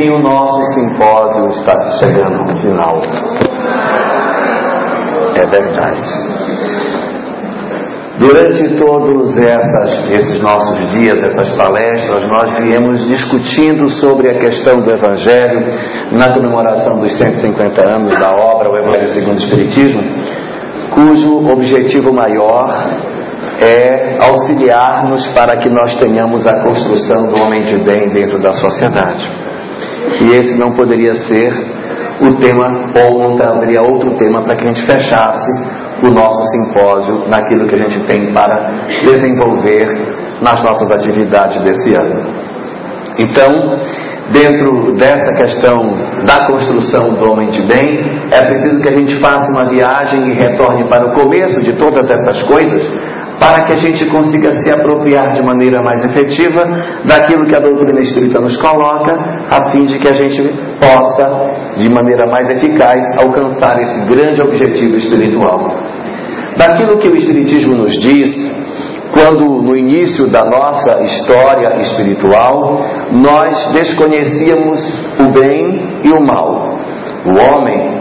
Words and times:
Enfim, 0.00 0.08
o 0.08 0.18
nosso 0.18 0.62
simpósio 0.72 1.50
está 1.50 1.98
chegando 1.98 2.40
ao 2.40 2.56
final. 2.56 3.02
É 5.34 5.46
verdade. 5.46 6.08
Durante 8.18 8.76
todos 8.76 9.36
essas, 9.36 10.10
esses 10.10 10.40
nossos 10.40 10.90
dias, 10.92 11.22
essas 11.22 11.50
palestras, 11.50 12.26
nós 12.30 12.50
viemos 12.60 13.06
discutindo 13.08 13.90
sobre 13.90 14.30
a 14.30 14.40
questão 14.40 14.80
do 14.80 14.90
Evangelho 14.90 15.66
na 16.12 16.32
comemoração 16.32 16.98
dos 16.98 17.12
150 17.18 17.82
anos 17.82 18.18
da 18.18 18.30
obra 18.36 18.70
O 18.70 18.78
Evangelho 18.78 19.08
segundo 19.08 19.34
o 19.34 19.42
Espiritismo, 19.42 20.02
cujo 20.94 21.46
objetivo 21.46 22.10
maior 22.10 22.70
é 23.60 24.16
auxiliar-nos 24.18 25.26
para 25.28 25.58
que 25.58 25.68
nós 25.68 25.94
tenhamos 25.96 26.46
a 26.46 26.62
construção 26.62 27.26
do 27.26 27.42
homem 27.42 27.64
de 27.64 27.76
bem 27.78 28.08
dentro 28.08 28.38
da 28.38 28.52
sociedade. 28.52 29.39
E 30.20 30.36
esse 30.36 30.54
não 30.54 30.72
poderia 30.72 31.14
ser 31.14 31.50
o 32.20 32.34
tema, 32.34 32.92
ou 33.02 33.36
não 33.36 33.56
haveria 33.56 33.80
outro 33.82 34.10
tema 34.16 34.42
para 34.42 34.54
que 34.54 34.64
a 34.64 34.66
gente 34.66 34.82
fechasse 34.82 35.50
o 36.02 36.10
nosso 36.10 36.44
simpósio 36.46 37.28
naquilo 37.28 37.66
que 37.66 37.74
a 37.74 37.78
gente 37.78 38.00
tem 38.06 38.32
para 38.32 38.88
desenvolver 39.04 39.86
nas 40.40 40.62
nossas 40.62 40.90
atividades 40.90 41.62
desse 41.62 41.94
ano. 41.94 42.50
Então, 43.18 43.50
dentro 44.32 44.92
dessa 44.94 45.34
questão 45.34 45.80
da 46.24 46.46
construção 46.46 47.14
do 47.14 47.30
homem 47.30 47.50
de 47.50 47.62
bem, 47.62 48.00
é 48.30 48.42
preciso 48.42 48.80
que 48.80 48.88
a 48.88 48.92
gente 48.92 49.18
faça 49.20 49.50
uma 49.50 49.64
viagem 49.64 50.30
e 50.30 50.38
retorne 50.38 50.88
para 50.88 51.06
o 51.06 51.12
começo 51.12 51.60
de 51.62 51.72
todas 51.74 52.10
essas 52.10 52.42
coisas 52.44 52.88
para 53.40 53.64
que 53.64 53.72
a 53.72 53.76
gente 53.76 54.04
consiga 54.10 54.52
se 54.52 54.70
apropriar 54.70 55.32
de 55.32 55.42
maneira 55.42 55.82
mais 55.82 56.04
efetiva 56.04 56.62
daquilo 57.04 57.46
que 57.46 57.56
a 57.56 57.60
doutrina 57.60 57.98
espírita 57.98 58.38
nos 58.38 58.56
coloca, 58.58 59.12
a 59.50 59.70
fim 59.70 59.84
de 59.84 59.98
que 59.98 60.06
a 60.06 60.12
gente 60.12 60.42
possa, 60.78 61.74
de 61.78 61.88
maneira 61.88 62.30
mais 62.30 62.50
eficaz, 62.50 63.16
alcançar 63.18 63.80
esse 63.80 64.00
grande 64.00 64.42
objetivo 64.42 64.98
espiritual. 64.98 65.74
Daquilo 66.56 66.98
que 66.98 67.08
o 67.08 67.16
Espiritismo 67.16 67.76
nos 67.76 67.98
diz, 67.98 68.30
quando 69.12 69.62
no 69.62 69.74
início 69.74 70.28
da 70.28 70.44
nossa 70.44 71.02
história 71.02 71.80
espiritual 71.80 72.84
nós 73.10 73.72
desconhecíamos 73.72 74.80
o 75.18 75.32
bem 75.32 75.82
e 76.04 76.10
o 76.10 76.22
mal. 76.22 76.78
O 77.24 77.30
homem 77.30 78.00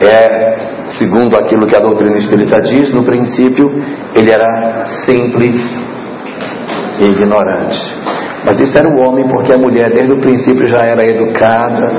é 0.00 0.59
segundo 0.98 1.36
aquilo 1.36 1.66
que 1.66 1.76
a 1.76 1.80
doutrina 1.80 2.16
espírita 2.16 2.60
diz, 2.60 2.92
no 2.92 3.04
princípio 3.04 3.72
ele 4.14 4.30
era 4.32 4.84
simples 5.04 5.56
e 7.00 7.04
ignorante. 7.04 7.78
Mas 8.44 8.58
isso 8.58 8.76
era 8.76 8.88
o 8.88 8.98
homem, 9.00 9.26
porque 9.28 9.52
a 9.52 9.58
mulher 9.58 9.90
desde 9.92 10.12
o 10.12 10.18
princípio 10.18 10.66
já 10.66 10.80
era 10.80 11.04
educada 11.04 11.92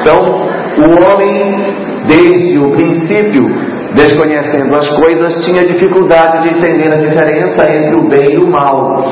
Então, 0.00 0.18
o 0.78 0.90
homem, 1.04 1.72
desde 2.06 2.58
o 2.58 2.70
princípio, 2.70 3.69
desconhecendo 3.94 4.74
as 4.74 4.88
coisas, 4.90 5.44
tinha 5.44 5.66
dificuldade 5.66 6.42
de 6.42 6.54
entender 6.54 6.92
a 6.92 7.00
diferença 7.00 7.62
entre 7.72 7.96
o 7.96 8.08
bem 8.08 8.34
e 8.34 8.38
o 8.38 8.50
mal. 8.50 9.02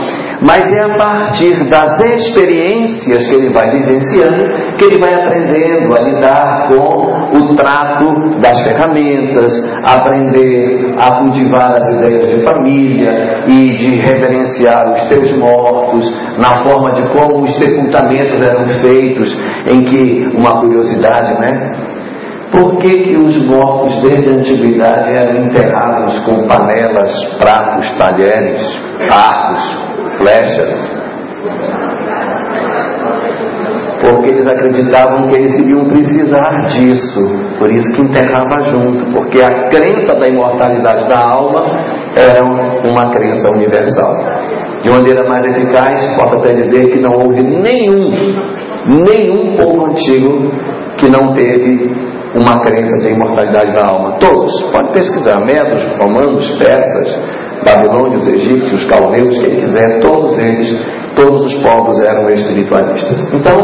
Mas 0.40 0.72
é 0.72 0.82
a 0.82 0.96
partir 0.96 1.64
das 1.68 2.00
experiências 2.00 3.28
que 3.28 3.34
ele 3.34 3.50
vai 3.50 3.70
vivenciando 3.70 4.48
que 4.78 4.84
ele 4.84 4.98
vai 4.98 5.12
aprendendo 5.12 5.94
a 5.94 6.00
lidar 6.00 6.68
com 6.68 7.36
o 7.36 7.54
trato 7.54 8.38
das 8.40 8.62
ferramentas, 8.62 9.52
aprender 9.82 10.94
a 10.96 11.18
cultivar 11.18 11.76
as 11.76 11.86
ideias 11.96 12.28
de 12.28 12.44
família 12.44 13.44
e 13.46 13.76
de 13.76 13.96
reverenciar 14.00 14.92
os 14.92 15.08
seus 15.08 15.36
mortos, 15.38 16.38
na 16.38 16.62
forma 16.62 16.92
de 16.92 17.02
como 17.08 17.42
os 17.42 17.56
sepultamentos 17.56 18.40
eram 18.40 18.68
feitos, 18.80 19.36
em 19.66 19.82
que 19.84 20.28
uma 20.34 20.60
curiosidade, 20.60 21.40
né? 21.40 21.97
Por 22.50 22.78
que, 22.78 22.88
que 22.88 23.16
os 23.16 23.47
mortos 23.47 24.00
desde 24.03 24.31
a 24.31 24.38
antiguidade 24.38 25.10
eram 25.20 25.44
enterrados 25.44 26.19
com 26.20 26.47
panelas, 26.47 27.12
pratos, 27.38 27.92
talheres, 27.98 28.60
arcos, 29.12 30.16
flechas? 30.16 30.98
Porque 34.00 34.28
eles 34.28 34.47
acreditavam 34.47 35.28
que 35.28 35.36
eles 35.36 35.53
iriam 35.59 35.84
precisar 35.84 36.66
disso, 36.69 37.20
por 37.59 37.70
isso 37.70 37.92
que 37.94 38.03
enterrava 38.03 38.60
junto, 38.70 39.04
porque 39.12 39.42
a 39.42 39.69
crença 39.69 40.15
da 40.15 40.26
imortalidade 40.28 41.06
da 41.06 41.19
alma 41.19 41.66
era 42.16 42.44
uma 42.44 43.10
crença 43.10 43.50
universal. 43.50 44.16
De 44.82 44.91
maneira 44.91 45.28
mais 45.28 45.44
eficaz, 45.44 46.16
posso 46.16 46.36
até 46.36 46.53
dizer 46.53 46.92
que 46.92 47.00
não 47.00 47.12
houve 47.12 47.42
nenhum, 47.42 48.10
nenhum 48.86 49.56
povo 49.56 49.86
antigo 49.86 50.50
que 50.97 51.10
não 51.10 51.32
teve 51.32 51.92
uma 52.34 52.61
crença 52.61 52.99
de 52.99 53.12
imortalidade 53.12 53.72
da 53.72 53.87
alma. 53.87 54.19
Todos, 54.19 54.62
pode 54.71 54.93
pesquisar, 54.93 55.41
medos, 55.41 55.84
romanos, 55.99 56.50
persas, 56.59 57.19
babilônios, 57.65 58.28
egípcios, 58.28 58.84
caldeus, 58.84 59.39
quem 59.39 59.61
quiser, 59.61 60.00
todos 60.00 60.39
eles, 60.39 60.77
todos 61.15 61.47
os 61.47 61.55
povos 61.62 62.00
eram 62.00 62.28
espiritualistas. 62.31 63.33
Então, 63.33 63.56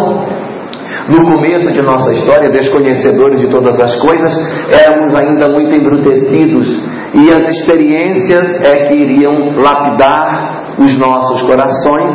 no 1.09 1.23
começo 1.23 1.71
de 1.71 1.83
nossa 1.83 2.13
história, 2.13 2.51
desconhecedores 2.51 3.41
de 3.41 3.49
todas 3.49 3.79
as 3.81 3.95
coisas, 3.97 4.33
éramos 4.73 5.15
ainda 5.15 5.49
muito 5.49 5.77
embrutecidos 5.77 6.83
e 7.15 7.31
as 7.31 7.49
experiências 7.49 8.61
é 8.63 8.85
que 8.85 8.95
iriam 8.95 9.53
lapidar 9.57 10.75
os 10.79 10.99
nossos 10.99 11.43
corações 11.43 12.13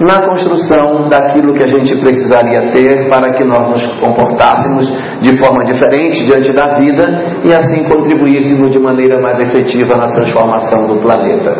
na 0.00 0.26
construção 0.28 1.08
daquilo 1.08 1.52
que 1.54 1.62
a 1.62 1.66
gente 1.66 1.96
precisaria 1.96 2.68
ter 2.68 3.08
para 3.08 3.32
que 3.32 3.44
nós 3.44 3.68
nos 3.68 4.00
comportássemos 4.00 4.92
de 5.20 5.38
forma 5.38 5.64
diferente 5.64 6.24
diante 6.26 6.52
da 6.52 6.78
vida 6.78 7.04
e 7.44 7.54
assim 7.54 7.84
contribuíssemos 7.84 8.70
de 8.70 8.78
maneira 8.78 9.20
mais 9.20 9.40
efetiva 9.40 9.96
na 9.96 10.08
transformação 10.08 10.86
do 10.86 11.00
planeta. 11.00 11.54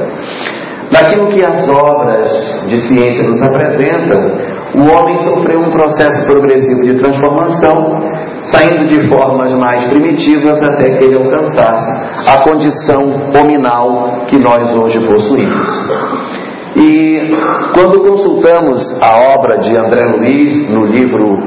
Daquilo 0.90 1.26
que 1.28 1.44
as 1.44 1.68
obras 1.68 2.66
de 2.68 2.78
ciência 2.78 3.24
nos 3.24 3.42
apresentam, 3.42 4.56
o 4.74 4.82
homem 4.82 5.18
sofreu 5.18 5.60
um 5.60 5.70
processo 5.70 6.26
progressivo 6.26 6.84
de 6.84 6.98
transformação, 6.98 8.02
saindo 8.44 8.86
de 8.86 9.08
formas 9.08 9.52
mais 9.54 9.84
primitivas 9.88 10.62
até 10.62 10.98
que 10.98 11.04
ele 11.04 11.16
alcançasse 11.16 12.30
a 12.30 12.44
condição 12.44 13.02
hominal 13.40 14.20
que 14.26 14.38
nós 14.38 14.72
hoje 14.74 15.04
possuímos. 15.06 16.45
E 16.76 17.34
quando 17.74 18.02
consultamos 18.02 18.84
a 19.00 19.34
obra 19.34 19.56
de 19.58 19.74
André 19.78 20.02
Luiz 20.04 20.68
no 20.68 20.84
livro 20.84 21.38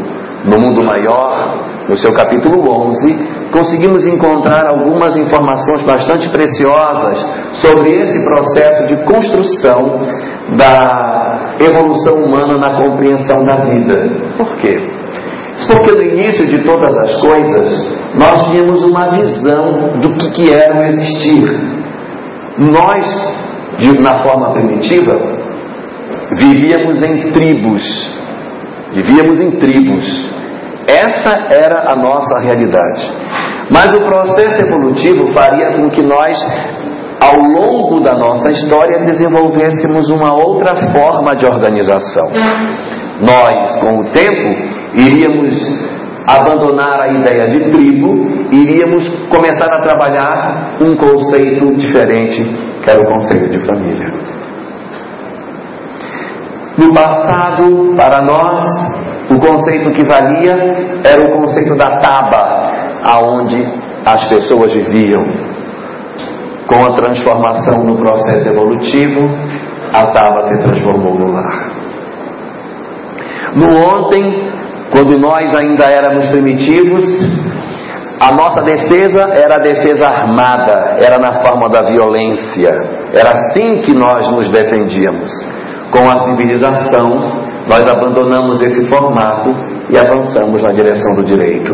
No 0.44 0.60
Mundo 0.60 0.84
Maior, 0.84 1.86
no 1.88 1.96
seu 1.96 2.12
capítulo 2.14 2.64
11, 2.88 3.50
conseguimos 3.52 4.08
encontrar 4.08 4.68
algumas 4.68 5.16
informações 5.18 5.84
bastante 5.84 6.30
preciosas 6.30 7.24
sobre 7.54 8.02
esse 8.02 8.26
processo 8.26 8.88
de 8.88 9.04
construção 9.06 10.00
da 10.58 11.56
evolução 11.60 12.24
humana 12.24 12.58
na 12.58 12.78
compreensão 12.78 13.44
da 13.44 13.56
vida. 13.58 14.10
Por 14.36 14.58
quê? 14.58 14.82
Porque 15.68 15.92
no 15.92 16.02
início 16.02 16.48
de 16.48 16.64
todas 16.64 16.96
as 16.98 17.22
coisas, 17.22 17.94
nós 18.16 18.50
tínhamos 18.50 18.84
uma 18.84 19.12
visão 19.12 19.68
do 20.02 20.16
que, 20.16 20.52
era 20.52 20.80
o 20.80 20.84
existir. 20.86 21.50
Nós 22.58 23.49
na 24.02 24.20
forma 24.20 24.52
primitiva, 24.52 25.14
vivíamos 26.32 27.02
em 27.02 27.32
tribos. 27.32 28.20
Vivíamos 28.94 29.40
em 29.40 29.52
tribos. 29.52 30.30
Essa 30.88 31.30
era 31.52 31.92
a 31.92 31.96
nossa 31.96 32.40
realidade. 32.40 33.12
Mas 33.70 33.94
o 33.94 34.00
processo 34.02 34.62
evolutivo 34.62 35.28
faria 35.28 35.78
com 35.78 35.90
que 35.90 36.02
nós, 36.02 36.36
ao 37.22 37.36
longo 37.36 38.00
da 38.00 38.16
nossa 38.16 38.50
história, 38.50 39.06
desenvolvêssemos 39.06 40.10
uma 40.10 40.34
outra 40.34 40.74
forma 40.92 41.36
de 41.36 41.46
organização. 41.46 42.28
Nós, 43.22 43.76
com 43.78 44.00
o 44.00 44.04
tempo, 44.06 44.64
iríamos 44.96 45.99
abandonar 46.28 47.02
a 47.02 47.08
ideia 47.14 47.48
de 47.48 47.70
tribo, 47.70 48.22
iríamos 48.52 49.08
começar 49.30 49.74
a 49.74 49.82
trabalhar 49.82 50.72
um 50.82 50.96
conceito 50.96 51.76
diferente 51.76 52.44
que 52.84 52.90
era 52.90 53.02
o 53.02 53.06
conceito 53.06 53.50
de 53.50 53.60
família. 53.60 54.12
No 56.78 56.94
passado, 56.94 57.94
para 57.96 58.24
nós, 58.24 58.64
o 59.30 59.38
conceito 59.38 59.92
que 59.92 60.04
valia 60.04 60.56
era 61.04 61.24
o 61.24 61.40
conceito 61.40 61.76
da 61.76 61.98
taba, 61.98 62.74
aonde 63.04 63.68
as 64.06 64.28
pessoas 64.30 64.74
viviam. 64.74 65.26
Com 66.66 66.86
a 66.86 66.94
transformação 66.94 67.84
no 67.84 67.98
processo 67.98 68.48
evolutivo, 68.48 69.26
a 69.92 70.04
taba 70.12 70.44
se 70.44 70.58
transformou 70.60 71.16
no 71.16 71.32
lar. 71.32 71.70
No 73.56 73.68
ontem, 73.68 74.50
quando 74.92 75.18
nós 75.18 75.54
ainda 75.56 75.86
éramos 75.86 76.28
primitivos, 76.28 77.04
a 78.20 78.36
nossa 78.36 78.62
defesa 78.62 79.22
era 79.34 79.56
a 79.56 79.60
defesa 79.60 80.08
armada, 80.08 80.98
era 81.00 81.18
na 81.18 81.42
forma 81.42 81.70
da 81.70 81.84
violência. 81.84 82.70
Era 83.14 83.32
assim 83.32 83.78
que 83.78 83.94
nós 83.94 84.30
nos 84.30 84.50
defendíamos. 84.50 85.32
Com 85.92 86.10
a 86.10 86.26
civilização, 86.26 87.50
nós 87.68 87.88
abandonamos 87.88 88.62
esse 88.62 88.88
formato 88.88 89.52
e 89.90 89.98
avançamos 89.98 90.62
na 90.62 90.70
direção 90.70 91.16
do 91.16 91.24
direito. 91.24 91.74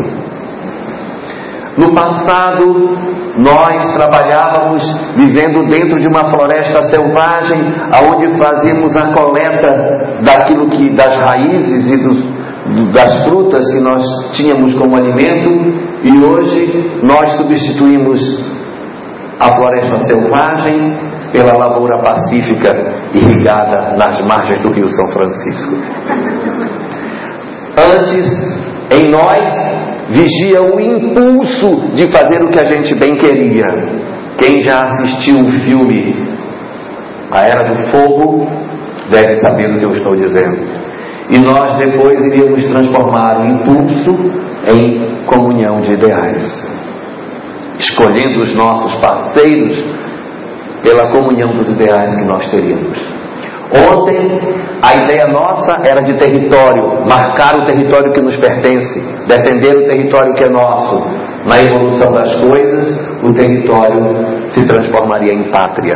No 1.77 1.93
passado, 1.93 2.97
nós 3.37 3.93
trabalhávamos 3.95 4.81
vivendo 5.15 5.65
dentro 5.65 5.99
de 5.99 6.07
uma 6.07 6.25
floresta 6.25 6.83
selvagem, 6.83 7.59
aonde 7.91 8.37
fazíamos 8.37 8.95
a 8.95 9.13
coleta 9.13 10.21
daquilo 10.21 10.69
que 10.69 10.95
das 10.95 11.17
raízes 11.17 11.91
e 11.91 11.97
dos, 11.97 12.34
das 12.91 13.25
frutas 13.25 13.63
que 13.71 13.79
nós 13.79 14.03
tínhamos 14.33 14.73
como 14.75 14.97
alimento, 14.97 15.49
e 16.03 16.23
hoje 16.23 16.99
nós 17.03 17.31
substituímos 17.37 18.21
a 19.39 19.51
floresta 19.51 19.99
selvagem 20.05 20.93
pela 21.31 21.57
lavoura 21.57 22.01
pacífica 22.01 22.71
irrigada 23.13 23.95
nas 23.97 24.25
margens 24.25 24.59
do 24.59 24.69
Rio 24.69 24.87
São 24.87 25.07
Francisco. 25.09 25.75
Antes, 27.77 28.55
em 28.89 29.09
nós 29.09 29.49
vigia 30.09 30.61
o 30.61 30.79
impulso 30.79 31.91
de 31.93 32.07
fazer 32.07 32.41
o 32.41 32.51
que 32.51 32.59
a 32.59 32.63
gente 32.63 32.95
bem 32.95 33.15
queria. 33.17 33.65
Quem 34.37 34.61
já 34.61 34.83
assistiu 34.83 35.39
o 35.39 35.51
filme 35.51 36.15
A 37.31 37.45
Era 37.45 37.69
do 37.69 37.75
Fogo 37.89 38.47
deve 39.09 39.35
saber 39.35 39.73
do 39.73 39.79
que 39.79 39.85
eu 39.85 39.91
estou 39.91 40.15
dizendo. 40.15 40.84
E 41.29 41.39
nós 41.39 41.77
depois 41.77 42.23
iríamos 42.25 42.65
transformar 42.65 43.41
o 43.41 43.45
impulso 43.45 44.11
em 44.67 45.25
comunhão 45.25 45.79
de 45.79 45.93
ideais, 45.93 46.67
escolhendo 47.79 48.41
os 48.41 48.55
nossos 48.55 48.95
parceiros 49.01 49.83
pela 50.83 51.11
comunhão 51.11 51.57
dos 51.57 51.69
ideais 51.69 52.15
que 52.15 52.25
nós 52.25 52.49
teríamos. 52.51 53.15
Ontem, 53.91 54.39
a 54.81 54.93
ideia 54.93 55.27
nossa 55.33 55.75
era 55.83 56.01
de 56.03 56.13
território, 56.13 57.03
marcar 57.09 57.55
o 57.55 57.63
território 57.63 58.13
que 58.13 58.21
nos 58.21 58.37
pertence, 58.37 59.01
defender 59.27 59.75
o 59.75 59.83
território 59.85 60.33
que 60.35 60.43
é 60.43 60.49
nosso. 60.49 61.25
Na 61.49 61.59
evolução 61.61 62.11
das 62.11 62.33
coisas, 62.41 63.23
o 63.23 63.33
território 63.33 64.15
se 64.49 64.61
transformaria 64.61 65.33
em 65.33 65.43
pátria. 65.51 65.95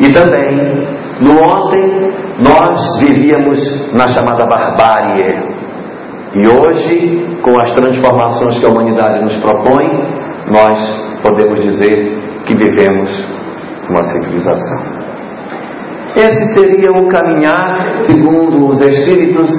E 0.00 0.12
também, 0.12 0.86
no 1.20 1.32
ontem, 1.32 2.12
nós 2.40 3.00
vivíamos 3.00 3.92
na 3.92 4.08
chamada 4.08 4.46
barbárie. 4.46 5.64
E 6.34 6.48
hoje, 6.48 7.38
com 7.42 7.58
as 7.60 7.72
transformações 7.72 8.58
que 8.58 8.66
a 8.66 8.68
humanidade 8.68 9.22
nos 9.22 9.36
propõe, 9.36 10.02
nós 10.50 10.78
podemos 11.22 11.60
dizer 11.60 12.18
que 12.44 12.54
vivemos 12.54 13.08
uma 13.88 14.02
civilização. 14.02 15.04
Esse 16.16 16.54
seria 16.54 16.92
o 16.92 17.08
caminhar, 17.08 18.04
segundo 18.06 18.70
os 18.70 18.80
Espíritos, 18.80 19.50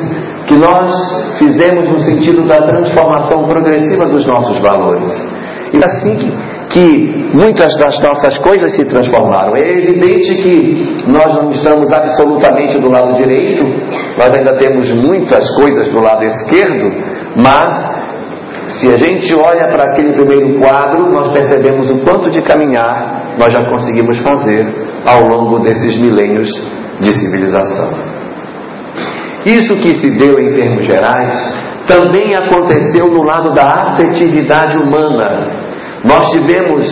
que 0.47 0.57
nós 0.57 1.37
fizemos 1.37 1.89
no 1.89 1.99
sentido 1.99 2.43
da 2.43 2.55
transformação 2.55 3.45
progressiva 3.45 4.05
dos 4.05 4.25
nossos 4.25 4.59
valores. 4.59 5.11
E 5.73 5.83
assim 5.83 6.15
que, 6.15 6.33
que 6.69 7.29
muitas 7.33 7.75
das 7.77 8.00
nossas 8.01 8.38
coisas 8.38 8.75
se 8.75 8.85
transformaram. 8.85 9.56
É 9.56 9.77
evidente 9.77 10.35
que 10.41 11.03
nós 11.07 11.41
não 11.41 11.51
estamos 11.51 11.91
absolutamente 11.91 12.79
do 12.79 12.89
lado 12.89 13.13
direito, 13.13 13.63
nós 14.17 14.33
ainda 14.33 14.56
temos 14.56 14.91
muitas 14.94 15.50
coisas 15.56 15.89
do 15.89 16.00
lado 16.00 16.25
esquerdo, 16.25 16.89
mas 17.35 17.95
se 18.79 18.94
a 18.94 18.97
gente 18.97 19.33
olha 19.35 19.67
para 19.67 19.91
aquele 19.91 20.13
primeiro 20.13 20.59
quadro, 20.59 21.12
nós 21.12 21.31
percebemos 21.31 21.89
o 21.91 22.00
quanto 22.03 22.29
de 22.29 22.41
caminhar 22.41 23.35
nós 23.38 23.53
já 23.53 23.63
conseguimos 23.65 24.17
fazer 24.19 24.67
ao 25.06 25.21
longo 25.21 25.59
desses 25.59 25.97
milênios 25.97 26.50
de 27.00 27.13
civilização. 27.13 27.89
Isso 29.45 29.75
que 29.75 29.94
se 29.94 30.09
deu 30.12 30.39
em 30.39 30.53
termos 30.53 30.85
gerais 30.85 31.33
também 31.88 32.35
aconteceu 32.35 33.07
no 33.12 33.23
lado 33.23 33.53
da 33.53 33.63
afetividade 33.63 34.77
humana. 34.77 35.64
Nós 36.03 36.30
tivemos 36.31 36.86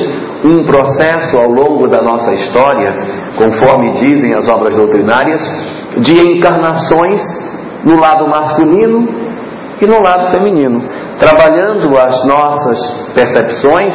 um 0.43 0.63
processo 0.63 1.37
ao 1.37 1.49
longo 1.49 1.87
da 1.87 2.01
nossa 2.01 2.33
história, 2.33 2.91
conforme 3.37 3.91
dizem 3.93 4.33
as 4.33 4.47
obras 4.47 4.75
doutrinárias, 4.75 5.41
de 5.97 6.19
encarnações 6.19 7.21
no 7.83 7.99
lado 7.99 8.27
masculino 8.27 9.07
e 9.81 9.85
no 9.85 10.01
lado 10.01 10.31
feminino 10.31 10.81
trabalhando 11.23 11.97
as 11.97 12.25
nossas 12.25 12.79
percepções, 13.13 13.93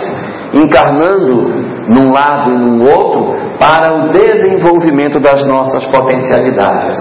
encarnando 0.55 1.53
num 1.89 2.11
lado 2.11 2.51
e 2.51 2.59
num 2.59 2.85
outro, 2.85 3.37
para 3.59 3.95
o 3.95 4.13
desenvolvimento 4.13 5.19
das 5.21 5.47
nossas 5.47 5.87
potencialidades. 5.87 6.97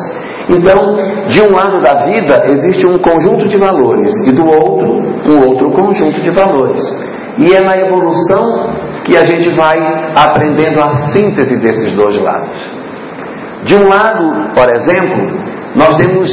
Então, 0.50 0.96
de 1.28 1.42
um 1.42 1.52
lado 1.54 1.82
da 1.82 2.06
vida 2.06 2.44
existe 2.48 2.86
um 2.86 2.98
conjunto 2.98 3.48
de 3.48 3.58
valores 3.58 4.14
e 4.26 4.32
do 4.32 4.46
outro, 4.46 4.94
um 5.30 5.40
outro 5.48 5.72
conjunto 5.72 6.22
de 6.22 6.30
valores. 6.30 6.82
E 7.40 7.54
é 7.54 7.62
na 7.62 7.78
evolução 7.78 8.74
que 9.06 9.16
a 9.16 9.24
gente 9.24 9.50
vai 9.50 9.78
aprendendo 10.16 10.82
a 10.82 11.12
síntese 11.12 11.58
desses 11.58 11.94
dois 11.96 12.20
lados. 12.22 12.78
De 13.64 13.76
um 13.76 13.88
lado, 13.88 14.54
por 14.54 14.70
exemplo, 14.76 15.40
nós 15.76 15.98
temos 15.98 16.30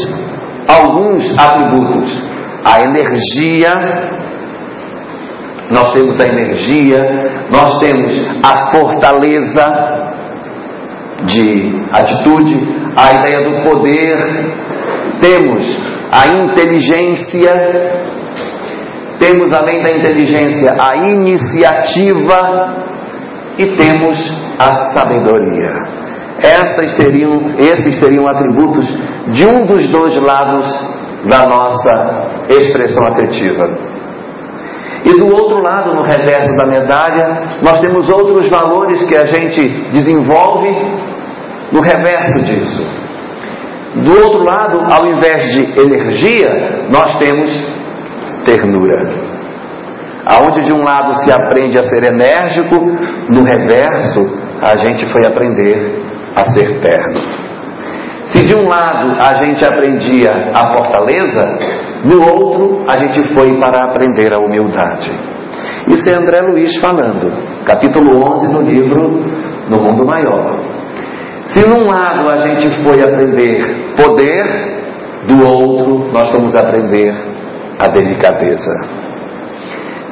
alguns 0.68 1.38
atributos 1.38 2.34
a 2.64 2.80
energia, 2.80 3.70
nós 5.70 5.92
temos 5.92 6.18
a 6.18 6.26
energia, 6.26 6.98
nós 7.50 7.78
temos 7.78 8.12
a 8.42 8.70
fortaleza 8.70 10.14
de 11.24 11.80
atitude, 11.92 12.58
a 12.96 13.12
ideia 13.12 13.50
do 13.50 13.68
poder, 13.68 14.16
temos 15.20 15.64
a 16.10 16.26
inteligência, 16.28 17.52
temos 19.24 19.54
além 19.54 19.82
da 19.82 19.90
inteligência 19.90 20.76
a 20.78 20.96
iniciativa 20.96 22.74
e 23.56 23.74
temos 23.74 24.16
a 24.58 24.92
sabedoria. 24.92 25.72
Essas 26.42 26.90
seriam, 26.90 27.40
esses 27.58 27.96
seriam 27.96 28.26
atributos 28.26 28.86
de 29.28 29.46
um 29.46 29.64
dos 29.64 29.88
dois 29.88 30.14
lados 30.20 30.66
da 31.24 31.44
nossa 31.44 32.44
expressão 32.50 33.06
afetiva. 33.06 33.66
E 35.06 35.12
do 35.18 35.26
outro 35.26 35.62
lado, 35.62 35.94
no 35.94 36.02
reverso 36.02 36.54
da 36.56 36.66
medalha, 36.66 37.58
nós 37.62 37.80
temos 37.80 38.08
outros 38.10 38.48
valores 38.50 39.04
que 39.04 39.16
a 39.16 39.24
gente 39.24 39.68
desenvolve 39.90 40.68
no 41.72 41.80
reverso 41.80 42.42
disso. 42.42 42.86
Do 43.96 44.10
outro 44.10 44.44
lado, 44.44 44.80
ao 44.80 45.06
invés 45.06 45.54
de 45.54 45.80
energia, 45.80 46.84
nós 46.90 47.18
temos 47.18 47.74
ternura. 48.44 49.23
Aonde 50.26 50.62
de 50.62 50.72
um 50.72 50.82
lado 50.82 51.14
se 51.22 51.30
aprende 51.30 51.78
a 51.78 51.82
ser 51.82 52.02
enérgico, 52.04 52.76
no 53.28 53.42
reverso 53.44 54.20
a 54.62 54.76
gente 54.76 55.04
foi 55.06 55.26
aprender 55.26 56.02
a 56.34 56.44
ser 56.46 56.80
terno. 56.80 57.20
Se 58.30 58.42
de 58.42 58.54
um 58.54 58.66
lado 58.66 59.20
a 59.20 59.34
gente 59.34 59.64
aprendia 59.64 60.30
a 60.54 60.72
fortaleza, 60.72 61.58
no 62.04 62.22
outro 62.22 62.84
a 62.88 62.96
gente 62.96 63.22
foi 63.34 63.60
para 63.60 63.84
aprender 63.84 64.32
a 64.32 64.38
humildade. 64.38 65.12
Isso 65.86 66.08
é 66.08 66.18
André 66.18 66.40
Luiz 66.40 66.76
falando, 66.80 67.30
capítulo 67.66 68.10
11 68.34 68.54
do 68.54 68.62
livro 68.62 69.20
No 69.68 69.82
Mundo 69.82 70.06
Maior. 70.06 70.58
Se 71.48 71.60
num 71.68 71.86
lado 71.86 72.30
a 72.30 72.38
gente 72.38 72.68
foi 72.82 73.02
aprender 73.02 73.58
poder, 73.94 74.46
do 75.28 75.44
outro 75.46 76.10
nós 76.10 76.32
vamos 76.32 76.56
aprender 76.56 77.14
a 77.78 77.88
delicadeza. 77.88 79.03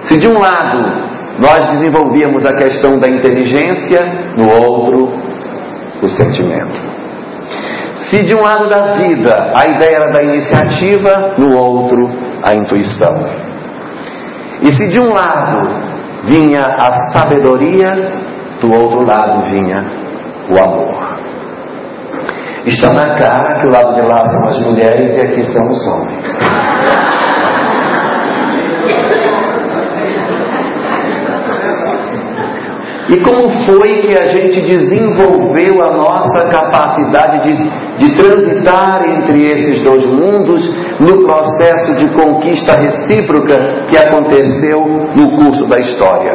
Se 0.05 0.19
de 0.19 0.29
um 0.29 0.39
lado 0.39 1.13
nós 1.39 1.67
desenvolvíamos 1.71 2.45
a 2.45 2.57
questão 2.57 2.99
da 2.99 3.09
inteligência, 3.09 4.01
no 4.37 4.49
outro 4.51 5.09
o 6.03 6.09
sentimento. 6.09 6.81
Se 8.11 8.23
de 8.25 8.35
um 8.35 8.43
lado 8.43 8.69
da 8.69 8.95
vida 8.95 9.53
a 9.55 9.67
ideia 9.69 9.97
era 9.97 10.13
da 10.13 10.23
iniciativa, 10.23 11.35
no 11.39 11.57
outro 11.57 12.09
a 12.43 12.55
intuição. 12.55 13.25
E 14.63 14.73
se 14.73 14.89
de 14.89 15.01
um 15.01 15.09
lado 15.09 15.69
vinha 16.25 16.61
a 16.61 17.11
sabedoria, 17.11 18.13
do 18.61 18.73
outro 18.73 19.01
lado 19.01 19.43
vinha 19.43 19.85
o 20.51 20.59
amor. 20.63 21.19
Está 22.67 22.93
na 22.93 23.15
cara 23.17 23.61
que 23.61 23.67
o 23.67 23.71
lado 23.71 23.95
de 23.95 24.03
lá 24.03 24.23
são 24.23 24.49
as 24.49 24.61
mulheres 24.67 25.17
e 25.17 25.21
aqui 25.21 25.45
são 25.47 25.69
os 25.69 25.87
homens. 25.89 27.12
E 33.09 33.21
como 33.21 33.49
foi 33.67 34.03
que 34.03 34.17
a 34.17 34.29
gente 34.29 34.61
desenvolveu 34.61 35.83
a 35.83 35.97
nossa 35.97 36.49
capacidade 36.49 37.43
de, 37.43 37.99
de 37.99 38.17
transitar 38.17 39.03
entre 39.09 39.53
esses 39.53 39.83
dois 39.83 40.07
mundos 40.07 40.63
no 41.01 41.25
processo 41.27 41.97
de 41.97 42.09
conquista 42.15 42.77
recíproca 42.77 43.87
que 43.89 43.97
aconteceu 43.97 44.85
no 45.17 45.31
curso 45.37 45.67
da 45.67 45.79
história? 45.79 46.33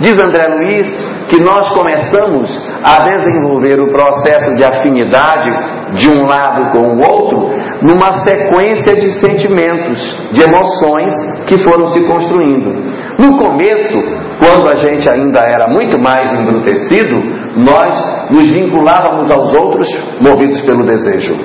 Diz 0.00 0.18
André 0.18 0.46
Luiz 0.46 1.19
que 1.30 1.38
nós 1.38 1.70
começamos 1.70 2.50
a 2.82 3.04
desenvolver 3.04 3.80
o 3.80 3.86
processo 3.86 4.52
de 4.56 4.64
afinidade 4.64 5.50
de 5.94 6.08
um 6.08 6.26
lado 6.26 6.72
com 6.72 6.96
o 6.96 7.00
outro, 7.00 7.50
numa 7.80 8.12
sequência 8.24 8.96
de 8.96 9.12
sentimentos, 9.12 10.28
de 10.32 10.42
emoções 10.42 11.14
que 11.46 11.56
foram 11.58 11.86
se 11.86 12.04
construindo. 12.04 12.74
No 13.16 13.38
começo, 13.38 14.02
quando 14.40 14.70
a 14.70 14.74
gente 14.74 15.08
ainda 15.08 15.38
era 15.40 15.68
muito 15.68 15.98
mais 16.00 16.32
embrutecido, 16.32 17.16
nós 17.56 18.30
nos 18.30 18.50
vinculávamos 18.50 19.30
aos 19.30 19.54
outros 19.54 19.88
movidos 20.20 20.60
pelo 20.62 20.84
desejo. 20.84 21.36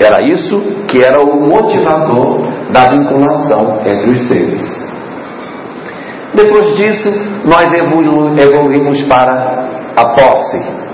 Era 0.00 0.26
isso 0.26 0.86
que 0.88 1.02
era 1.04 1.20
o 1.20 1.48
motivador 1.48 2.46
da 2.70 2.86
vinculação 2.86 3.80
entre 3.86 4.10
os 4.10 4.26
seres. 4.26 4.83
Depois 6.34 6.76
disso, 6.76 7.10
nós 7.44 7.72
evoluímos 7.72 9.02
para 9.04 9.68
a 9.96 10.04
posse. 10.14 10.84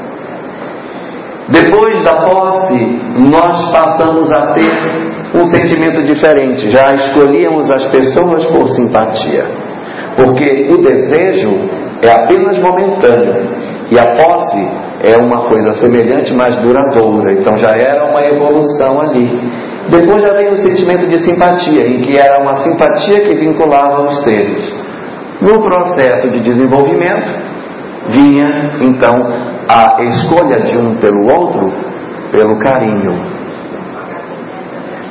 Depois 1.49 2.03
da 2.05 2.25
posse, 2.27 3.01
nós 3.19 3.73
passamos 3.73 4.31
a 4.31 4.53
ter 4.53 5.11
um 5.35 5.45
sentimento 5.47 6.03
diferente. 6.03 6.71
Já 6.71 6.93
escolhíamos 6.95 7.71
as 7.71 7.87
pessoas 7.87 8.47
por 8.47 8.69
simpatia. 8.71 9.47
Porque 10.17 10.69
o 10.73 10.79
desejo 10.79 11.71
é 12.03 12.11
apenas 12.11 12.59
momentâneo 12.59 13.35
e 13.91 13.99
a 13.99 14.05
posse 14.15 14.69
é 15.03 15.17
uma 15.17 15.49
coisa 15.49 15.73
semelhante, 15.75 16.33
mas 16.35 16.57
duradoura. 16.59 17.33
Então 17.33 17.57
já 17.57 17.71
era 17.71 18.11
uma 18.11 18.23
evolução 18.23 19.01
ali. 19.01 19.29
Depois 19.89 20.23
já 20.23 20.31
veio 20.31 20.53
o 20.53 20.57
sentimento 20.57 21.09
de 21.09 21.19
simpatia, 21.19 21.87
em 21.87 22.01
que 22.01 22.17
era 22.17 22.41
uma 22.41 22.55
simpatia 22.57 23.21
que 23.21 23.35
vinculava 23.35 24.03
os 24.03 24.23
seres. 24.23 24.80
No 25.41 25.63
processo 25.63 26.29
de 26.29 26.41
desenvolvimento, 26.41 27.31
vinha 28.09 28.73
então 28.81 29.15
a 29.69 30.03
escolha 30.05 30.63
de 30.63 30.77
um 30.77 30.97
pelo 30.97 31.27
outro 31.35 31.73
pelo 32.31 32.59
carinho. 32.59 33.41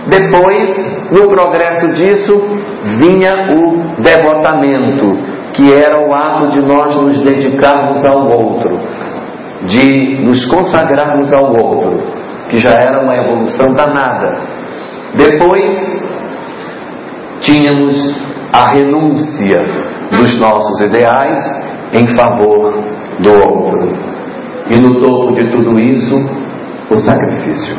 Depois, 0.07 1.12
no 1.12 1.27
progresso 1.29 1.89
disso, 1.93 2.33
vinha 3.00 3.53
o 3.55 4.01
devotamento, 4.01 5.12
que 5.53 5.74
era 5.74 6.00
o 6.00 6.13
ato 6.13 6.50
de 6.50 6.62
nós 6.62 6.95
nos 6.95 7.21
dedicarmos 7.21 8.03
ao 8.05 8.27
outro, 8.29 8.79
de 9.63 10.19
nos 10.24 10.45
consagrarmos 10.45 11.31
ao 11.33 11.51
outro, 11.53 12.01
que 12.50 12.57
já 12.57 12.71
era 12.71 13.03
uma 13.03 13.15
evolução 13.15 13.74
danada. 13.74 14.38
Depois, 15.13 15.74
tínhamos 17.41 18.28
a 18.51 18.72
renúncia 18.72 19.60
dos 20.12 20.39
nossos 20.39 20.82
ideais 20.82 21.39
em 21.94 22.08
favor 22.15 22.74
do 23.20 23.29
outro. 23.29 23.89
E 24.70 24.77
no 24.77 25.01
topo 25.01 25.34
de 25.34 25.50
tudo 25.50 25.79
isso, 25.79 26.15
o 26.89 26.98
sacrifício. 26.98 27.75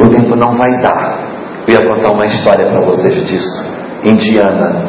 O 0.00 0.08
tempo 0.10 0.36
não 0.36 0.52
vai 0.52 0.70
dar. 0.80 1.18
Eu 1.66 1.74
ia 1.74 1.88
contar 1.88 2.12
uma 2.12 2.24
história 2.24 2.66
para 2.66 2.80
vocês 2.80 3.26
disso. 3.26 3.64
Indiana. 4.04 4.88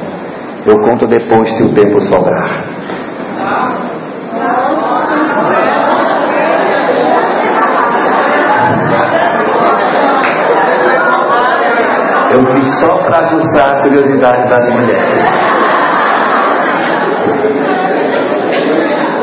Eu 0.65 0.81
conto 0.81 1.07
depois 1.07 1.53
se 1.55 1.63
o 1.63 1.73
tempo 1.73 1.99
sobrar. 2.01 2.63
Eu 12.31 12.45
fiz 12.53 12.79
só 12.79 12.97
para 12.99 13.27
aguçar 13.27 13.71
a 13.71 13.81
curiosidade 13.81 14.49
das 14.49 14.69
mulheres. 14.77 15.23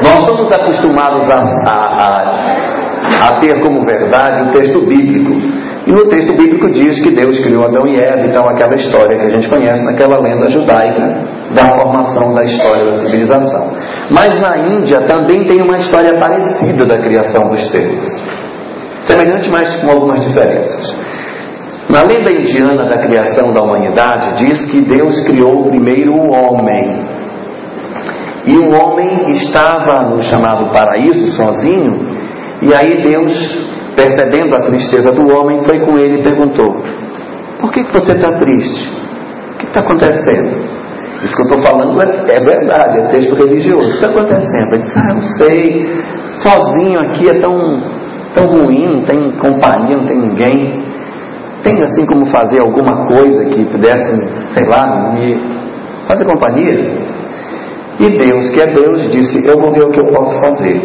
Nós 0.02 0.24
somos 0.24 0.50
acostumados 0.50 1.22
a, 1.30 1.36
a, 1.36 1.76
a, 2.02 3.28
a, 3.28 3.40
ter 3.40 3.60
como 3.62 3.84
verdade 3.84 4.48
o 4.48 4.52
texto 4.52 4.80
bíblico. 4.86 5.32
E 5.86 5.92
no 5.92 6.08
texto 6.08 6.32
bíblico 6.32 6.68
diz 6.70 7.00
que 7.00 7.10
Deus 7.10 7.38
criou 7.40 7.64
Adão 7.64 7.86
e 7.86 7.96
Eva, 7.96 8.26
então 8.26 8.42
aquela 8.48 8.74
história 8.74 9.16
que 9.18 9.24
a 9.24 9.28
gente 9.28 9.48
conhece 9.48 9.84
naquela 9.84 10.18
lenda 10.20 10.48
judaica 10.48 11.16
da 11.54 11.64
formação 11.78 12.34
da 12.34 12.42
história 12.42 12.86
da 12.86 13.06
civilização. 13.06 13.72
Mas 14.10 14.40
na 14.40 14.58
Índia 14.58 15.06
também 15.06 15.44
tem 15.44 15.62
uma 15.62 15.76
história 15.76 16.18
parecida 16.18 16.84
da 16.84 16.98
criação 16.98 17.48
dos 17.48 17.70
seres. 17.70 18.26
Semelhante, 19.04 19.48
mas 19.48 19.76
com 19.76 19.92
algumas 19.92 20.20
diferenças. 20.20 21.15
Na 21.96 22.02
lenda 22.02 22.30
indiana 22.30 22.84
da 22.84 23.06
criação 23.06 23.54
da 23.54 23.62
humanidade, 23.62 24.44
diz 24.44 24.66
que 24.66 24.82
Deus 24.82 25.18
criou 25.24 25.64
primeiro 25.64 26.12
o 26.12 26.30
homem. 26.30 27.00
E 28.44 28.54
o 28.58 28.70
homem 28.70 29.30
estava 29.30 30.02
no 30.02 30.20
chamado 30.20 30.70
paraíso 30.70 31.26
sozinho, 31.28 31.98
e 32.60 32.74
aí 32.74 33.02
Deus, 33.02 33.66
percebendo 33.96 34.54
a 34.58 34.60
tristeza 34.60 35.10
do 35.10 35.22
homem, 35.34 35.64
foi 35.64 35.86
com 35.86 35.98
ele 35.98 36.20
e 36.20 36.22
perguntou: 36.22 36.82
Por 37.58 37.72
que, 37.72 37.82
você 37.84 38.12
está 38.12 38.32
triste? 38.32 38.92
O 39.54 39.56
que 39.56 39.64
está 39.64 39.80
acontecendo? 39.80 40.54
Isso 41.24 41.34
que 41.34 41.42
eu 41.44 41.56
estou 41.56 41.62
falando 41.62 41.98
é, 42.02 42.08
é, 42.08 42.40
verdade, 42.44 42.98
é 42.98 43.02
texto 43.06 43.34
religioso. 43.36 43.88
O 43.88 43.90
que 43.90 43.94
está 43.94 44.08
acontecendo? 44.08 44.74
Ele 44.74 44.82
disse: 44.82 44.98
Ah, 44.98 45.14
não 45.14 45.22
sei, 45.22 45.86
sozinho 46.40 47.00
aqui 47.00 47.30
é 47.30 47.40
tão, 47.40 47.80
tão 48.34 48.46
ruim, 48.48 48.96
não 48.96 49.02
tem 49.02 49.30
companhia, 49.30 49.96
não 49.96 50.04
tem 50.04 50.18
ninguém. 50.18 50.85
Tem 51.66 51.82
assim 51.82 52.06
como 52.06 52.26
fazer 52.26 52.60
alguma 52.60 53.08
coisa 53.08 53.44
que 53.46 53.64
pudesse, 53.64 54.12
sei 54.54 54.64
lá, 54.68 55.12
me 55.12 55.36
fazer 56.06 56.24
companhia? 56.24 56.92
E 57.98 58.08
Deus, 58.10 58.50
que 58.50 58.60
é 58.60 58.66
Deus, 58.66 59.10
disse: 59.10 59.44
Eu 59.44 59.56
vou 59.58 59.72
ver 59.72 59.82
o 59.82 59.90
que 59.90 59.98
eu 59.98 60.06
posso 60.06 60.40
fazer. 60.40 60.80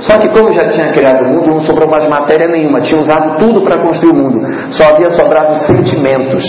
Só 0.00 0.16
que, 0.16 0.30
como 0.30 0.50
já 0.52 0.70
tinha 0.70 0.90
criado 0.90 1.22
o 1.22 1.34
mundo, 1.34 1.50
não 1.50 1.60
sobrou 1.60 1.90
mais 1.90 2.08
matéria 2.08 2.48
nenhuma, 2.48 2.80
tinha 2.80 2.98
usado 2.98 3.36
tudo 3.36 3.62
para 3.62 3.82
construir 3.82 4.12
o 4.12 4.14
mundo, 4.14 4.46
só 4.70 4.84
havia 4.94 5.10
sobrado 5.10 5.54
sentimentos. 5.66 6.44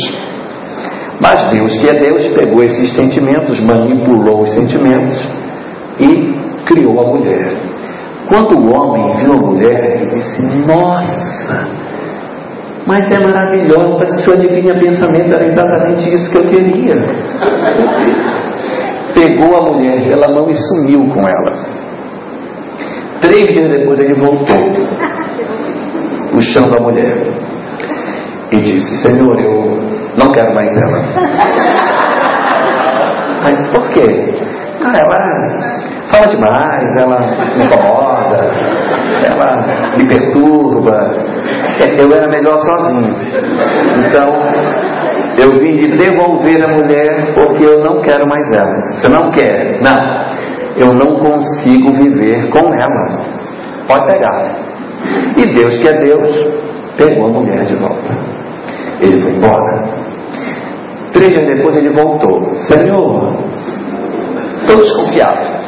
Mas 1.20 1.52
Deus, 1.52 1.78
que 1.78 1.90
é 1.90 2.00
Deus, 2.00 2.26
pegou 2.38 2.64
esses 2.64 2.94
sentimentos, 2.94 3.60
manipulou 3.60 4.44
os 4.44 4.52
sentimentos 4.52 5.30
e 6.00 6.64
criou 6.66 7.02
a 7.02 7.10
mulher. 7.10 7.52
Quando 8.30 8.58
o 8.58 8.74
homem 8.74 9.14
viu 9.18 9.34
a 9.34 9.38
mulher, 9.38 9.98
ele 9.98 10.06
disse: 10.06 10.42
Nossa, 10.66 11.77
mas 12.88 13.12
é 13.12 13.20
maravilhoso, 13.20 13.98
parece 13.98 14.16
que 14.16 14.22
o 14.22 14.24
senhor 14.24 14.40
adivinha 14.40 14.74
pensamento, 14.80 15.36
era 15.36 15.46
exatamente 15.46 16.16
isso 16.16 16.32
que 16.32 16.38
eu 16.38 16.44
queria. 16.48 16.96
Pegou 19.14 19.58
a 19.58 19.74
mulher 19.74 20.08
pela 20.08 20.34
mão 20.34 20.50
e 20.50 20.56
sumiu 20.56 21.06
com 21.14 21.28
ela. 21.28 21.52
Três 23.20 23.54
dias 23.54 23.70
depois 23.70 24.00
ele 24.00 24.14
voltou, 24.14 24.72
puxando 26.32 26.78
a 26.78 26.82
mulher, 26.82 27.28
e 28.52 28.58
disse: 28.62 28.98
Senhor, 29.00 29.38
eu 29.38 29.78
não 30.16 30.32
quero 30.32 30.56
mais 30.56 30.70
ela. 30.78 31.04
Mas 33.44 33.70
por 33.70 33.90
quê? 33.90 34.34
Ah, 34.82 34.94
ela 34.96 35.50
fala 36.08 36.28
demais, 36.28 36.96
ela 36.98 37.20
me 37.58 37.68
incomoda, 38.28 38.48
ela 39.26 39.98
me 39.98 40.08
perturba, 40.08 41.14
eu 41.98 42.14
era 42.14 42.28
melhor 42.28 42.58
sozinho. 42.58 43.16
Então, 44.06 44.32
eu 45.38 45.52
vim 45.60 45.78
de 45.78 45.98
devolver 45.98 46.64
a 46.64 46.68
mulher 46.68 47.34
porque 47.34 47.64
eu 47.64 47.84
não 47.84 48.02
quero 48.02 48.28
mais 48.28 48.52
ela. 48.54 48.76
Você 48.96 49.10
não 49.10 49.32
quer? 49.32 49.80
Não. 49.82 50.28
Eu 50.76 50.94
não 50.94 51.20
consigo 51.20 51.92
viver 51.94 52.50
com 52.50 52.74
ela. 52.74 53.26
Pode 53.88 54.06
pegar. 54.06 54.56
E 55.38 55.54
Deus, 55.54 55.78
que 55.80 55.88
é 55.88 55.94
Deus, 55.94 56.48
pegou 56.98 57.30
a 57.30 57.34
mulher 57.34 57.66
de 57.66 57.76
volta. 57.76 58.18
Ele 59.00 59.20
foi 59.20 59.32
embora. 59.32 59.84
Três 61.14 61.34
dias 61.34 61.46
depois 61.46 61.78
ele 61.78 61.90
voltou. 61.90 62.56
Senhor, 62.68 63.34
estou 64.62 64.78
desconfiado. 64.78 65.67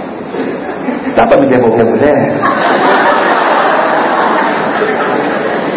Dá 1.15 1.25
para 1.27 1.41
me 1.41 1.47
devolver 1.47 1.81
a 1.81 1.89
mulher? 1.89 2.31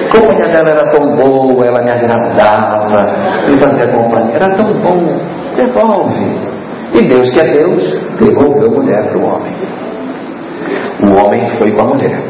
A 0.09 0.14
companhia 0.14 0.49
dela 0.49 0.71
era 0.71 0.90
tão 0.90 1.16
boa, 1.16 1.66
ela 1.66 1.83
me 1.83 1.90
agradava, 1.90 3.47
me 3.47 3.57
fazia 3.57 3.90
companhia, 3.92 4.37
era 4.37 4.54
tão 4.54 4.81
bom, 4.83 4.99
devolve. 5.57 6.52
E 6.95 7.09
Deus, 7.09 7.33
que 7.33 7.40
é 7.40 7.45
Deus, 7.45 7.83
devolveu 8.19 8.66
a 8.66 8.75
mulher 8.75 9.09
para 9.09 9.19
o 9.19 9.26
homem. 9.26 9.52
O 11.02 11.16
homem 11.19 11.49
foi 11.57 11.73
com 11.73 11.81
a 11.81 11.87
mulher. 11.87 12.21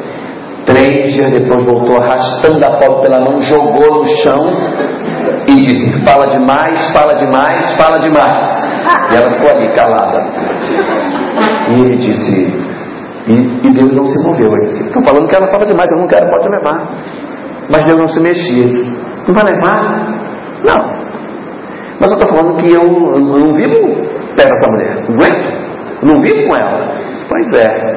Três 0.65 1.13
dias 1.13 1.33
depois 1.33 1.65
voltou 1.65 2.01
arrastando 2.01 2.65
a 2.65 2.79
pobre 2.79 3.03
pela 3.03 3.21
mão, 3.21 3.43
jogou 3.43 3.97
no 3.97 4.09
chão 4.23 4.47
e 5.49 5.67
disse: 5.67 6.05
Fala 6.05 6.27
demais, 6.27 6.87
fala 6.93 7.15
demais, 7.15 7.75
fala 7.77 7.99
demais. 7.99 8.45
E 9.11 9.17
ela 9.17 9.33
ficou 9.33 9.51
ali 9.51 9.69
calada. 9.75 10.25
E 11.69 11.81
ele 11.81 11.97
disse: 11.97 12.72
E, 13.27 13.67
e 13.67 13.71
Deus 13.71 13.95
não 13.95 14.05
se 14.05 14.19
moveu. 14.25 14.49
Estou 14.65 15.03
falando 15.03 15.29
que 15.29 15.35
ela 15.35 15.47
fala 15.47 15.65
demais, 15.65 15.91
eu 15.91 15.99
não 15.99 16.07
quero, 16.07 16.29
pode 16.31 16.49
levar. 16.49 16.89
Mas 17.69 17.85
Deus 17.85 17.99
não 17.99 18.09
se 18.09 18.21
mexia. 18.21 18.67
Não 19.27 19.35
vai 19.35 19.45
levar? 19.45 20.13
Não. 20.65 21.03
Mas 22.01 22.11
eu 22.11 22.19
estou 22.19 22.27
falando 22.27 22.57
que 22.57 22.73
eu, 22.73 22.83
eu 22.83 23.21
não 23.21 23.53
vivo 23.53 23.79
perto 24.35 24.49
dessa 24.49 24.71
mulher. 24.71 25.05
Não 25.09 25.15
aguento. 25.17 25.73
Não 26.03 26.21
vive 26.21 26.49
com 26.49 26.57
ela? 26.57 26.95
Pois 27.29 27.53
é, 27.55 27.97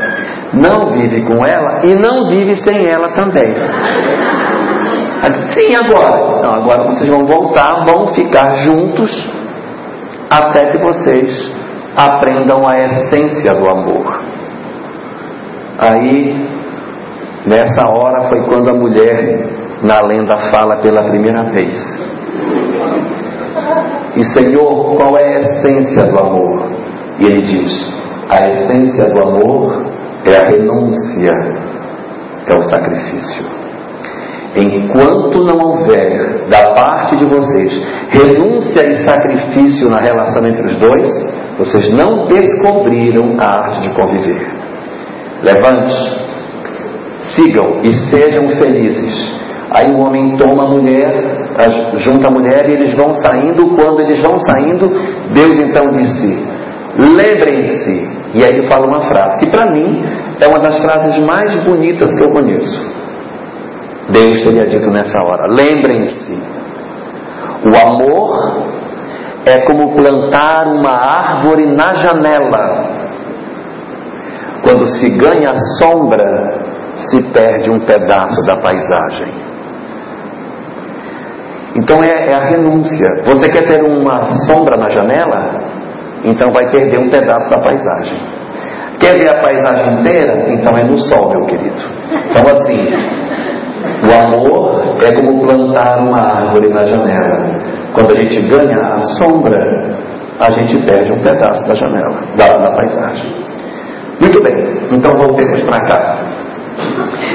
não 0.54 0.86
vive 0.94 1.24
com 1.24 1.46
ela 1.46 1.82
e 1.84 1.96
não 1.96 2.30
vive 2.30 2.56
sem 2.56 2.88
ela 2.88 3.10
também. 3.10 3.56
Sim, 5.54 5.76
agora. 5.76 6.42
Não, 6.42 6.52
agora 6.52 6.84
vocês 6.84 7.10
vão 7.10 7.26
voltar, 7.26 7.84
vão 7.84 8.06
ficar 8.14 8.54
juntos 8.54 9.12
até 10.30 10.68
que 10.70 10.78
vocês 10.78 11.56
aprendam 11.98 12.68
a 12.68 12.78
essência 12.86 13.54
do 13.56 13.72
amor. 13.72 14.35
Aí, 15.78 16.36
nessa 17.46 17.90
hora 17.90 18.30
foi 18.30 18.42
quando 18.44 18.70
a 18.70 18.74
mulher 18.74 19.46
na 19.84 20.02
lenda 20.02 20.38
fala 20.52 20.78
pela 20.78 21.04
primeira 21.04 21.44
vez. 21.44 21.76
E 24.16 24.24
Senhor, 24.24 24.96
qual 24.96 25.18
é 25.18 25.36
a 25.36 25.40
essência 25.40 26.04
do 26.06 26.18
amor? 26.18 26.72
E 27.20 27.26
ele 27.26 27.42
diz: 27.42 27.94
a 28.30 28.50
essência 28.50 29.10
do 29.10 29.22
amor 29.22 29.86
é 30.26 30.38
a 30.38 30.48
renúncia, 30.48 31.32
é 32.48 32.56
o 32.56 32.62
sacrifício. 32.62 33.46
Enquanto 34.56 35.44
não 35.44 35.58
houver 35.58 36.48
da 36.48 36.74
parte 36.74 37.18
de 37.18 37.26
vocês 37.26 37.74
renúncia 38.10 38.88
e 38.88 38.96
sacrifício 39.04 39.90
na 39.90 40.00
relação 40.00 40.48
entre 40.48 40.66
os 40.66 40.78
dois, 40.78 41.10
vocês 41.58 41.94
não 41.94 42.26
descobriram 42.26 43.36
a 43.38 43.64
arte 43.64 43.82
de 43.82 43.90
conviver. 43.94 44.55
Levante, 45.46 45.94
sigam 47.36 47.82
e 47.84 47.94
sejam 48.10 48.50
felizes. 48.50 49.40
Aí 49.70 49.94
o 49.94 50.00
homem 50.00 50.36
toma 50.38 50.66
a 50.66 50.70
mulher, 50.72 51.38
junta 51.98 52.28
a 52.28 52.32
mulher 52.32 52.68
e 52.68 52.74
eles 52.74 52.96
vão 52.96 53.14
saindo. 53.14 53.76
Quando 53.76 54.00
eles 54.02 54.20
vão 54.22 54.40
saindo, 54.40 54.88
Deus 55.34 55.60
então 55.60 55.92
disse: 55.92 56.46
Lembrem-se. 56.98 58.10
E 58.34 58.44
aí 58.44 58.50
ele 58.50 58.64
fala 58.64 58.88
uma 58.88 59.02
frase 59.02 59.40
que 59.40 59.52
para 59.52 59.72
mim 59.72 60.04
é 60.42 60.48
uma 60.48 60.60
das 60.60 60.82
frases 60.82 61.24
mais 61.26 61.56
bonitas 61.64 62.14
que 62.18 62.24
eu 62.24 62.32
conheço. 62.32 62.96
Deus 64.10 64.42
teria 64.42 64.66
dito 64.66 64.90
nessa 64.90 65.22
hora: 65.24 65.46
Lembrem-se, 65.48 66.40
o 67.66 67.88
amor 67.88 68.66
é 69.46 69.66
como 69.66 69.96
plantar 69.96 70.68
uma 70.68 70.92
árvore 70.92 71.76
na 71.76 71.94
janela. 71.94 73.05
Quando 74.66 74.88
se 74.88 75.12
ganha 75.12 75.54
sombra, 75.78 76.56
se 76.98 77.22
perde 77.32 77.70
um 77.70 77.80
pedaço 77.80 78.44
da 78.48 78.56
paisagem. 78.56 79.28
Então 81.76 82.04
é, 82.04 82.32
é, 82.32 82.34
a 82.34 82.46
renúncia. 82.50 83.22
Você 83.26 83.48
quer 83.48 83.68
ter 83.68 83.84
uma 83.84 84.28
sombra 84.48 84.76
na 84.76 84.90
janela? 84.90 85.60
Então 86.24 86.50
vai 86.50 86.68
perder 86.72 86.98
um 86.98 87.10
pedaço 87.10 87.48
da 87.48 87.60
paisagem. 87.60 88.18
Quer 89.00 89.20
ver 89.20 89.30
a 89.30 89.42
paisagem 89.42 90.00
inteira? 90.00 90.46
Então 90.52 90.76
é 90.76 90.84
no 90.84 90.98
sol, 90.98 91.30
meu 91.30 91.46
querido. 91.46 91.84
Então 92.32 92.44
assim, 92.52 92.88
o 94.04 94.26
amor 94.26 94.96
é 95.04 95.16
como 95.16 95.46
plantar 95.46 96.00
uma 96.00 96.38
árvore 96.38 96.74
na 96.74 96.86
janela. 96.86 97.38
Quando 97.94 98.14
a 98.14 98.16
gente 98.16 98.42
ganha 98.48 98.96
a 98.96 99.00
sombra, 99.00 99.96
a 100.40 100.50
gente 100.50 100.84
perde 100.86 101.12
um 101.12 101.22
pedaço 101.22 101.68
da 101.68 101.76
janela, 101.76 102.16
da, 102.36 102.58
da 102.58 102.72
paisagem. 102.72 103.45
Muito 104.20 104.42
bem, 104.42 104.64
então 104.92 105.12
voltemos 105.14 105.62
para 105.64 105.86
cá. 105.88 106.18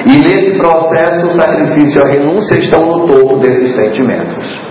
E 0.07 0.17
nesse 0.19 0.59
processo, 0.59 1.27
o 1.27 1.31
sacrifício 1.33 2.01
e 2.01 2.03
a 2.03 2.09
renúncia 2.09 2.59
estão 2.59 2.85
no 2.85 3.07
topo 3.07 3.39
desses 3.39 3.75
sentimentos. 3.75 4.71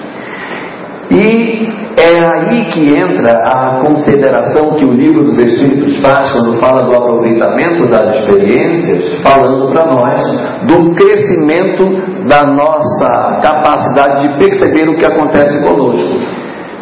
E 1.11 1.67
é 1.97 2.23
aí 2.23 2.65
que 2.71 2.95
entra 2.95 3.33
a 3.43 3.79
consideração 3.83 4.75
que 4.75 4.85
o 4.85 4.91
livro 4.91 5.23
dos 5.23 5.39
Espíritos 5.39 5.99
faz 6.01 6.31
quando 6.31 6.59
fala 6.59 6.85
do 6.85 6.95
aproveitamento 6.95 7.89
das 7.89 8.15
experiências, 8.15 9.21
falando 9.21 9.71
para 9.71 9.88
nós 9.88 10.19
do 10.67 10.93
crescimento 10.93 12.27
da 12.27 12.45
nossa 12.45 13.39
capacidade 13.41 14.27
de 14.27 14.38
perceber 14.38 14.88
o 14.88 14.97
que 14.97 15.05
acontece 15.05 15.63
conosco. 15.63 16.19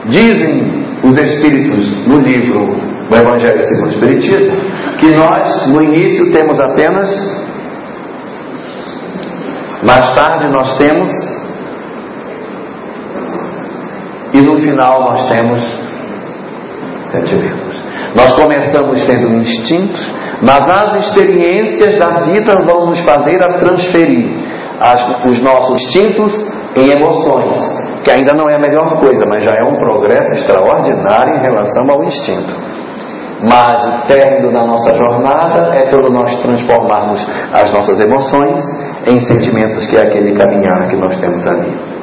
Dizem 0.05 0.85
os 1.03 1.17
Espíritos 1.17 2.07
no 2.07 2.19
livro 2.19 2.75
O 3.09 3.15
Evangelho 3.15 3.63
segundo 3.63 3.87
o 3.87 3.91
Espiritismo 3.91 4.76
que 4.99 5.11
nós, 5.15 5.67
no 5.67 5.81
início, 5.81 6.31
temos 6.31 6.59
apenas, 6.59 7.09
mais 9.83 10.13
tarde, 10.15 10.47
nós 10.49 10.77
temos 10.77 11.09
e 14.33 14.41
no 14.41 14.57
final 14.57 15.01
nós 15.01 15.29
temos 15.29 15.61
sentimentos. 17.11 17.67
Nós 18.15 18.33
começamos 18.33 19.05
tendo 19.05 19.27
instintos, 19.35 20.13
mas 20.41 20.67
as 20.67 21.07
experiências 21.07 21.97
da 21.97 22.21
vida 22.21 22.55
vão 22.61 22.87
nos 22.87 22.99
fazer 23.01 23.41
a 23.43 23.53
transferir 23.53 24.37
as, 24.79 25.25
os 25.25 25.41
nossos 25.41 25.81
instintos 25.81 26.33
em 26.75 26.89
emoções, 26.89 27.57
que 28.03 28.11
ainda 28.11 28.33
não 28.33 28.49
é 28.49 28.55
a 28.55 28.59
melhor 28.59 28.99
coisa, 28.99 29.23
mas 29.29 29.43
já 29.43 29.53
é 29.53 29.63
um 29.63 29.75
progresso 29.75 30.33
extraordinário 30.33 31.35
em 31.35 31.41
relação 31.41 31.89
ao 31.89 32.03
instinto. 32.03 32.76
Mas 33.41 33.85
o 33.85 34.07
término 34.07 34.51
da 34.51 34.65
nossa 34.65 34.93
jornada 34.93 35.75
é 35.75 35.89
quando 35.89 36.11
nós 36.11 36.35
transformarmos 36.41 37.25
as 37.53 37.71
nossas 37.71 37.99
emoções 37.99 38.61
em 39.05 39.19
sentimentos, 39.19 39.85
que 39.87 39.95
é 39.95 40.01
aquele 40.01 40.35
caminhar 40.35 40.87
que 40.89 40.95
nós 40.95 41.15
temos 41.17 41.45
ali. 41.45 41.97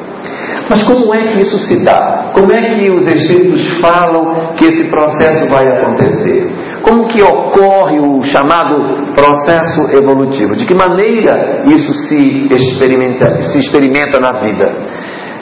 Mas 0.69 0.83
como 0.83 1.15
é 1.15 1.33
que 1.33 1.41
isso 1.41 1.59
se 1.59 1.85
dá? 1.85 2.31
Como 2.33 2.51
é 2.53 2.75
que 2.75 2.91
os 2.91 3.07
Espíritos 3.07 3.81
falam 3.81 4.55
que 4.57 4.65
esse 4.65 4.85
processo 4.85 5.51
vai 5.51 5.67
acontecer? 5.77 6.51
Como 6.83 7.07
que 7.07 7.23
ocorre 7.23 7.99
o 8.01 8.23
chamado 8.23 9.13
processo 9.15 9.91
evolutivo? 9.97 10.57
De 10.57 10.67
que 10.67 10.75
maneira 10.75 11.65
isso 11.67 11.93
se 11.93 12.49
experimenta, 12.51 13.43
se 13.43 13.59
experimenta 13.59 14.19
na 14.21 14.33
vida? 14.41 14.71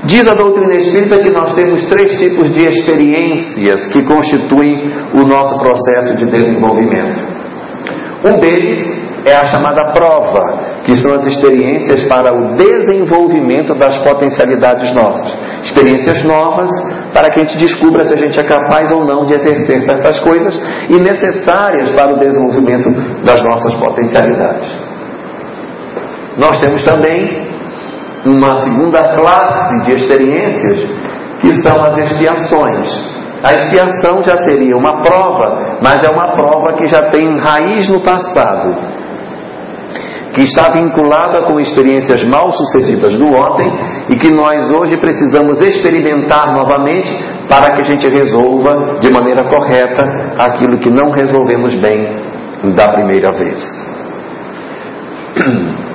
Diz 0.05 0.27
a 0.27 0.35
doutrina 0.35 0.75
espírita 0.75 1.23
que 1.23 1.31
nós 1.31 1.55
temos 1.55 1.85
três 1.87 2.19
tipos 2.19 2.53
de 2.53 2.67
experiências 2.67 3.87
que 3.87 4.03
constituem 4.03 4.93
o 5.15 5.25
nosso 5.25 5.61
processo 5.61 6.17
de 6.17 6.27
desenvolvimento. 6.27 7.21
Um 8.25 8.39
deles 8.41 9.03
é 9.25 9.37
a 9.37 9.45
chamada 9.45 9.93
prova, 9.93 10.81
que 10.85 10.97
são 10.97 11.15
as 11.15 11.25
experiências 11.27 12.03
para 12.05 12.33
o 12.35 12.57
desenvolvimento 12.57 13.75
das 13.75 13.99
potencialidades 13.99 14.93
nossas. 14.93 15.33
Experiências 15.65 16.25
novas 16.25 16.69
para 17.15 17.31
que 17.31 17.41
a 17.41 17.45
gente 17.45 17.59
descubra 17.59 18.03
se 18.03 18.15
a 18.15 18.17
gente 18.17 18.41
é 18.41 18.43
capaz 18.43 18.91
ou 18.91 19.05
não 19.05 19.25
de 19.25 19.35
exercer 19.35 19.83
certas 19.83 20.19
coisas 20.19 20.61
e 20.89 20.99
necessárias 20.99 21.91
para 21.93 22.13
o 22.13 22.19
desenvolvimento 22.19 22.91
das 23.25 23.41
nossas 23.45 23.75
potencialidades. 23.75 24.69
Nós 26.37 26.59
temos 26.61 26.83
também 26.83 27.42
uma 28.25 28.57
segunda 28.59 29.17
classe 29.17 29.85
de 29.85 29.95
experiências 29.95 30.79
que 31.41 31.55
são 31.63 31.85
as 31.85 31.99
expiações. 31.99 33.23
A 33.43 33.53
expiação 33.55 34.23
já 34.23 34.37
seria 34.37 34.77
uma 34.77 35.03
prova, 35.03 35.79
mas 35.83 35.99
é 36.07 36.11
uma 36.13 36.29
prova 36.29 36.77
que 36.79 36.87
já 36.87 37.11
tem 37.11 37.37
raiz 37.37 37.89
no 37.89 38.01
passado 38.01 38.93
que 40.33 40.43
está 40.43 40.71
vinculada 40.71 41.43
com 41.43 41.61
experiências 41.61 42.25
mal 42.25 42.51
sucedidas 42.53 43.17
do 43.19 43.27
ontem 43.27 43.77
e 44.09 44.17
que 44.17 44.31
nós 44.31 44.71
hoje 44.73 44.97
precisamos 44.97 45.61
experimentar 45.61 46.55
novamente 46.55 47.13
para 47.49 47.75
que 47.75 47.81
a 47.81 47.85
gente 47.85 48.09
resolva 48.09 48.99
de 48.99 49.13
maneira 49.13 49.45
correta 49.45 50.33
aquilo 50.39 50.79
que 50.79 50.91
não 50.91 51.11
resolvemos 51.11 51.75
bem 51.75 52.07
da 52.75 52.93
primeira 52.95 53.31
vez. 53.37 53.61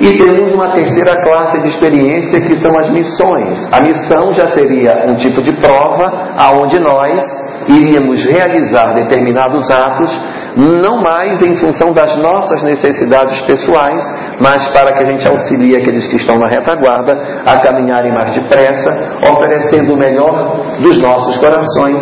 E 0.00 0.18
temos 0.18 0.52
uma 0.52 0.72
terceira 0.72 1.22
classe 1.22 1.60
de 1.60 1.68
experiência 1.68 2.40
que 2.40 2.56
são 2.56 2.76
as 2.78 2.90
missões. 2.90 3.64
A 3.72 3.80
missão 3.80 4.32
já 4.32 4.48
seria 4.48 5.06
um 5.06 5.14
tipo 5.14 5.40
de 5.40 5.52
prova 5.52 6.34
aonde 6.36 6.80
nós 6.80 7.22
iríamos 7.68 8.24
realizar 8.24 8.92
determinados 8.94 9.70
atos 9.70 10.10
não 10.56 10.98
mais 10.98 11.42
em 11.42 11.54
função 11.56 11.92
das 11.92 12.16
nossas 12.22 12.62
necessidades 12.62 13.40
pessoais, 13.42 14.02
mas 14.40 14.66
para 14.68 14.92
que 14.94 15.02
a 15.02 15.04
gente 15.04 15.26
auxilie 15.26 15.76
aqueles 15.76 16.06
que 16.06 16.16
estão 16.16 16.38
na 16.38 16.48
retaguarda 16.48 17.42
a 17.44 17.58
caminharem 17.60 18.12
mais 18.12 18.30
depressa, 18.32 19.18
oferecendo 19.30 19.94
o 19.94 19.96
melhor 19.96 20.60
dos 20.80 21.00
nossos 21.00 21.36
corações 21.38 22.00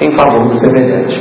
em 0.00 0.10
favor 0.12 0.48
do 0.48 0.58
semelhante. 0.58 1.20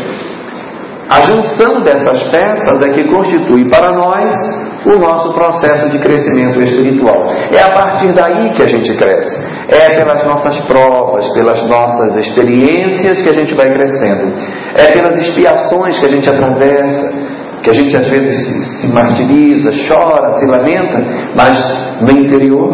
A 1.10 1.22
junção 1.22 1.82
dessas 1.82 2.24
peças 2.30 2.82
é 2.82 2.90
que 2.94 3.10
constitui 3.10 3.70
para 3.70 3.92
nós 3.92 4.69
o 4.86 4.98
nosso 4.98 5.34
processo 5.34 5.90
de 5.90 6.00
crescimento 6.00 6.62
espiritual. 6.62 7.26
É 7.52 7.62
a 7.62 7.72
partir 7.72 8.14
daí 8.14 8.54
que 8.54 8.64
a 8.64 8.68
gente 8.68 8.94
cresce. 8.96 9.38
É 9.68 9.96
pelas 9.96 10.24
nossas 10.26 10.60
provas, 10.62 11.28
pelas 11.34 11.68
nossas 11.68 12.16
experiências 12.18 13.22
que 13.22 13.30
a 13.30 13.34
gente 13.34 13.54
vai 13.54 13.72
crescendo. 13.72 14.34
É 14.76 14.92
pelas 14.92 15.18
expiações 15.20 16.00
que 16.00 16.06
a 16.06 16.10
gente 16.10 16.30
atravessa, 16.30 17.12
que 17.62 17.70
a 17.70 17.74
gente 17.74 17.96
às 17.96 18.08
vezes 18.08 18.80
se, 18.80 18.88
martiriza, 18.88 19.72
chora, 19.88 20.34
se 20.34 20.46
lamenta, 20.46 21.00
mas 21.36 22.02
no 22.02 22.12
interior 22.12 22.74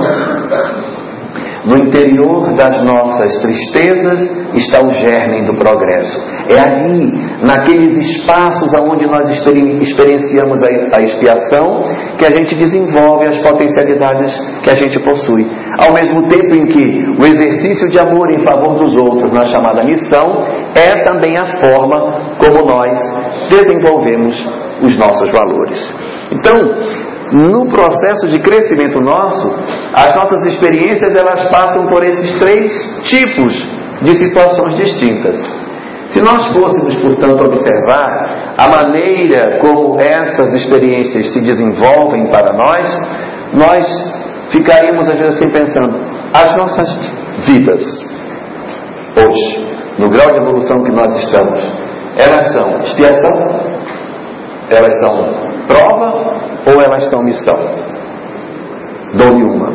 no 1.66 1.78
interior 1.78 2.54
das 2.54 2.84
nossas 2.84 3.42
tristezas 3.42 4.20
está 4.54 4.82
o 4.82 4.92
germe 4.92 5.42
do 5.44 5.56
progresso. 5.56 6.24
É 6.48 6.60
ali, 6.60 7.12
naqueles 7.42 7.98
espaços 7.98 8.74
onde 8.74 9.06
nós 9.08 9.28
experienciamos 9.30 10.62
a 10.64 11.02
expiação, 11.02 11.84
que 12.18 12.26
a 12.26 12.32
gente 12.32 12.56
desenvolve 12.56 13.26
as 13.26 13.40
potencialidades 13.40 14.40
que 14.64 14.70
a 14.70 14.76
gente 14.76 15.00
possui. 15.00 15.48
Ao 15.80 15.94
mesmo 15.94 16.24
tempo 16.28 16.56
em 16.56 16.68
que 16.68 17.16
o 17.20 17.26
exercício 17.26 17.90
de 17.90 18.00
amor 18.00 18.32
em 18.32 18.40
favor 18.40 18.76
dos 18.76 18.96
outros, 18.96 19.32
na 19.34 19.46
chamada 19.46 19.84
missão, 19.84 20.36
é 20.76 21.04
também 21.04 21.38
a 21.38 21.46
forma 21.46 22.36
como 22.38 22.66
nós 22.66 23.50
desenvolvemos 23.50 24.36
os 24.82 24.98
nossos 24.98 25.32
valores. 25.32 25.94
Então, 26.32 26.54
no 27.32 27.66
processo 27.68 28.28
de 28.28 28.40
crescimento 28.40 29.00
nosso, 29.00 29.56
as 29.94 30.16
nossas 30.16 30.46
experiências 30.46 31.16
elas 31.16 31.50
passam 31.50 31.88
por 31.88 32.04
esses 32.04 32.40
três 32.40 32.72
tipos 33.04 33.66
de 34.02 34.16
situações 34.16 34.76
distintas. 34.78 35.38
Se 36.10 36.22
nós 36.22 36.54
fôssemos, 36.54 36.96
portanto, 36.98 37.44
observar 37.44 38.54
a 38.58 38.70
maneira 38.70 39.60
como 39.60 40.00
essas 40.00 40.54
experiências 40.54 41.30
se 41.30 41.42
desenvolvem 41.42 42.28
para 42.28 42.54
nós, 42.54 42.86
nós 43.54 43.88
ficaríamos 44.50 45.10
às 45.10 45.20
vezes 45.20 45.36
assim 45.36 45.50
pensando: 45.50 46.00
as 46.34 46.56
nossas 46.56 46.88
vidas, 47.40 47.84
hoje, 49.18 49.68
no 49.98 50.10
grau 50.10 50.30
de 50.30 50.38
evolução 50.38 50.84
que 50.84 50.92
nós 50.92 51.16
estamos, 51.18 51.72
elas 52.18 52.46
são 52.54 52.82
expiação? 52.82 53.76
Elas 54.70 55.00
são 55.00 55.45
prova 55.68 56.36
ou 56.66 56.82
elas 56.82 57.06
são 57.06 57.24
missão? 57.24 57.60
Dou-lhe 59.14 59.44
uma. 59.50 59.72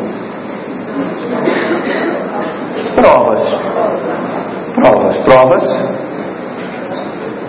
Provas. 2.95 3.41
Provas. 4.75 5.17
Provas 5.19 6.01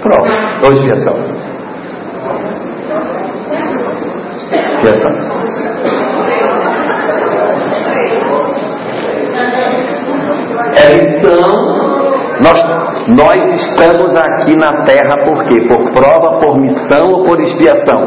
Pronto. 0.02 0.28
Ou 0.64 0.72
expiação? 0.72 1.14
Expiação. 4.52 5.12
É 10.74 10.94
missão. 10.94 11.91
Nós, 12.42 12.60
nós 13.06 13.54
estamos 13.54 14.16
aqui 14.16 14.56
na 14.56 14.82
terra 14.84 15.16
por 15.24 15.44
quê? 15.44 15.60
Por 15.68 15.92
prova, 15.92 16.38
por 16.40 16.58
missão 16.58 17.12
ou 17.12 17.24
por 17.24 17.40
expiação? 17.40 17.98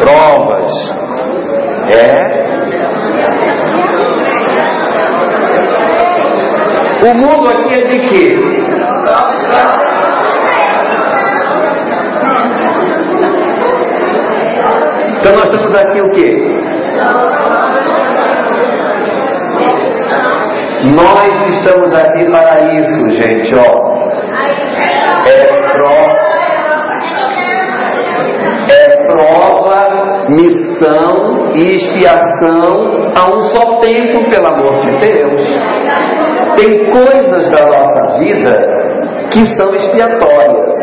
Provas. 0.00 0.72
É. 1.90 2.44
O 7.06 7.14
mundo 7.14 7.50
aqui 7.50 7.74
é 7.74 7.82
de 7.82 7.98
quê? 8.08 8.34
Então 15.20 15.32
nós 15.36 15.44
estamos 15.44 15.80
aqui 15.80 16.00
o 16.00 16.10
quê? 16.10 16.48
Nós 20.94 21.43
estamos 21.54 21.94
aqui 21.94 22.24
para 22.30 22.64
isso, 22.74 23.10
gente, 23.10 23.54
ó. 23.54 23.94
É 25.26 25.44
prova, 25.72 26.16
é 28.70 29.06
prova, 29.06 30.26
missão 30.28 31.52
e 31.54 31.74
expiação 31.74 33.12
a 33.14 33.36
um 33.36 33.42
só 33.42 33.78
tempo, 33.78 34.30
pelo 34.30 34.46
amor 34.46 34.78
de 34.80 34.90
Deus. 34.98 35.40
Tem 36.56 36.84
coisas 36.86 37.50
da 37.50 37.66
nossa 37.66 38.18
vida 38.18 38.50
que 39.30 39.46
são 39.56 39.74
expiatórias. 39.74 40.74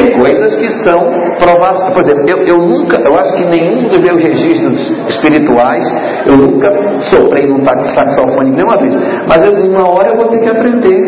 Tem 0.00 0.18
coisas 0.18 0.56
que 0.56 0.70
são 0.82 0.98
provadas. 1.38 1.92
Por 1.92 2.00
exemplo, 2.00 2.24
eu, 2.26 2.38
eu 2.46 2.56
nunca, 2.56 2.98
eu 3.04 3.14
acho 3.18 3.34
que 3.36 3.44
nenhum 3.44 3.86
dos 3.88 4.02
meus 4.02 4.22
registros 4.22 4.90
espirituais, 5.10 5.84
eu 6.26 6.38
nunca 6.38 6.72
soprei 7.02 7.46
num 7.46 7.62
saxofone 7.62 8.50
nenhuma 8.50 8.78
vez. 8.78 8.94
Mas 9.28 9.44
eu, 9.44 9.52
uma 9.52 9.90
hora 9.90 10.08
eu 10.08 10.16
vou 10.16 10.28
ter 10.28 10.40
que 10.40 10.48
aprender. 10.48 11.00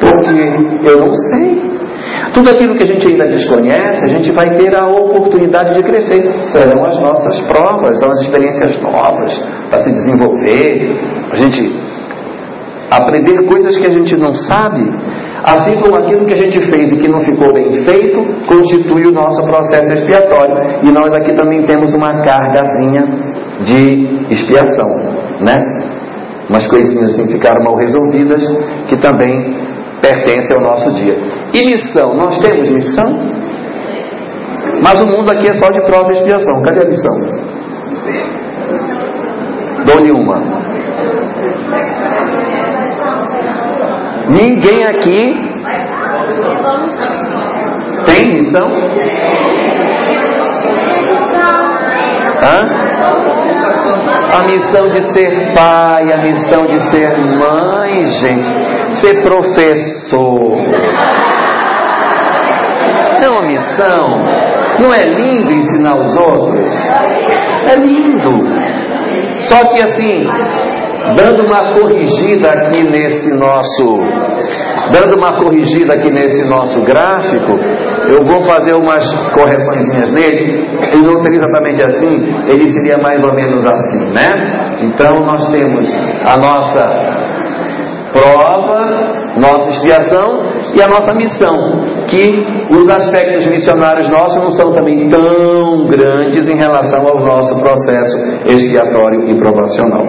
Porque 0.00 0.88
eu 0.88 0.98
não 0.98 1.12
sei. 1.12 1.76
Tudo 2.32 2.50
aquilo 2.50 2.74
que 2.76 2.84
a 2.84 2.86
gente 2.86 3.06
ainda 3.06 3.26
desconhece, 3.26 4.04
a 4.04 4.08
gente 4.08 4.32
vai 4.32 4.48
ter 4.56 4.74
a 4.74 4.86
oportunidade 4.86 5.74
de 5.74 5.82
crescer. 5.82 6.22
Serão 6.52 6.84
as 6.84 6.98
nossas 6.98 7.40
provas, 7.42 7.98
são 7.98 8.10
as 8.10 8.20
experiências 8.20 8.80
novas 8.80 9.38
para 9.68 9.80
se 9.80 9.90
desenvolver, 9.90 10.96
a 11.32 11.36
gente 11.36 11.70
aprender 12.90 13.46
coisas 13.46 13.76
que 13.76 13.86
a 13.86 13.90
gente 13.90 14.16
não 14.16 14.34
sabe 14.34 14.84
Assim 15.46 15.80
como 15.80 15.94
aquilo 15.94 16.26
que 16.26 16.34
a 16.34 16.36
gente 16.36 16.60
fez 16.60 16.90
e 16.90 16.96
que 16.96 17.06
não 17.06 17.20
ficou 17.20 17.52
bem 17.52 17.84
feito, 17.84 18.20
constitui 18.48 19.06
o 19.06 19.12
nosso 19.12 19.46
processo 19.46 19.92
expiatório. 19.94 20.56
E 20.82 20.92
nós 20.92 21.14
aqui 21.14 21.32
também 21.34 21.62
temos 21.62 21.94
uma 21.94 22.20
cargazinha 22.24 23.04
de 23.60 24.32
expiação, 24.32 24.88
né? 25.40 25.56
Umas 26.50 26.66
coisinhas 26.66 27.12
assim 27.12 27.30
ficaram 27.30 27.62
mal 27.62 27.76
resolvidas 27.76 28.42
que 28.88 28.96
também 28.96 29.54
pertencem 30.00 30.56
ao 30.56 30.62
nosso 30.62 30.92
dia. 30.94 31.16
E 31.54 31.64
missão? 31.64 32.14
Nós 32.16 32.40
temos 32.40 32.68
missão? 32.70 33.16
Mas 34.82 35.00
o 35.00 35.06
mundo 35.06 35.30
aqui 35.30 35.48
é 35.48 35.54
só 35.54 35.70
de 35.70 35.80
prova 35.82 36.12
e 36.12 36.16
expiação. 36.16 36.60
Cadê 36.62 36.82
a 36.82 36.88
missão? 36.88 37.46
Dou-lhe 39.84 40.10
uma. 40.10 40.40
Ninguém 44.28 44.84
aqui 44.84 45.56
tem 48.06 48.34
missão? 48.34 48.68
Hã? 52.42 52.86
A 54.32 54.44
missão 54.44 54.88
de 54.88 55.02
ser 55.12 55.54
pai, 55.54 56.12
a 56.12 56.18
missão 56.18 56.66
de 56.66 56.80
ser 56.90 57.16
mãe, 57.18 58.06
gente, 58.06 58.96
ser 58.96 59.22
professor. 59.22 60.58
É 63.22 63.28
uma 63.28 63.46
missão. 63.46 64.24
Não 64.80 64.92
é 64.92 65.04
lindo 65.04 65.54
ensinar 65.54 65.94
os 65.94 66.16
outros? 66.16 66.68
É 67.70 67.76
lindo. 67.76 68.44
Só 69.48 69.64
que 69.72 69.82
assim, 69.82 70.26
dando 71.14 71.46
uma 71.46 71.74
corrigida 71.74 72.50
aqui 72.50 72.82
nesse 72.82 73.30
nosso, 73.34 74.00
dando 74.92 75.16
uma 75.16 75.32
corrigida 75.34 75.94
aqui 75.94 76.10
nesse 76.10 76.48
nosso 76.48 76.82
gráfico, 76.82 77.52
eu 78.08 78.24
vou 78.24 78.40
fazer 78.40 78.74
umas 78.74 79.04
correções 79.32 80.12
nele. 80.12 80.66
Ele 80.92 81.06
não 81.06 81.18
seria 81.18 81.38
exatamente 81.38 81.82
assim, 81.84 82.34
ele 82.48 82.70
seria 82.70 82.98
mais 82.98 83.24
ou 83.24 83.34
menos 83.34 83.66
assim, 83.66 84.12
né? 84.12 84.78
Então 84.82 85.20
nós 85.20 85.50
temos 85.50 85.88
a 86.24 86.36
nossa 86.38 87.36
prova, 88.12 89.36
nossa 89.36 89.70
expiação 89.70 90.46
e 90.74 90.80
a 90.80 90.88
nossa 90.88 91.12
missão, 91.12 91.84
que 92.08 92.46
os 92.70 92.88
aspectos 92.88 93.46
missionários 93.46 94.08
nossos 94.08 94.42
não 94.42 94.50
são 94.50 94.72
também 94.72 95.08
tão 95.08 95.86
grandes 95.86 96.48
em 96.48 96.56
relação 96.56 97.06
ao 97.06 97.18
nosso 97.20 97.58
processo 97.60 98.16
expiatório 98.46 99.28
e 99.28 99.36
provacional. 99.36 100.06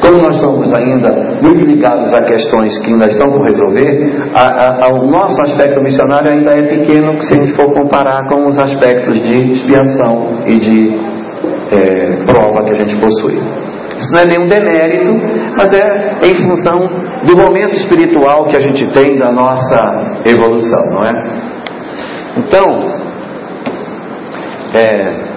Como 0.00 0.22
nós 0.22 0.36
somos 0.36 0.72
ainda 0.72 1.08
muito 1.42 1.64
ligados 1.64 2.12
a 2.14 2.22
questões 2.22 2.78
que 2.78 2.92
ainda 2.92 3.06
estão 3.06 3.30
por 3.32 3.42
resolver, 3.42 4.12
a, 4.34 4.86
a, 4.86 4.88
o 4.94 5.06
nosso 5.06 5.40
aspecto 5.42 5.80
missionário 5.82 6.32
ainda 6.32 6.52
é 6.52 6.62
pequeno 6.62 7.20
se 7.22 7.34
a 7.34 7.36
gente 7.36 7.52
for 7.52 7.72
comparar 7.72 8.26
com 8.28 8.46
os 8.46 8.58
aspectos 8.58 9.20
de 9.20 9.50
expiação 9.50 10.42
e 10.46 10.56
de 10.58 10.98
é, 11.70 12.24
prova 12.24 12.64
que 12.64 12.70
a 12.70 12.74
gente 12.74 12.96
possui. 12.96 13.38
Isso 13.98 14.12
não 14.12 14.20
é 14.20 14.24
nenhum 14.24 14.48
demérito, 14.48 15.12
mas 15.56 15.74
é 15.74 16.18
em 16.22 16.34
função 16.34 16.88
do 17.22 17.36
momento 17.36 17.76
espiritual 17.76 18.46
que 18.46 18.56
a 18.56 18.60
gente 18.60 18.86
tem 18.92 19.18
da 19.18 19.30
nossa 19.30 20.22
evolução, 20.24 20.90
não 20.92 21.04
é? 21.04 21.12
Então, 22.38 22.80
é, 24.74 25.29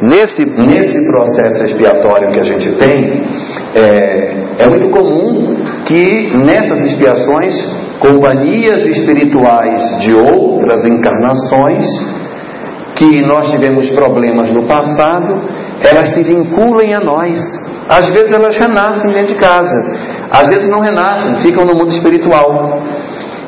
Nesse, 0.00 0.44
nesse 0.44 1.04
processo 1.06 1.64
expiatório 1.64 2.30
que 2.32 2.38
a 2.38 2.44
gente 2.44 2.70
tem, 2.76 3.20
é, 3.74 4.64
é 4.64 4.68
muito 4.68 4.90
comum 4.90 5.56
que 5.84 6.36
nessas 6.36 6.84
expiações, 6.84 7.54
companhias 7.98 8.86
espirituais 8.86 9.98
de 10.00 10.14
outras 10.14 10.84
encarnações, 10.84 11.84
que 12.94 13.22
nós 13.22 13.50
tivemos 13.50 13.90
problemas 13.90 14.52
no 14.52 14.62
passado, 14.64 15.40
elas 15.80 16.10
se 16.10 16.22
vinculem 16.22 16.94
a 16.94 17.00
nós. 17.00 17.40
Às 17.88 18.08
vezes 18.10 18.32
elas 18.32 18.56
renascem 18.56 19.10
dentro 19.10 19.34
de 19.34 19.40
casa, 19.40 19.96
às 20.30 20.46
vezes 20.46 20.68
não 20.68 20.78
renascem, 20.78 21.36
ficam 21.42 21.64
no 21.64 21.74
mundo 21.74 21.90
espiritual. 21.90 22.82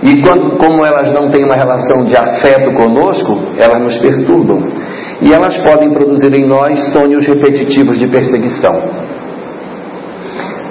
E 0.03 0.21
quando, 0.23 0.57
como 0.57 0.85
elas 0.85 1.13
não 1.13 1.29
têm 1.31 1.45
uma 1.45 1.55
relação 1.55 2.05
de 2.07 2.17
afeto 2.17 2.73
conosco, 2.73 3.39
elas 3.57 3.81
nos 3.83 3.99
perturbam 3.99 4.90
e 5.23 5.33
elas 5.33 5.57
podem 5.59 5.91
produzir 5.91 6.33
em 6.33 6.47
nós 6.47 6.93
sonhos 6.93 7.27
repetitivos 7.27 7.99
de 7.99 8.07
perseguição. 8.07 9.11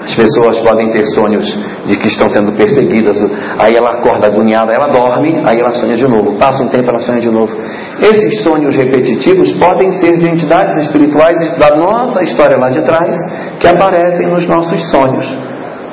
As 0.10 0.16
pessoas 0.16 0.60
podem 0.62 0.90
ter 0.90 1.06
sonhos 1.06 1.46
de 1.86 1.96
que 1.96 2.08
estão 2.08 2.32
sendo 2.32 2.52
perseguidas. 2.54 3.16
Aí 3.60 3.76
ela 3.76 4.00
acorda 4.00 4.26
agoniada, 4.26 4.74
ela 4.74 4.90
dorme, 4.90 5.40
aí 5.46 5.60
ela 5.60 5.72
sonha 5.72 5.96
de 5.96 6.08
novo. 6.08 6.34
Passa 6.34 6.64
um 6.64 6.68
tempo, 6.68 6.90
ela 6.90 7.00
sonha 7.00 7.22
de 7.22 7.30
novo. 7.30 7.56
Esses 8.02 8.42
sonhos 8.42 8.76
repetitivos 8.76 9.52
podem 9.54 9.92
ser 9.92 10.18
de 10.18 10.28
entidades 10.28 10.78
espirituais 10.78 11.38
da 11.60 11.76
nossa 11.78 12.24
história 12.24 12.58
lá 12.58 12.70
de 12.70 12.82
trás 12.82 13.16
que 13.60 13.68
aparecem 13.68 14.28
nos 14.28 14.48
nossos 14.48 14.82
sonhos. 14.90 15.26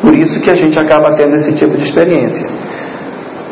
Por 0.00 0.16
isso 0.16 0.40
que 0.40 0.50
a 0.50 0.54
gente 0.54 0.78
acaba 0.78 1.14
tendo 1.14 1.34
esse 1.34 1.52
tipo 1.52 1.76
de 1.76 1.84
experiência. 1.84 2.48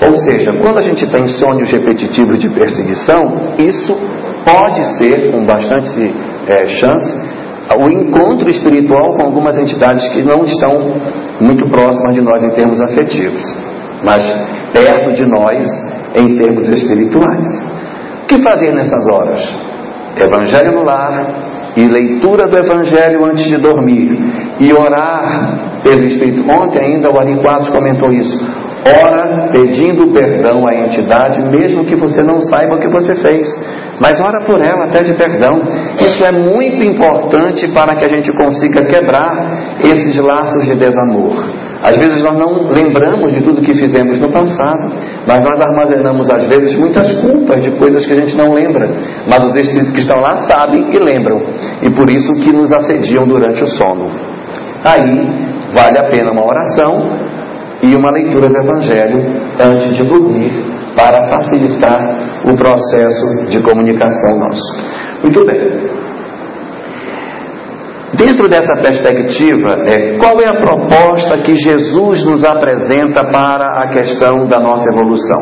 Ou 0.00 0.14
seja, 0.14 0.54
quando 0.54 0.78
a 0.78 0.82
gente 0.82 1.06
tem 1.06 1.28
sonhos 1.28 1.70
repetitivos 1.70 2.38
de 2.38 2.48
perseguição, 2.48 3.54
isso 3.58 3.94
pode 4.44 4.84
ser, 4.96 5.32
com 5.32 5.44
bastante 5.44 6.12
é, 6.48 6.66
chance, 6.66 7.14
o 7.76 7.90
encontro 7.90 8.48
espiritual 8.50 9.14
com 9.16 9.22
algumas 9.22 9.58
entidades 9.58 10.06
que 10.10 10.22
não 10.22 10.42
estão 10.42 11.00
muito 11.40 11.66
próximas 11.68 12.14
de 12.14 12.20
nós 12.20 12.44
em 12.44 12.50
termos 12.50 12.80
afetivos, 12.80 13.42
mas 14.02 14.22
perto 14.72 15.12
de 15.12 15.26
nós 15.26 15.66
em 16.14 16.36
termos 16.36 16.68
espirituais. 16.68 17.62
O 18.22 18.26
que 18.26 18.38
fazer 18.38 18.72
nessas 18.72 19.08
horas? 19.08 19.42
Evangelho 20.16 20.72
no 20.72 20.84
lar 20.84 21.26
e 21.76 21.88
leitura 21.88 22.46
do 22.46 22.56
Evangelho 22.56 23.24
antes 23.24 23.44
de 23.44 23.56
dormir 23.56 24.16
e 24.60 24.72
orar 24.72 25.80
pelo 25.82 26.04
Espírito. 26.04 26.44
Ontem 26.48 26.80
ainda 26.80 27.10
o 27.10 27.18
Ari 27.18 27.36
Quadros 27.38 27.70
comentou 27.70 28.12
isso. 28.12 28.38
Ora 29.02 29.48
pedindo 29.50 30.12
perdão 30.12 30.68
à 30.68 30.74
entidade, 30.84 31.42
mesmo 31.50 31.84
que 31.84 31.96
você 31.96 32.22
não 32.22 32.40
saiba 32.40 32.76
o 32.76 32.80
que 32.80 32.88
você 32.88 33.14
fez. 33.16 33.48
Mas 34.00 34.20
ora 34.20 34.44
por 34.44 34.60
ela, 34.60 34.88
pede 34.88 35.14
perdão. 35.14 35.62
Isso 36.00 36.24
é 36.24 36.32
muito 36.32 36.82
importante 36.84 37.68
para 37.68 37.94
que 37.94 38.04
a 38.04 38.08
gente 38.08 38.32
consiga 38.32 38.84
quebrar 38.84 39.78
esses 39.82 40.18
laços 40.18 40.64
de 40.66 40.74
desamor. 40.74 41.32
Às 41.82 41.98
vezes 41.98 42.22
nós 42.22 42.38
não 42.38 42.68
lembramos 42.70 43.32
de 43.32 43.42
tudo 43.42 43.60
que 43.60 43.74
fizemos 43.74 44.18
no 44.18 44.32
passado, 44.32 44.90
mas 45.26 45.44
nós 45.44 45.60
armazenamos 45.60 46.30
às 46.30 46.46
vezes 46.46 46.76
muitas 46.76 47.12
culpas 47.20 47.62
de 47.62 47.72
coisas 47.72 48.06
que 48.06 48.12
a 48.14 48.16
gente 48.16 48.34
não 48.36 48.54
lembra. 48.54 48.88
Mas 49.26 49.44
os 49.44 49.54
espíritos 49.54 49.92
que 49.92 50.00
estão 50.00 50.18
lá 50.18 50.36
sabem 50.48 50.86
e 50.90 50.98
lembram. 50.98 51.42
E 51.82 51.90
por 51.90 52.08
isso 52.08 52.34
que 52.36 52.50
nos 52.52 52.72
assediam 52.72 53.26
durante 53.26 53.62
o 53.62 53.68
sono. 53.68 54.10
Aí 54.82 55.28
vale 55.72 55.98
a 55.98 56.04
pena 56.04 56.32
uma 56.32 56.46
oração 56.46 57.10
e 57.82 57.94
uma 57.94 58.10
leitura 58.10 58.48
do 58.48 58.58
Evangelho 58.58 59.22
antes 59.60 59.94
de 59.94 60.04
dormir, 60.04 60.52
para 60.96 61.28
facilitar 61.28 62.42
o 62.44 62.56
processo 62.56 63.46
de 63.48 63.60
comunicação 63.60 64.38
nosso. 64.38 64.62
Muito 65.22 65.44
bem. 65.44 66.04
Dentro 68.16 68.48
dessa 68.48 68.80
perspectiva, 68.80 69.74
é, 69.86 70.16
qual 70.18 70.40
é 70.40 70.48
a 70.48 70.60
proposta 70.60 71.38
que 71.38 71.52
Jesus 71.54 72.24
nos 72.24 72.44
apresenta 72.44 73.24
para 73.32 73.82
a 73.82 73.88
questão 73.88 74.46
da 74.46 74.60
nossa 74.60 74.88
evolução? 74.92 75.38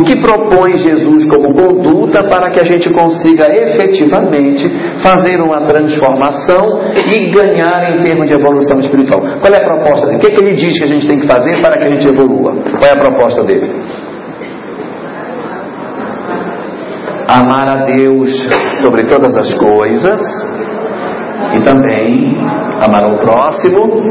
O 0.00 0.02
que 0.02 0.16
propõe 0.20 0.78
Jesus 0.78 1.26
como 1.26 1.52
conduta 1.54 2.24
para 2.24 2.50
que 2.50 2.60
a 2.60 2.64
gente 2.64 2.88
consiga 2.90 3.46
efetivamente 3.50 4.66
fazer 4.98 5.40
uma 5.40 5.60
transformação 5.66 6.80
e 7.12 7.30
ganhar 7.30 7.94
em 7.94 7.98
termos 7.98 8.28
de 8.28 8.34
evolução 8.34 8.80
espiritual? 8.80 9.20
Qual 9.20 9.52
é 9.52 9.62
a 9.62 9.66
proposta 9.66 10.06
dele? 10.06 10.16
O 10.16 10.20
que, 10.20 10.26
é 10.26 10.30
que 10.30 10.40
ele 10.40 10.54
diz 10.54 10.78
que 10.78 10.84
a 10.84 10.88
gente 10.88 11.06
tem 11.06 11.20
que 11.20 11.26
fazer 11.26 11.60
para 11.60 11.76
que 11.76 11.86
a 11.86 11.90
gente 11.90 12.08
evolua? 12.08 12.54
Qual 12.78 12.84
é 12.84 12.92
a 12.92 12.98
proposta 12.98 13.42
dele? 13.44 13.70
Amar 17.28 17.68
a 17.68 17.84
Deus 17.84 18.30
sobre 18.80 19.04
todas 19.04 19.36
as 19.36 19.54
coisas 19.54 20.20
e 21.56 21.60
também 21.62 22.36
amar 22.80 23.04
ao 23.04 23.18
próximo 23.18 24.02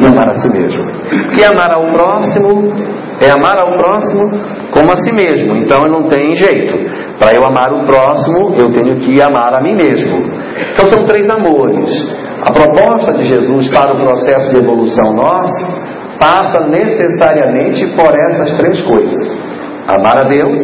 e 0.00 0.06
amar 0.06 0.30
a 0.30 0.34
si 0.34 0.48
mesmo. 0.48 0.84
Que 1.34 1.44
amar 1.44 1.72
ao 1.72 1.84
próximo 1.86 2.72
é 3.20 3.30
amar 3.30 3.60
ao 3.60 3.72
próximo 3.72 4.30
como 4.70 4.92
a 4.92 4.96
si 4.96 5.12
mesmo. 5.12 5.56
Então 5.56 5.80
não 5.88 6.06
tem 6.06 6.34
jeito. 6.34 6.78
Para 7.18 7.34
eu 7.34 7.44
amar 7.44 7.72
o 7.72 7.84
próximo, 7.84 8.54
eu 8.56 8.72
tenho 8.72 8.94
que 9.00 9.20
amar 9.20 9.54
a 9.54 9.62
mim 9.62 9.74
mesmo. 9.74 10.24
Então 10.72 10.86
são 10.86 11.04
três 11.06 11.28
amores. 11.28 11.90
A 12.42 12.52
proposta 12.52 13.12
de 13.14 13.24
Jesus 13.24 13.68
para 13.68 13.94
o 13.94 13.98
processo 13.98 14.50
de 14.50 14.58
evolução 14.58 15.12
nosso 15.12 15.88
passa 16.18 16.66
necessariamente 16.68 17.86
por 17.96 18.14
essas 18.14 18.56
três 18.56 18.80
coisas: 18.82 19.36
amar 19.88 20.20
a 20.20 20.24
Deus, 20.24 20.60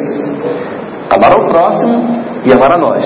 amar 1.15 1.33
ao 1.33 1.47
próximo 1.47 2.25
e 2.45 2.53
amar 2.53 2.73
a 2.73 2.79
nós. 2.79 3.05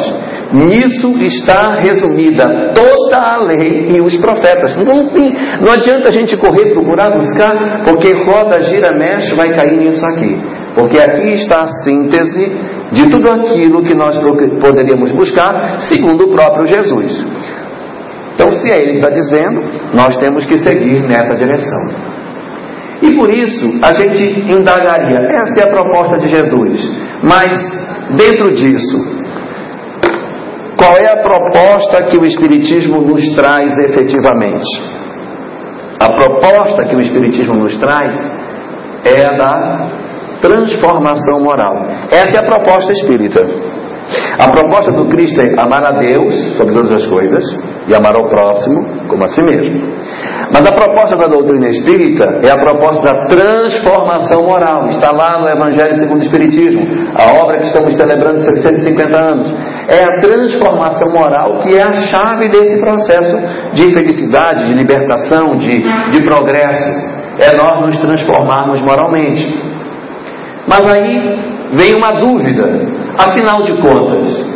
Nisso 0.53 1.13
está 1.23 1.75
resumida 1.81 2.73
toda 2.75 3.19
a 3.19 3.39
lei 3.45 3.91
e 3.95 4.01
os 4.01 4.17
profetas. 4.17 4.77
Não, 4.77 5.11
não 5.61 5.73
adianta 5.73 6.09
a 6.09 6.13
gente 6.13 6.37
correr, 6.39 6.73
procurar, 6.73 7.11
buscar, 7.19 7.85
porque 7.85 8.15
roda, 8.25 8.61
gira, 8.61 8.97
mexe, 8.97 9.35
vai 9.35 9.55
cair 9.55 9.79
nisso 9.79 10.05
aqui. 10.07 10.41
Porque 10.75 10.99
aqui 10.99 11.33
está 11.33 11.63
a 11.63 11.67
síntese 11.67 12.53
de 12.93 13.11
tudo 13.11 13.29
aquilo 13.31 13.83
que 13.83 13.95
nós 13.95 14.17
poderíamos 14.61 15.11
buscar, 15.13 15.83
segundo 15.83 16.25
o 16.25 16.31
próprio 16.31 16.67
Jesus. 16.67 17.25
Então, 18.35 18.51
se 18.53 18.71
é 18.71 18.77
ele 18.77 18.93
que 18.93 18.99
está 18.99 19.11
dizendo, 19.11 19.63
nós 19.93 20.17
temos 20.17 20.47
que 20.47 20.57
seguir 20.57 21.03
nessa 21.03 21.35
direção. 21.35 21.91
E 23.03 23.15
por 23.15 23.31
isso, 23.31 23.79
a 23.83 23.93
gente 23.93 24.41
indagaria: 24.51 25.19
essa 25.43 25.61
é 25.61 25.65
a 25.65 25.73
proposta 25.73 26.19
de 26.19 26.29
Jesus. 26.29 27.08
Mas, 27.23 27.59
dentro 28.17 28.53
disso, 28.53 29.19
qual 30.77 30.97
é 30.97 31.09
a 31.09 31.23
proposta 31.23 32.05
que 32.05 32.17
o 32.17 32.25
Espiritismo 32.25 33.01
nos 33.01 33.35
traz 33.35 33.79
efetivamente? 33.79 34.99
A 35.99 36.11
proposta 36.13 36.85
que 36.85 36.95
o 36.95 37.01
Espiritismo 37.01 37.55
nos 37.55 37.77
traz 37.77 38.15
é 39.05 39.29
a 39.29 39.37
da 39.37 39.89
transformação 40.41 41.41
moral. 41.41 41.87
Essa 42.11 42.37
é 42.37 42.39
a 42.39 42.47
proposta 42.47 42.93
espírita. 42.93 43.41
A 44.39 44.49
proposta 44.51 44.93
do 44.93 45.07
Cristo 45.09 45.41
é 45.41 45.55
amar 45.61 45.83
a 45.87 45.99
Deus 45.99 46.35
sobre 46.57 46.75
todas 46.75 46.93
as 46.93 47.07
coisas 47.07 47.45
e 47.87 47.95
amar 47.95 48.15
ao 48.15 48.29
próximo 48.29 48.87
como 49.09 49.25
a 49.25 49.29
si 49.29 49.43
mesmo. 49.43 49.99
Mas 50.53 50.65
a 50.65 50.73
proposta 50.73 51.17
da 51.17 51.27
doutrina 51.27 51.69
espírita 51.69 52.41
é 52.43 52.51
a 52.51 52.57
proposta 52.57 53.03
da 53.03 53.27
transformação 53.27 54.45
moral. 54.45 54.89
Está 54.89 55.11
lá 55.13 55.41
no 55.41 55.49
Evangelho 55.49 55.97
segundo 55.97 56.21
o 56.21 56.23
Espiritismo, 56.23 56.87
a 57.15 57.43
obra 57.43 57.59
que 57.59 57.67
estamos 57.67 57.95
celebrando 57.97 58.41
650 58.41 59.17
anos. 59.17 59.55
É 59.89 60.05
a 60.05 60.21
transformação 60.21 61.11
moral 61.11 61.59
que 61.59 61.77
é 61.77 61.83
a 61.83 61.93
chave 61.93 62.49
desse 62.49 62.81
processo 62.81 63.37
de 63.75 63.93
felicidade, 63.93 64.67
de 64.67 64.75
libertação, 64.75 65.51
de, 65.51 65.83
de 66.13 66.23
progresso. 66.23 67.19
É 67.39 67.57
nós 67.57 67.83
nos 67.83 68.01
transformarmos 68.01 68.81
moralmente. 68.83 69.63
Mas 70.67 70.87
aí 70.91 71.39
vem 71.73 71.95
uma 71.95 72.13
dúvida. 72.13 73.08
Afinal 73.19 73.63
de 73.63 73.73
contas, 73.81 74.49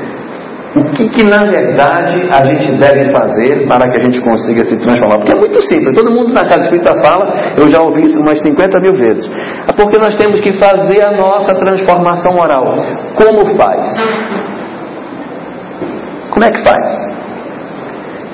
o 0.74 0.84
que, 0.94 1.08
que, 1.10 1.22
na 1.24 1.44
verdade 1.44 2.28
a 2.30 2.44
gente 2.44 2.72
deve 2.72 3.12
fazer 3.12 3.66
para 3.66 3.90
que 3.90 3.96
a 3.98 4.00
gente 4.00 4.20
consiga 4.22 4.64
se 4.64 4.76
transformar? 4.76 5.16
Porque 5.16 5.36
é 5.36 5.38
muito 5.38 5.60
simples, 5.62 5.94
todo 5.94 6.10
mundo 6.10 6.32
na 6.32 6.44
casa 6.44 6.64
espírita 6.64 6.94
fala, 6.94 7.30
eu 7.56 7.66
já 7.68 7.82
ouvi 7.82 8.04
isso 8.04 8.18
umas 8.20 8.40
50 8.40 8.80
mil 8.80 8.92
vezes. 8.92 9.30
É 9.68 9.72
porque 9.72 9.98
nós 9.98 10.16
temos 10.16 10.40
que 10.40 10.52
fazer 10.52 11.04
a 11.04 11.12
nossa 11.12 11.54
transformação 11.56 12.32
moral. 12.32 12.72
Como 13.14 13.44
faz? 13.54 13.92
Como 16.30 16.44
é 16.44 16.50
que 16.50 16.62
faz? 16.62 17.12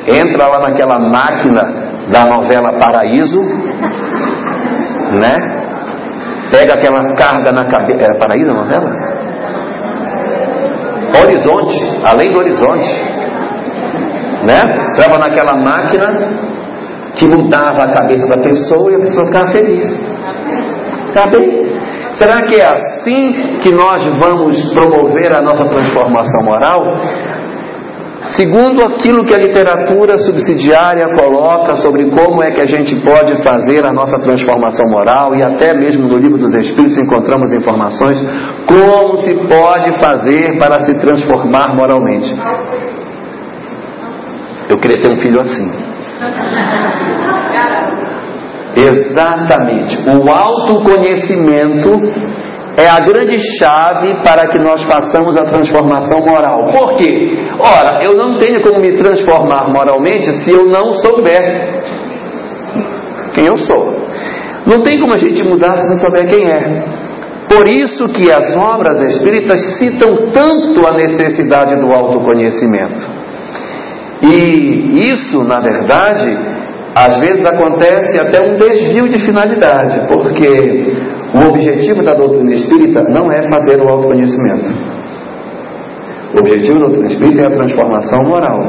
Entra 0.06 0.46
lá 0.46 0.60
naquela 0.60 0.98
máquina 1.00 1.88
da 2.08 2.24
novela 2.24 2.78
Paraíso, 2.78 3.40
né? 5.18 5.58
Pega 6.50 6.74
aquela 6.74 7.14
carga 7.14 7.50
na 7.52 7.64
cabeça. 7.66 8.00
Era 8.02 8.14
Paraíso 8.14 8.52
a 8.52 8.54
novela? 8.54 9.17
Horizonte, 11.22 11.78
além 12.04 12.32
do 12.32 12.38
horizonte. 12.38 12.88
Né? 14.44 14.62
Estava 14.92 15.18
naquela 15.18 15.56
máquina 15.56 16.28
que 17.14 17.26
mudava 17.26 17.84
a 17.84 17.92
cabeça 17.92 18.26
da 18.26 18.38
pessoa 18.38 18.92
e 18.92 18.96
a 18.96 19.00
pessoa 19.00 19.26
ficava 19.26 19.46
feliz. 19.50 19.86
Bem? 21.32 21.68
Será 22.14 22.42
que 22.42 22.56
é 22.56 22.66
assim 22.66 23.58
que 23.60 23.70
nós 23.70 24.04
vamos 24.18 24.72
promover 24.72 25.36
a 25.36 25.42
nossa 25.42 25.64
transformação 25.68 26.42
moral? 26.44 26.98
Segundo 28.36 28.82
aquilo 28.82 29.24
que 29.24 29.34
a 29.34 29.38
literatura 29.38 30.18
subsidiária 30.18 31.14
coloca 31.14 31.74
sobre 31.74 32.04
como 32.10 32.44
é 32.44 32.50
que 32.50 32.60
a 32.60 32.66
gente 32.66 32.94
pode 32.96 33.42
fazer 33.42 33.84
a 33.88 33.92
nossa 33.92 34.18
transformação 34.18 34.86
moral, 34.90 35.34
e 35.34 35.42
até 35.42 35.74
mesmo 35.74 36.06
no 36.06 36.16
livro 36.16 36.38
dos 36.38 36.54
Espíritos 36.54 36.98
encontramos 36.98 37.52
informações 37.52 38.18
como 38.66 39.18
se 39.22 39.34
pode 39.34 39.92
fazer 39.98 40.58
para 40.58 40.80
se 40.80 40.94
transformar 41.00 41.74
moralmente. 41.74 42.34
Eu 44.68 44.78
queria 44.78 45.00
ter 45.00 45.08
um 45.08 45.16
filho 45.16 45.40
assim. 45.40 45.72
Exatamente. 48.76 49.98
O 50.10 50.30
autoconhecimento 50.30 51.90
é 52.78 52.88
a 52.88 53.04
grande 53.04 53.36
chave 53.58 54.22
para 54.22 54.52
que 54.52 54.58
nós 54.60 54.84
façamos 54.84 55.36
a 55.36 55.42
transformação 55.42 56.20
moral. 56.20 56.68
Por 56.72 56.96
quê? 56.96 57.36
Ora, 57.58 58.00
eu 58.04 58.14
não 58.14 58.38
tenho 58.38 58.62
como 58.62 58.78
me 58.80 58.96
transformar 58.96 59.68
moralmente 59.68 60.30
se 60.44 60.52
eu 60.52 60.64
não 60.64 60.92
souber 60.92 61.82
quem 63.34 63.46
eu 63.46 63.56
sou. 63.56 63.98
Não 64.64 64.80
tem 64.82 64.96
como 64.96 65.12
a 65.12 65.16
gente 65.16 65.42
mudar 65.42 65.74
se 65.76 65.88
não 65.88 65.98
souber 65.98 66.30
quem 66.30 66.44
é. 66.44 66.84
Por 67.48 67.66
isso 67.66 68.08
que 68.10 68.30
as 68.30 68.54
obras 68.56 69.00
espíritas 69.10 69.60
citam 69.78 70.30
tanto 70.32 70.86
a 70.86 70.92
necessidade 70.92 71.74
do 71.80 71.92
autoconhecimento. 71.92 73.04
E 74.22 75.10
isso, 75.10 75.42
na 75.42 75.58
verdade, 75.58 76.38
às 76.94 77.18
vezes 77.18 77.44
acontece 77.44 78.20
até 78.20 78.40
um 78.40 78.56
desvio 78.56 79.08
de 79.08 79.18
finalidade, 79.18 80.06
porque 80.06 81.17
o 81.34 81.48
objetivo 81.48 82.02
da 82.02 82.14
doutrina 82.14 82.52
espírita 82.54 83.02
não 83.02 83.30
é 83.30 83.42
fazer 83.48 83.80
o 83.82 83.88
autoconhecimento. 83.88 84.70
O 86.34 86.38
objetivo 86.38 86.78
da 86.78 86.86
doutrina 86.86 87.08
espírita 87.08 87.42
é 87.42 87.46
a 87.46 87.50
transformação 87.50 88.24
moral. 88.24 88.64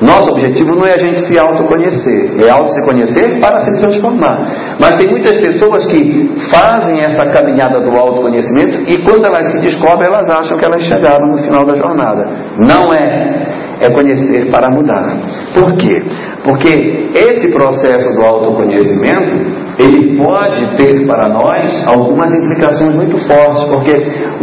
Nosso 0.00 0.30
objetivo 0.30 0.74
não 0.74 0.86
é 0.86 0.94
a 0.94 0.98
gente 0.98 1.20
se 1.20 1.38
autoconhecer, 1.38 2.42
é 2.42 2.48
auto 2.48 2.72
se 2.72 2.82
conhecer 2.86 3.38
para 3.38 3.58
se 3.60 3.76
transformar. 3.76 4.76
Mas 4.80 4.96
tem 4.96 5.06
muitas 5.08 5.38
pessoas 5.38 5.84
que 5.86 6.26
fazem 6.50 7.04
essa 7.04 7.26
caminhada 7.26 7.80
do 7.80 7.94
autoconhecimento 7.94 8.90
e 8.90 9.02
quando 9.02 9.26
elas 9.26 9.52
se 9.52 9.58
descobrem, 9.60 10.08
elas 10.08 10.30
acham 10.30 10.56
que 10.56 10.64
elas 10.64 10.82
chegaram 10.82 11.26
no 11.26 11.36
final 11.36 11.66
da 11.66 11.74
jornada. 11.74 12.28
Não 12.56 12.92
é. 12.94 13.60
É 13.82 13.88
conhecer 13.90 14.50
para 14.50 14.70
mudar. 14.70 15.16
Por 15.54 15.74
quê? 15.76 16.02
Porque 16.44 17.08
esse 17.14 17.48
processo 17.48 18.14
do 18.14 18.26
autoconhecimento, 18.26 19.69
ele 19.80 20.16
pode 20.16 20.76
ter 20.76 21.06
para 21.06 21.28
nós 21.28 21.86
algumas 21.86 22.32
implicações 22.34 22.94
muito 22.94 23.18
fortes, 23.18 23.64
porque 23.70 23.92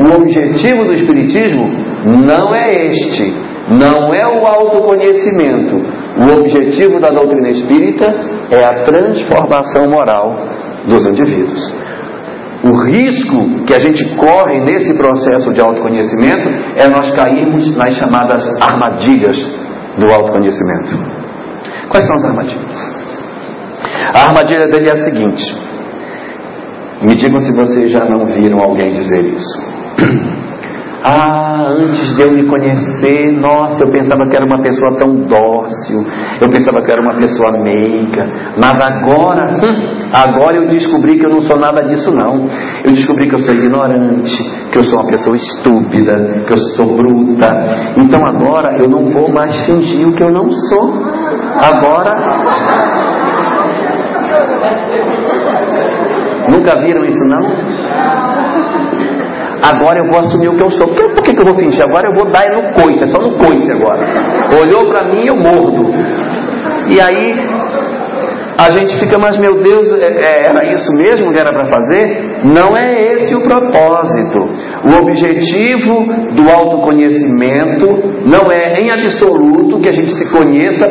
o 0.02 0.22
objetivo 0.22 0.86
do 0.86 0.94
Espiritismo 0.94 1.70
não 2.06 2.56
é 2.56 2.88
este 2.88 3.48
não 3.70 4.14
é 4.14 4.26
o 4.26 4.48
autoconhecimento. 4.48 5.76
O 6.18 6.40
objetivo 6.40 7.00
da 7.00 7.10
doutrina 7.10 7.50
espírita 7.50 8.06
é 8.50 8.64
a 8.64 8.84
transformação 8.84 9.90
moral 9.90 10.36
dos 10.88 11.06
indivíduos. 11.06 11.76
O 12.64 12.76
risco 12.86 13.66
que 13.66 13.74
a 13.74 13.80
gente 13.80 14.16
corre 14.16 14.60
nesse 14.62 14.98
processo 14.98 15.54
de 15.54 15.62
autoconhecimento 15.62 16.48
é 16.76 16.88
nós 16.88 17.14
cairmos 17.16 17.76
nas 17.76 17.94
chamadas 17.94 18.44
armadilhas 18.62 19.38
do 19.98 20.12
autoconhecimento. 20.12 20.98
Quais 21.90 22.06
são 22.06 22.16
as 22.16 22.26
armadilhas? 22.26 23.07
A 24.14 24.28
armadilha 24.28 24.68
dele 24.68 24.90
é 24.90 24.94
a 24.94 25.04
seguinte: 25.04 25.44
me 27.02 27.16
digam 27.16 27.40
se 27.40 27.52
vocês 27.52 27.92
já 27.92 28.06
não 28.06 28.26
viram 28.26 28.60
alguém 28.60 28.94
dizer 28.94 29.24
isso. 29.36 29.68
Ah, 31.10 31.70
antes 31.70 32.16
de 32.16 32.22
eu 32.22 32.32
me 32.32 32.46
conhecer, 32.46 33.32
nossa, 33.40 33.84
eu 33.84 33.92
pensava 33.92 34.26
que 34.26 34.36
era 34.36 34.46
uma 34.46 34.62
pessoa 34.62 34.98
tão 34.98 35.14
dócil, 35.16 36.06
eu 36.42 36.50
pensava 36.50 36.82
que 36.82 36.92
era 36.92 37.02
uma 37.02 37.14
pessoa 37.14 37.52
meiga, 37.52 38.28
mas 38.58 38.78
agora, 38.82 39.46
hum, 39.54 39.96
agora 40.12 40.58
eu 40.58 40.68
descobri 40.68 41.18
que 41.18 41.26
eu 41.26 41.30
não 41.30 41.40
sou 41.40 41.58
nada 41.58 41.84
disso 41.84 42.12
não. 42.12 42.50
Eu 42.84 42.92
descobri 42.92 43.30
que 43.30 43.36
eu 43.36 43.40
sou 43.40 43.54
ignorante, 43.54 44.34
que 44.72 44.78
eu 44.78 44.84
sou 44.84 45.00
uma 45.00 45.10
pessoa 45.10 45.36
estúpida, 45.36 46.44
que 46.46 46.52
eu 46.52 46.58
sou 46.76 46.98
bruta. 46.98 47.94
Então 47.96 48.20
agora 48.26 48.78
eu 48.78 48.90
não 48.90 49.06
vou 49.06 49.32
mais 49.32 49.66
fingir 49.66 50.10
o 50.10 50.14
que 50.14 50.24
eu 50.24 50.32
não 50.32 50.52
sou. 50.52 50.94
Agora 51.56 53.27
Nunca 56.50 56.78
viram 56.78 57.04
isso 57.06 57.24
não? 57.26 57.42
Agora 59.64 60.00
eu 60.00 60.06
vou 60.06 60.20
assumir 60.20 60.48
o 60.50 60.56
que 60.56 60.64
eu 60.64 60.70
sou. 60.70 60.88
Por 60.88 60.96
que, 60.96 61.14
por 61.14 61.24
que, 61.24 61.40
eu 61.40 61.46
vou 61.46 61.56
fingir? 61.56 61.84
Agora 61.84 62.08
eu 62.08 62.14
vou 62.14 62.32
dar 62.32 62.46
no 62.52 62.74
coice, 62.74 63.04
é 63.04 63.08
só 63.08 63.20
no 63.20 63.38
coice 63.38 63.70
agora. 63.72 64.06
Olhou 64.62 64.86
para 64.86 65.10
mim, 65.10 65.26
eu 65.28 65.36
mordo. 65.36 65.92
E 66.90 67.02
aí 67.02 67.36
a 68.58 68.72
gente 68.72 68.98
fica, 68.98 69.18
mas 69.22 69.38
meu 69.38 69.60
Deus, 69.60 69.92
é, 69.92 70.06
é, 70.06 70.46
era 70.46 70.74
isso 70.74 70.92
mesmo 70.94 71.32
que 71.32 71.40
era 71.40 71.52
para 71.52 71.66
fazer? 71.66 72.40
Não 72.44 72.76
é 72.76 73.14
esse 73.14 73.36
o 73.36 73.42
propósito. 73.42 74.50
O 74.84 75.04
objetivo 75.04 76.06
do 76.32 76.50
autoconhecimento 76.50 77.86
não 78.26 78.52
é 78.52 78.80
em 78.80 78.90
absoluto 78.90 79.80
que 79.80 79.90
a 79.90 79.94
gente 79.94 80.14
se 80.14 80.32
conheça 80.32 80.88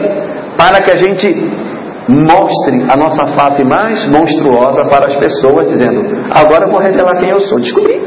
para 0.57 0.81
que 0.85 0.93
a 0.93 0.97
gente 0.97 1.66
mostre 2.09 2.85
a 2.89 2.97
nossa 2.97 3.27
face 3.35 3.65
mais 3.65 4.07
monstruosa 4.09 4.83
para 4.89 5.07
as 5.07 5.17
pessoas, 5.17 5.69
dizendo: 5.69 6.03
agora 6.31 6.67
eu 6.67 6.71
vou 6.71 6.81
revelar 6.81 7.19
quem 7.19 7.31
eu 7.31 7.41
sou. 7.41 7.59
Descobri. 7.59 8.01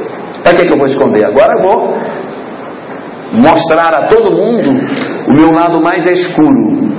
Para 0.43 0.53
que, 0.55 0.65
que 0.65 0.73
eu 0.73 0.77
vou 0.77 0.87
esconder? 0.87 1.25
Agora 1.25 1.53
eu 1.53 1.61
vou 1.61 1.97
mostrar 3.33 3.93
a 3.93 4.07
todo 4.07 4.35
mundo 4.35 4.69
o 5.27 5.33
meu 5.33 5.51
lado 5.51 5.81
mais 5.81 6.05
escuro. 6.05 6.89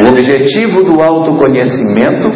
O 0.00 0.08
objetivo 0.08 0.84
do 0.84 1.02
autoconhecimento 1.02 2.28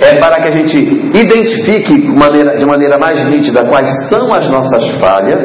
é 0.00 0.18
para 0.20 0.40
que 0.40 0.48
a 0.48 0.50
gente 0.52 0.78
identifique 0.78 1.94
de 1.94 2.66
maneira 2.66 2.98
mais 2.98 3.28
nítida 3.30 3.64
quais 3.64 4.08
são 4.08 4.32
as 4.32 4.48
nossas 4.48 4.88
falhas 5.00 5.42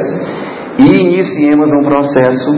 e 0.78 0.96
iniciemos 0.96 1.72
um 1.74 1.84
processo 1.84 2.52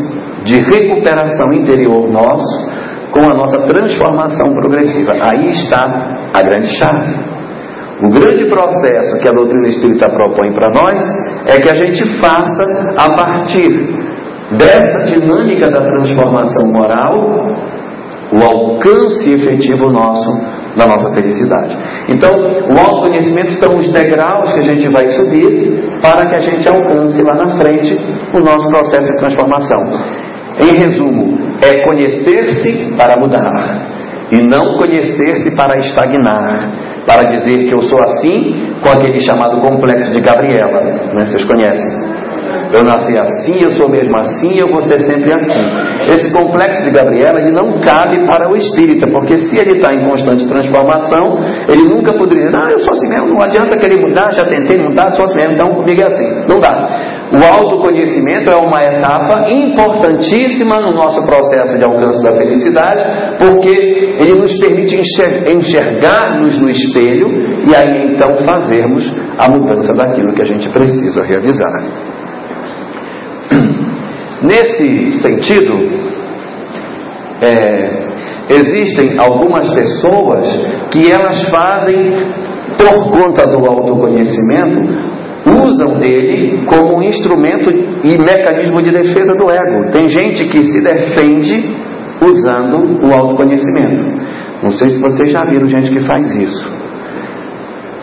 de 0.43 0.60
recuperação 0.60 1.53
interior 1.53 2.10
nosso 2.10 2.81
com 3.12 3.19
a 3.19 3.36
nossa 3.36 3.60
transformação 3.67 4.54
progressiva. 4.54 5.13
Aí 5.13 5.50
está 5.50 6.30
a 6.34 6.41
grande 6.41 6.67
chave. 6.67 7.32
O 8.02 8.10
grande 8.10 8.45
processo 8.45 9.19
que 9.19 9.28
a 9.28 9.32
doutrina 9.32 9.67
espírita 9.67 10.10
propõe 10.10 10.52
para 10.54 10.71
nós 10.71 10.97
é 11.45 11.58
que 11.58 11.69
a 11.69 11.74
gente 11.74 12.04
faça, 12.19 12.63
a 12.97 13.10
partir 13.15 13.93
dessa 14.52 15.06
dinâmica 15.06 15.69
da 15.69 15.82
transformação 15.82 16.67
moral, 16.67 17.56
o 18.32 18.43
alcance 18.43 19.32
efetivo 19.32 19.91
nosso 19.91 20.62
da 20.76 20.88
nossa 20.88 21.13
felicidade. 21.13 21.78
Então, 22.08 22.32
o 22.32 22.80
autoconhecimento 22.80 23.52
são 23.56 23.78
os 23.78 23.91
degraus 23.91 24.54
que 24.54 24.60
a 24.62 24.63
gente 24.63 24.88
vai 24.88 25.06
subir 25.10 26.00
para 26.02 26.30
que 26.30 26.36
a 26.36 26.39
gente 26.39 26.67
alcance 26.67 27.21
lá 27.21 27.36
na 27.36 27.50
frente 27.58 28.00
o 28.34 28.39
nosso 28.39 28.69
processo 28.69 29.12
de 29.12 29.19
transformação. 29.19 29.84
Em 30.60 30.74
resumo, 30.78 31.50
é 31.62 31.86
conhecer-se 31.86 32.93
para 32.97 33.19
mudar 33.19 33.88
e 34.32 34.41
não 34.41 34.78
conhecer-se 34.78 35.52
para 35.52 35.78
estagnar 35.78 36.91
para 37.06 37.24
dizer 37.24 37.67
que 37.67 37.74
eu 37.74 37.82
sou 37.82 38.02
assim, 38.04 38.74
com 38.82 38.89
aquele 38.89 39.19
chamado 39.19 39.60
complexo 39.60 40.12
de 40.12 40.21
Gabriela, 40.21 40.82
né? 41.13 41.26
vocês 41.26 41.43
conhecem. 41.45 42.12
Eu 42.74 42.84
nasci 42.84 43.17
assim, 43.17 43.62
eu 43.62 43.71
sou 43.71 43.89
mesmo 43.89 44.15
assim, 44.17 44.58
eu 44.58 44.67
vou 44.67 44.82
ser 44.82 45.00
sempre 45.02 45.34
assim. 45.34 46.13
Esse 46.13 46.32
complexo 46.32 46.84
de 46.84 46.91
Gabriela, 46.91 47.39
ele 47.39 47.52
não 47.52 47.80
cabe 47.80 48.26
para 48.26 48.50
o 48.50 48.56
espírita, 48.56 49.08
porque 49.08 49.38
se 49.38 49.58
ele 49.58 49.74
está 49.74 49.93
em 49.93 50.06
constante 50.06 50.47
transformação, 50.47 51.38
ele 51.67 51.84
nunca 51.84 52.13
poderia 52.13 52.45
dizer, 52.45 52.58
ah, 52.58 52.71
eu 52.71 52.80
sou 52.80 52.93
assim 52.93 53.10
mesmo, 53.10 53.34
não 53.34 53.43
adianta 53.43 53.78
querer 53.78 54.00
mudar, 54.00 54.32
já 54.32 54.45
tentei 54.45 54.78
mudar, 54.78 55.10
sou 55.12 55.26
assim 55.26 55.39
mesmo, 55.39 55.54
então 55.54 55.76
comigo 55.76 56.02
é 56.02 56.06
assim. 56.06 56.45
Não 56.47 56.58
dá. 56.58 57.11
O 57.32 57.44
autoconhecimento 57.46 58.50
é 58.50 58.58
uma 58.58 58.84
etapa 58.84 59.50
importantíssima 59.50 60.82
no 60.82 60.91
nosso 60.91 61.26
processo 61.26 61.78
de 61.78 61.86
alcance 61.86 62.22
da 62.22 62.34
felicidade, 62.34 63.38
porque 63.39 63.70
ele 64.20 64.34
nos 64.34 64.58
permite 64.60 64.98
enxergar-nos 64.98 66.62
no 66.62 66.70
espelho 66.70 67.30
e 67.70 67.74
aí 67.74 68.13
então 68.13 68.36
fazermos 68.39 69.10
a 69.38 69.50
mudança 69.50 69.94
daquilo 69.94 70.34
que 70.34 70.41
a 70.41 70.46
gente 70.46 70.67
precisa 70.70 71.24
realizar. 71.24 71.84
Nesse 74.44 75.13
sentido, 75.13 75.89
é, 77.41 77.89
existem 78.50 79.17
algumas 79.17 79.74
pessoas 79.74 80.46
que 80.91 81.10
elas 81.10 81.50
fazem, 81.50 82.28
por 82.78 83.10
conta 83.10 83.48
do 83.48 83.65
autoconhecimento, 83.70 85.20
usam 85.45 85.97
dele 85.99 86.63
como 86.65 86.97
um 86.97 87.04
instrumento 87.04 87.71
e 87.71 88.17
mecanismo 88.17 88.82
de 88.82 88.91
defesa 88.91 89.34
do 89.34 89.51
ego. 89.51 89.91
Tem 89.91 90.08
gente 90.08 90.49
que 90.49 90.63
se 90.63 90.82
defende 90.82 91.75
usando 92.21 93.06
o 93.06 93.13
autoconhecimento. 93.13 94.04
Não 94.62 94.71
sei 94.71 94.89
se 94.89 95.02
vocês 95.02 95.31
já 95.31 95.42
viram 95.44 95.67
gente 95.67 95.89
que 95.92 96.00
faz 96.02 96.25
isso. 96.35 96.81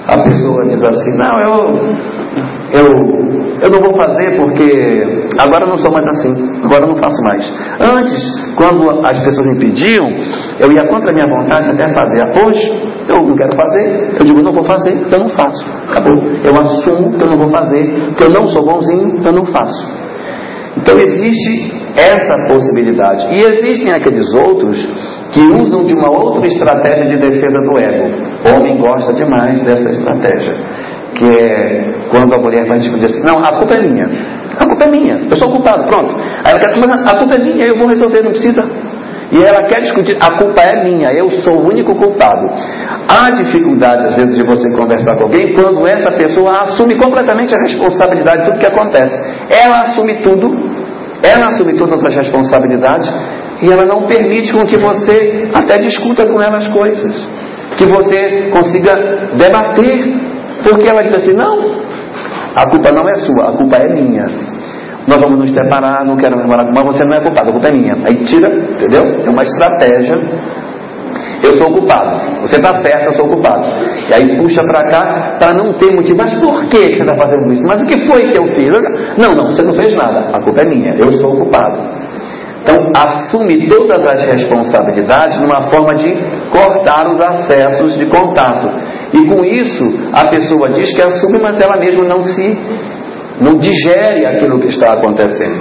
A 0.09 0.17
pessoa 0.23 0.65
diz 0.65 0.83
assim: 0.83 1.17
Não, 1.19 1.39
eu, 1.39 1.77
eu, 2.73 2.87
eu 3.61 3.71
não 3.71 3.79
vou 3.79 3.93
fazer 3.95 4.37
porque 4.37 5.29
agora 5.39 5.65
eu 5.65 5.69
não 5.69 5.77
sou 5.77 5.93
mais 5.93 6.07
assim, 6.07 6.33
agora 6.65 6.87
eu 6.87 6.89
não 6.89 6.97
faço 6.97 7.23
mais. 7.23 7.53
Antes, 7.79 8.55
quando 8.57 9.07
as 9.07 9.23
pessoas 9.23 9.47
me 9.47 9.61
pediam, 9.61 10.11
eu 10.59 10.73
ia 10.73 10.89
contra 10.89 11.11
a 11.11 11.15
minha 11.15 11.29
vontade 11.29 11.71
até 11.71 11.87
fazer. 11.89 12.25
Hoje, 12.43 12.88
eu 13.09 13.17
não 13.27 13.37
quero 13.37 13.57
fazer, 13.57 14.11
eu 14.19 14.25
digo, 14.25 14.43
não 14.43 14.53
vou 14.53 14.65
fazer, 14.65 14.95
eu 15.11 15.19
não 15.19 15.29
faço. 15.31 15.67
Acabou. 15.89 16.23
Eu 16.45 16.61
assumo 16.61 17.17
que 17.17 17.25
eu 17.25 17.29
não 17.29 17.37
vou 17.37 17.49
fazer, 17.49 18.13
que 18.17 18.25
eu 18.25 18.31
não 18.31 18.47
sou 18.47 18.65
bonzinho, 18.65 19.21
eu 19.25 19.33
não 19.33 19.45
faço. 19.47 20.09
Então 20.77 20.97
existe 20.99 21.73
essa 21.97 22.47
possibilidade. 22.47 23.35
E 23.35 23.43
existem 23.43 23.93
aqueles 23.93 24.33
outros 24.35 24.79
que 25.33 25.41
usam 25.41 25.85
de 25.87 25.95
uma 25.95 26.11
outra 26.11 26.47
estratégia 26.47 27.07
de 27.07 27.17
defesa 27.17 27.61
do 27.61 27.79
ego. 27.79 28.11
O 28.45 28.57
homem 28.57 28.79
gosta 28.79 29.13
demais 29.15 29.63
dessa 29.65 29.91
estratégia. 29.91 30.55
Que 31.15 31.27
é 31.27 31.85
quando 32.11 32.35
a 32.35 32.39
mulher 32.39 32.67
vai 32.67 32.79
dizer 32.79 33.05
assim, 33.05 33.23
não, 33.25 33.39
a 33.43 33.53
culpa 33.59 33.75
é 33.75 33.83
minha. 33.83 34.07
A 34.59 34.67
culpa 34.67 34.85
é 34.85 34.91
minha, 34.91 35.21
eu 35.31 35.37
sou 35.37 35.51
culpado, 35.51 35.85
pronto. 35.85 36.15
Aí 36.45 36.53
ela 36.53 36.59
quer, 36.59 36.79
mas 36.79 37.07
a 37.07 37.19
culpa 37.19 37.35
é 37.35 37.39
minha, 37.39 37.65
eu 37.67 37.77
vou 37.77 37.87
resolver, 37.87 38.23
não 38.23 38.31
precisa. 38.31 38.63
E 39.31 39.43
ela 39.43 39.65
quer 39.65 39.83
discutir, 39.83 40.17
a 40.21 40.39
culpa 40.39 40.63
é 40.63 40.85
minha, 40.85 41.09
eu 41.13 41.29
sou 41.29 41.59
o 41.59 41.69
único 41.69 41.95
culpado. 41.95 42.51
Há 43.07 43.31
dificuldade, 43.31 44.07
às 44.07 44.17
vezes, 44.17 44.37
de 44.37 44.43
você 44.43 44.71
conversar 44.71 45.17
com 45.17 45.25
alguém 45.25 45.55
quando 45.55 45.87
essa 45.87 46.13
pessoa 46.13 46.63
assume 46.63 46.97
completamente 46.97 47.55
a 47.55 47.59
responsabilidade 47.61 48.39
de 48.39 48.45
tudo 48.47 48.59
que 48.59 48.67
acontece. 48.67 49.15
Ela 49.51 49.81
assume 49.83 50.15
tudo, 50.23 50.49
ela 51.23 51.49
assume 51.49 51.75
todas 51.75 52.03
as 52.05 52.15
responsabilidades 52.15 53.13
e 53.61 53.71
ela 53.71 53.85
não 53.85 54.07
permite 54.09 54.53
com 54.53 54.65
que 54.65 54.79
você 54.79 55.49
até 55.53 55.79
discuta 55.79 56.25
com 56.27 56.41
ela 56.41 56.57
as 56.57 56.69
coisas, 56.69 57.29
que 57.77 57.87
você 57.87 58.51
consiga 58.51 58.95
debater, 59.35 60.15
porque 60.63 60.89
ela 60.89 61.03
diz 61.03 61.15
assim: 61.15 61.35
não, 61.35 61.83
a 62.57 62.67
culpa 62.71 62.89
não 62.95 63.07
é 63.07 63.15
sua, 63.17 63.51
a 63.51 63.53
culpa 63.53 63.77
é 63.77 63.93
minha 63.93 64.58
nós 65.09 65.19
vamos 65.23 65.39
nos 65.39 65.51
separar, 65.53 66.05
não 66.05 66.17
quero 66.17 66.37
mais 66.37 66.47
morar, 66.47 66.71
mas 66.71 66.85
você 66.85 67.03
não 67.03 67.15
é 67.15 67.21
culpado, 67.23 67.49
a 67.49 67.53
culpa 67.53 67.69
é 67.69 67.73
minha. 67.73 67.97
Aí 68.05 68.25
tira, 68.25 68.49
entendeu? 68.49 69.23
Tem 69.23 69.33
uma 69.33 69.43
estratégia. 69.43 70.19
Eu 71.43 71.55
sou 71.55 71.73
culpado. 71.73 72.43
Você 72.43 72.57
está 72.57 72.75
certo, 72.75 73.07
eu 73.07 73.13
sou 73.15 73.29
culpado. 73.29 73.65
E 74.11 74.13
aí 74.13 74.37
puxa 74.37 74.63
para 74.65 74.91
cá 74.91 75.37
para 75.39 75.55
não 75.55 75.73
ter 75.73 75.95
motivo. 75.95 76.19
Mas 76.19 76.35
por 76.35 76.69
que 76.69 76.77
você 76.77 77.01
está 77.01 77.15
fazendo 77.15 77.51
isso? 77.55 77.65
Mas 77.67 77.83
o 77.83 77.87
que 77.87 77.97
foi 78.07 78.31
que 78.31 78.39
eu 78.39 78.47
fiz? 78.49 78.71
Não, 79.17 79.33
não, 79.33 79.51
você 79.51 79.63
não 79.63 79.73
fez 79.73 79.97
nada. 79.97 80.37
A 80.37 80.41
culpa 80.41 80.61
é 80.61 80.69
minha. 80.69 80.95
Eu 80.99 81.11
sou 81.13 81.37
culpado. 81.37 81.81
Então, 82.63 82.93
assume 82.95 83.67
todas 83.67 84.05
as 84.05 84.25
responsabilidades 84.25 85.41
numa 85.41 85.63
forma 85.71 85.95
de 85.95 86.13
cortar 86.51 87.09
os 87.11 87.19
acessos 87.19 87.97
de 87.97 88.05
contato. 88.07 88.69
E 89.15 89.27
com 89.27 89.43
isso, 89.43 89.85
a 90.13 90.29
pessoa 90.29 90.69
diz 90.71 90.95
que 90.95 91.01
assume, 91.01 91.39
mas 91.39 91.59
ela 91.59 91.79
mesma 91.79 92.05
não 92.05 92.21
se 92.21 92.59
não 93.41 93.59
digere 93.59 94.27
aquilo 94.27 94.61
que 94.61 94.69
está 94.69 94.95
acontecendo. 94.95 95.61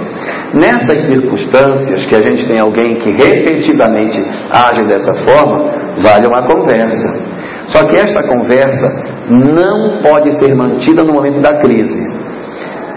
Nessas 0.54 1.02
circunstâncias 1.02 2.06
que 2.06 2.16
a 2.16 2.20
gente 2.20 2.46
tem 2.46 2.60
alguém 2.60 2.96
que 2.96 3.10
repetidamente 3.10 4.22
age 4.50 4.84
dessa 4.84 5.14
forma, 5.14 5.70
vale 5.98 6.26
uma 6.26 6.42
conversa. 6.42 7.38
Só 7.68 7.84
que 7.86 7.96
essa 7.96 8.26
conversa 8.26 8.88
não 9.28 9.98
pode 9.98 10.32
ser 10.38 10.54
mantida 10.54 11.02
no 11.04 11.12
momento 11.12 11.40
da 11.40 11.58
crise. 11.60 12.18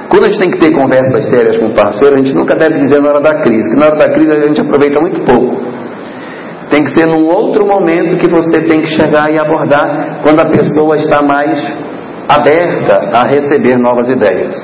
Quando 0.09 0.25
a 0.25 0.29
gente 0.29 0.39
tem 0.39 0.51
que 0.51 0.59
ter 0.59 0.71
conversas 0.71 1.25
sérias 1.25 1.57
com 1.57 1.67
o 1.67 1.73
parceiro, 1.73 2.15
a 2.15 2.17
gente 2.17 2.33
nunca 2.33 2.55
deve 2.55 2.79
dizer 2.79 3.01
na 3.01 3.09
hora 3.09 3.21
da 3.21 3.41
crise, 3.41 3.69
que 3.69 3.79
na 3.79 3.87
hora 3.87 3.97
da 3.97 4.13
crise 4.13 4.31
a 4.31 4.47
gente 4.47 4.59
aproveita 4.59 4.99
muito 4.99 5.21
pouco. 5.21 5.61
Tem 6.69 6.83
que 6.83 6.91
ser 6.91 7.05
num 7.05 7.27
outro 7.27 7.65
momento 7.65 8.17
que 8.17 8.27
você 8.27 8.61
tem 8.61 8.81
que 8.81 8.87
chegar 8.87 9.29
e 9.29 9.37
abordar 9.37 10.21
quando 10.23 10.39
a 10.39 10.49
pessoa 10.49 10.95
está 10.95 11.21
mais 11.21 11.59
aberta 12.35 13.09
a 13.13 13.23
receber 13.29 13.77
novas 13.77 14.09
ideias. 14.09 14.55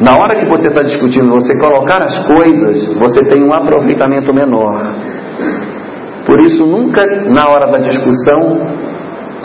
Na 0.00 0.16
hora 0.16 0.36
que 0.38 0.46
você 0.46 0.68
está 0.68 0.82
discutindo, 0.82 1.30
você 1.30 1.56
colocar 1.56 2.02
as 2.02 2.26
coisas, 2.26 2.94
você 2.94 3.24
tem 3.24 3.42
um 3.42 3.54
aproveitamento 3.54 4.34
menor. 4.34 4.92
Por 6.26 6.40
isso, 6.44 6.66
nunca 6.66 7.02
na 7.28 7.48
hora 7.48 7.70
da 7.70 7.78
discussão 7.78 8.60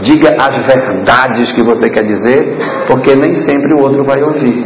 diga 0.01 0.35
as 0.39 0.65
verdades 0.65 1.53
que 1.53 1.61
você 1.61 1.89
quer 1.89 2.03
dizer, 2.03 2.57
porque 2.87 3.15
nem 3.15 3.33
sempre 3.33 3.73
o 3.73 3.81
outro 3.83 4.03
vai 4.03 4.23
ouvir. 4.23 4.65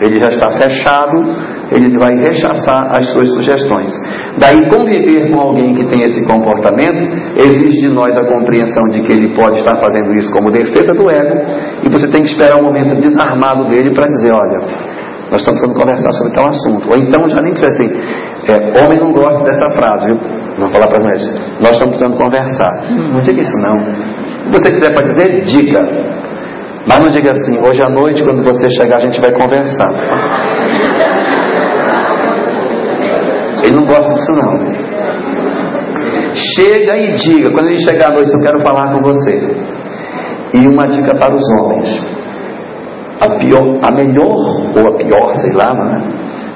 Ele 0.00 0.18
já 0.18 0.28
está 0.28 0.50
fechado, 0.52 1.24
ele 1.70 1.98
vai 1.98 2.14
rechaçar 2.14 2.94
as 2.94 3.06
suas 3.08 3.32
sugestões. 3.32 3.92
Daí, 4.38 4.68
conviver 4.68 5.30
com 5.30 5.40
alguém 5.40 5.74
que 5.74 5.84
tem 5.84 6.02
esse 6.02 6.24
comportamento 6.24 7.02
exige 7.36 7.80
de 7.80 7.88
nós 7.88 8.16
a 8.16 8.24
compreensão 8.24 8.84
de 8.88 9.00
que 9.00 9.12
ele 9.12 9.34
pode 9.34 9.58
estar 9.58 9.76
fazendo 9.76 10.14
isso 10.14 10.32
como 10.32 10.50
defesa 10.50 10.92
do 10.92 11.10
ego, 11.10 11.40
e 11.84 11.88
você 11.88 12.06
tem 12.08 12.22
que 12.22 12.30
esperar 12.30 12.60
um 12.60 12.64
momento 12.64 12.94
desarmado 13.00 13.64
dele 13.64 13.92
para 13.92 14.06
dizer: 14.06 14.32
olha, 14.32 14.60
nós 15.30 15.40
estamos 15.40 15.60
precisando 15.60 15.74
conversar 15.74 16.12
sobre 16.12 16.32
tal 16.34 16.46
assunto. 16.46 16.90
Ou 16.90 16.96
então, 16.96 17.28
já 17.28 17.40
nem 17.40 17.52
precisa 17.52 17.70
assim: 17.72 17.90
é, 18.46 18.84
homem 18.84 18.98
não 18.98 19.10
gosta 19.10 19.42
dessa 19.44 19.68
frase, 19.70 20.06
viu? 20.06 20.20
Vou 20.58 20.68
falar 20.68 20.86
para 20.86 21.02
nós: 21.02 21.26
nós 21.60 21.72
estamos 21.72 21.96
precisando 21.96 22.16
conversar. 22.16 22.84
Não 23.12 23.20
diga 23.20 23.42
isso, 23.42 23.56
não. 23.58 23.80
Se 23.80 24.52
você 24.52 24.70
quiser 24.70 24.94
para 24.94 25.08
dizer, 25.08 25.42
diga. 25.42 25.80
Mas 26.86 27.00
não 27.00 27.10
diga 27.10 27.32
assim: 27.32 27.58
hoje 27.58 27.82
à 27.82 27.88
noite, 27.88 28.22
quando 28.22 28.44
você 28.44 28.70
chegar, 28.70 28.96
a 28.96 29.00
gente 29.00 29.20
vai 29.20 29.32
conversar. 29.32 29.90
Ele 33.66 33.74
não 33.74 33.84
gosta 33.84 34.14
disso 34.14 34.32
não. 34.32 34.58
Chega 36.34 36.96
e 36.96 37.14
diga, 37.14 37.50
quando 37.50 37.68
ele 37.68 37.82
chegar 37.82 38.10
à 38.10 38.14
noite, 38.14 38.30
eu 38.32 38.40
quero 38.40 38.60
falar 38.60 38.92
com 38.92 39.02
você. 39.02 39.56
E 40.54 40.68
uma 40.68 40.86
dica 40.86 41.14
para 41.16 41.34
os 41.34 41.42
homens. 41.52 42.06
A, 43.20 43.30
pior, 43.38 43.78
a 43.82 43.94
melhor, 43.94 44.36
ou 44.76 44.94
a 44.94 44.96
pior, 44.98 45.34
sei 45.36 45.52
lá, 45.54 45.74
né? 45.74 46.02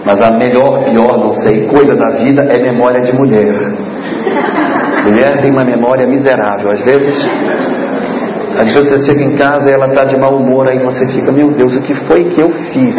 mas 0.04 0.20
a 0.22 0.30
melhor, 0.30 0.84
pior, 0.84 1.18
não 1.18 1.34
sei, 1.34 1.66
coisa 1.66 1.96
da 1.96 2.16
vida 2.16 2.42
é 2.42 2.62
memória 2.62 3.00
de 3.02 3.12
mulher. 3.12 3.54
Mulher 5.04 5.40
tem 5.40 5.50
uma 5.50 5.64
memória 5.64 6.06
miserável. 6.06 6.70
Às 6.70 6.84
vezes, 6.84 7.26
às 8.58 8.72
vezes 8.72 8.90
você 8.90 8.98
chega 8.98 9.24
em 9.24 9.36
casa 9.36 9.70
e 9.70 9.74
ela 9.74 9.86
está 9.86 10.04
de 10.04 10.18
mau 10.18 10.36
humor, 10.36 10.68
aí 10.68 10.78
você 10.78 11.06
fica, 11.06 11.32
meu 11.32 11.48
Deus, 11.52 11.74
o 11.74 11.82
que 11.82 11.94
foi 12.06 12.24
que 12.24 12.42
eu 12.42 12.50
fiz? 12.50 12.94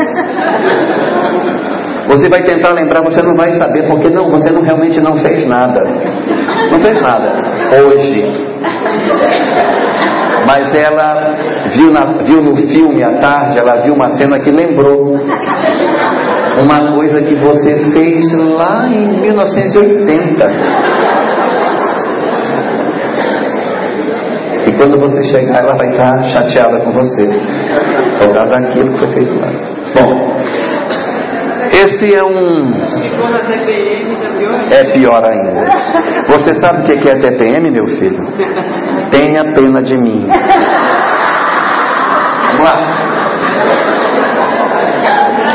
Você 2.12 2.28
vai 2.28 2.44
tentar 2.44 2.74
lembrar, 2.74 3.02
você 3.02 3.22
não 3.22 3.34
vai 3.36 3.52
saber, 3.52 3.88
porque 3.88 4.10
não, 4.10 4.28
você 4.28 4.52
não 4.52 4.62
realmente 4.62 5.00
não 5.00 5.16
fez 5.16 5.48
nada. 5.48 5.82
Não 6.70 6.78
fez 6.78 7.02
nada. 7.02 7.32
Hoje. 7.82 8.26
Mas 10.46 10.76
ela 10.76 11.30
viu, 11.72 11.90
na, 11.90 12.04
viu 12.22 12.42
no 12.42 12.58
filme 12.68 13.02
à 13.02 13.18
tarde, 13.20 13.58
ela 13.58 13.80
viu 13.80 13.94
uma 13.94 14.10
cena 14.18 14.38
que 14.40 14.52
lembrou 14.52 15.16
uma 16.62 16.94
coisa 16.94 17.22
que 17.22 17.36
você 17.36 17.78
fez 17.94 18.34
lá 18.56 18.90
em 18.90 19.08
1980. 19.22 20.46
E 24.68 24.72
quando 24.74 25.00
você 25.00 25.24
chegar, 25.24 25.64
ela 25.64 25.78
vai 25.78 25.92
estar 25.92 26.24
chateada 26.24 26.82
com 26.82 26.92
você. 26.92 27.26
Por 28.20 28.34
causa 28.34 28.52
daquilo 28.52 28.92
que 28.92 29.00
foi 29.00 29.08
feito 29.08 29.40
lá. 29.40 29.48
Bom, 29.96 30.41
esse 31.72 32.14
é 32.14 32.24
um. 32.24 32.74
É 34.72 34.84
pior 34.92 35.24
ainda. 35.24 35.66
Você 36.28 36.56
sabe 36.56 36.82
o 36.82 36.84
que 36.84 37.10
é 37.10 37.14
TPM, 37.14 37.72
meu 37.72 37.88
filho? 37.98 38.26
Tenha 39.10 39.44
pena 39.54 39.82
de 39.82 39.98
mim. 39.98 40.28
Vamos 42.48 42.66
lá. 42.66 43.02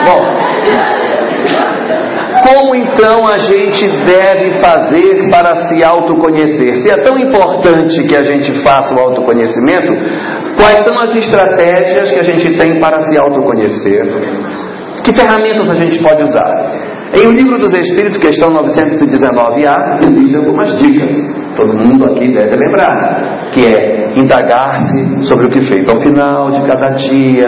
Bom, 0.07 0.37
como 2.47 2.75
então 2.77 3.27
a 3.27 3.39
gente 3.39 3.89
deve 4.07 4.61
fazer 4.61 5.29
para 5.31 5.67
se 5.67 5.83
autoconhecer? 5.83 6.75
Se 6.77 6.93
é 6.93 6.97
tão 6.99 7.19
importante 7.19 8.03
que 8.07 8.17
a 8.17 8.23
gente 8.23 8.53
faça 8.63 8.95
o 8.95 9.01
autoconhecimento, 9.01 9.93
quais 10.57 10.85
são 10.85 10.95
as 10.99 11.17
estratégias 11.17 12.13
que 12.13 12.21
a 12.21 12.23
gente 12.23 12.57
tem 12.57 12.81
para 12.81 13.01
se 13.01 13.19
autoconhecer? 13.19 14.66
Que 15.07 15.15
ferramentas 15.15 15.71
a 15.71 15.75
gente 15.77 16.03
pode 16.03 16.21
usar? 16.25 17.13
Em 17.15 17.29
O 17.29 17.31
Livro 17.31 17.61
dos 17.61 17.73
Espíritos, 17.73 18.17
questão 18.19 18.51
919A, 18.51 20.05
existem 20.05 20.37
algumas 20.37 20.77
dicas. 20.81 21.47
Todo 21.57 21.75
mundo 21.75 22.07
aqui 22.07 22.33
deve 22.35 22.57
lembrar, 22.57 23.51
que 23.53 23.65
é 23.67 24.15
indagar-se 24.17 25.25
sobre 25.25 25.47
o 25.47 25.49
que 25.49 25.61
fez. 25.61 25.89
Ao 25.89 25.95
final 26.01 26.51
de 26.51 26.61
cada 26.67 26.89
dia, 26.95 27.47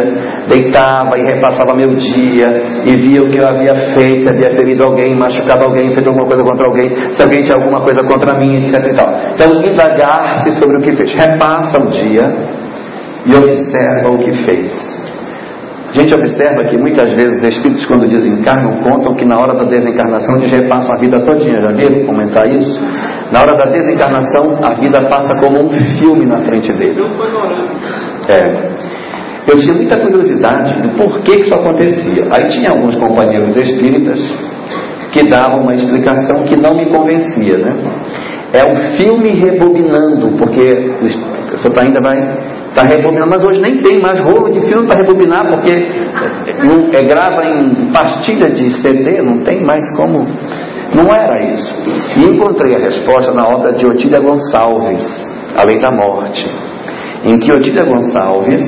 deitava 0.49 1.19
e 1.19 1.23
repassava 1.23 1.75
meu 1.75 1.97
dia 1.97 2.47
e 2.87 2.95
via 2.95 3.23
o 3.23 3.29
que 3.29 3.41
eu 3.41 3.49
havia 3.49 3.75
feito, 3.93 4.23
se 4.23 4.29
havia 4.31 4.51
ferido 4.51 4.85
alguém, 4.85 5.17
machucado 5.17 5.65
alguém, 5.65 5.93
feito 5.93 6.09
alguma 6.09 6.27
coisa 6.27 6.45
contra 6.45 6.65
alguém, 6.65 6.95
se 7.13 7.21
alguém 7.21 7.43
tinha 7.43 7.57
alguma 7.57 7.83
coisa 7.83 8.03
contra 8.05 8.39
mim, 8.39 8.69
etc. 8.69 8.87
Então, 9.35 9.65
indagar-se 9.65 10.53
sobre 10.61 10.77
o 10.77 10.81
que 10.81 10.93
fez. 10.93 11.13
Repassa 11.13 11.81
o 11.81 11.91
dia 11.91 12.23
e 13.27 13.35
observa 13.35 14.11
o 14.11 14.19
que 14.19 14.31
fez. 14.31 14.97
A 15.89 15.93
gente 15.93 16.14
observa 16.14 16.64
que 16.64 16.76
muitas 16.76 17.12
vezes 17.14 17.39
os 17.39 17.45
espíritos, 17.45 17.86
quando 17.86 18.07
desencarnam, 18.07 18.78
contam 18.82 19.14
que 19.14 19.24
na 19.24 19.39
hora 19.41 19.57
da 19.57 19.64
desencarnação 19.64 20.36
eles 20.36 20.53
repassam 20.53 20.95
a 20.95 20.99
vida 20.99 21.18
todinha. 21.20 21.62
Já 21.62 21.68
viram 21.68 22.05
comentar 22.05 22.47
isso? 22.47 22.78
Na 23.32 23.41
hora 23.41 23.57
da 23.57 23.70
desencarnação, 23.70 24.59
a 24.62 24.74
vida 24.74 25.09
passa 25.09 25.41
como 25.41 25.64
um 25.64 25.70
filme 25.99 26.26
na 26.26 26.39
frente 26.39 26.72
dele. 26.74 27.03
É. 28.28 28.89
Eu 29.51 29.59
tinha 29.59 29.74
muita 29.74 29.99
curiosidade 29.99 30.82
do 30.82 30.91
porquê 30.91 31.36
que 31.36 31.41
isso 31.41 31.55
acontecia. 31.55 32.26
Aí 32.32 32.49
tinha 32.49 32.70
alguns 32.70 32.97
companheiros 32.97 33.57
espíritas 33.57 34.20
que 35.11 35.26
davam 35.26 35.62
uma 35.62 35.72
explicação 35.72 36.45
que 36.45 36.55
não 36.55 36.76
me 36.76 36.91
convencia, 36.91 37.57
né? 37.57 37.70
É 38.53 38.62
o 38.62 38.76
filme 38.99 39.30
rebobinando, 39.30 40.36
porque 40.36 40.93
você 41.01 41.80
ainda 41.80 42.01
vai 42.01 42.58
Está 42.79 42.95
rebobinando, 42.95 43.29
mas 43.29 43.43
hoje 43.43 43.61
nem 43.61 43.79
tem 43.79 44.01
mais 44.01 44.20
rolo 44.20 44.53
de 44.53 44.61
filme 44.61 44.87
para 44.87 44.99
rebobinar, 44.99 45.49
porque 45.49 45.72
não, 46.64 46.89
é, 46.93 47.03
grava 47.03 47.45
em 47.45 47.91
pastilha 47.91 48.51
de 48.51 48.70
CD, 48.70 49.20
não 49.20 49.39
tem 49.39 49.64
mais 49.64 49.85
como. 49.97 50.24
Não 50.95 51.12
era 51.12 51.43
isso. 51.43 51.74
E 52.16 52.24
encontrei 52.24 52.76
a 52.76 52.85
resposta 52.85 53.35
na 53.35 53.49
obra 53.49 53.72
de 53.72 53.85
Otília 53.85 54.20
Gonçalves, 54.20 55.26
A 55.57 55.64
Lei 55.64 55.81
da 55.81 55.91
Morte, 55.91 56.49
em 57.24 57.37
que 57.41 57.51
Otília 57.51 57.85
Gonçalves, 57.85 58.62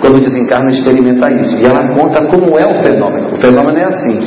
quando 0.00 0.22
desencarna, 0.22 0.70
experimenta 0.70 1.30
isso. 1.30 1.60
E 1.60 1.66
ela 1.66 1.86
conta 1.88 2.18
como 2.28 2.58
é 2.58 2.66
o 2.66 2.82
fenômeno. 2.82 3.34
O 3.34 3.36
fenômeno 3.36 3.78
é 3.78 3.86
assim: 3.86 4.20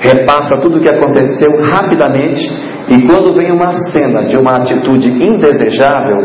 repassa 0.00 0.56
tudo 0.62 0.78
o 0.78 0.80
que 0.80 0.88
aconteceu 0.88 1.60
rapidamente 1.60 2.40
e 2.88 3.06
quando 3.06 3.34
vem 3.34 3.52
uma 3.52 3.74
cena 3.90 4.24
de 4.24 4.38
uma 4.38 4.56
atitude 4.56 5.10
indesejável, 5.22 6.16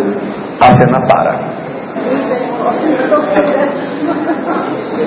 a 0.62 0.74
cena 0.78 1.06
para. 1.06 1.58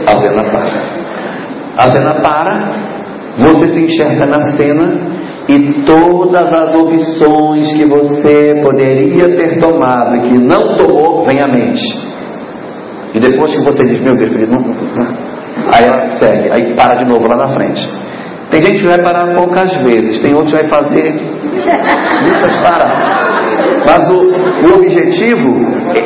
A 0.07 0.17
cena 0.17 0.43
para. 0.51 1.01
A 1.77 1.89
cena 1.89 2.15
para, 2.21 2.69
você 3.39 3.69
se 3.69 3.81
enxerga 3.81 4.27
na 4.27 4.41
cena 4.57 4.95
e 5.49 5.83
todas 5.85 6.53
as 6.53 6.75
opções 6.75 7.73
que 7.75 7.85
você 7.87 8.63
poderia 8.63 9.35
ter 9.35 9.61
tomado 9.61 10.17
e 10.17 10.21
que 10.29 10.39
não 10.39 10.77
tomou, 10.77 11.23
vem 11.25 11.43
à 11.43 11.49
mente. 11.49 11.83
E 13.15 13.19
depois 13.19 13.57
que 13.57 13.65
você 13.65 13.85
diz, 13.85 14.01
meu 14.03 14.15
Deus, 14.15 14.31
não, 14.49 14.61
não, 14.61 15.07
aí 15.75 15.85
ela 15.85 16.11
segue, 16.11 16.51
aí 16.53 16.75
para 16.75 17.03
de 17.03 17.11
novo 17.11 17.27
lá 17.29 17.37
na 17.39 17.49
frente. 17.49 17.89
Tem 18.51 18.61
gente 18.61 18.81
que 18.81 18.87
vai 18.87 19.03
parar 19.03 19.35
poucas 19.35 19.83
vezes, 19.83 20.21
tem 20.21 20.33
outros 20.35 20.53
que 20.53 20.59
vai 20.59 20.69
fazer 20.69 21.13
listas 22.25 22.57
para. 22.63 23.20
Mas 23.87 24.09
o, 24.11 24.27
o 24.67 24.75
objetivo, 24.77 25.57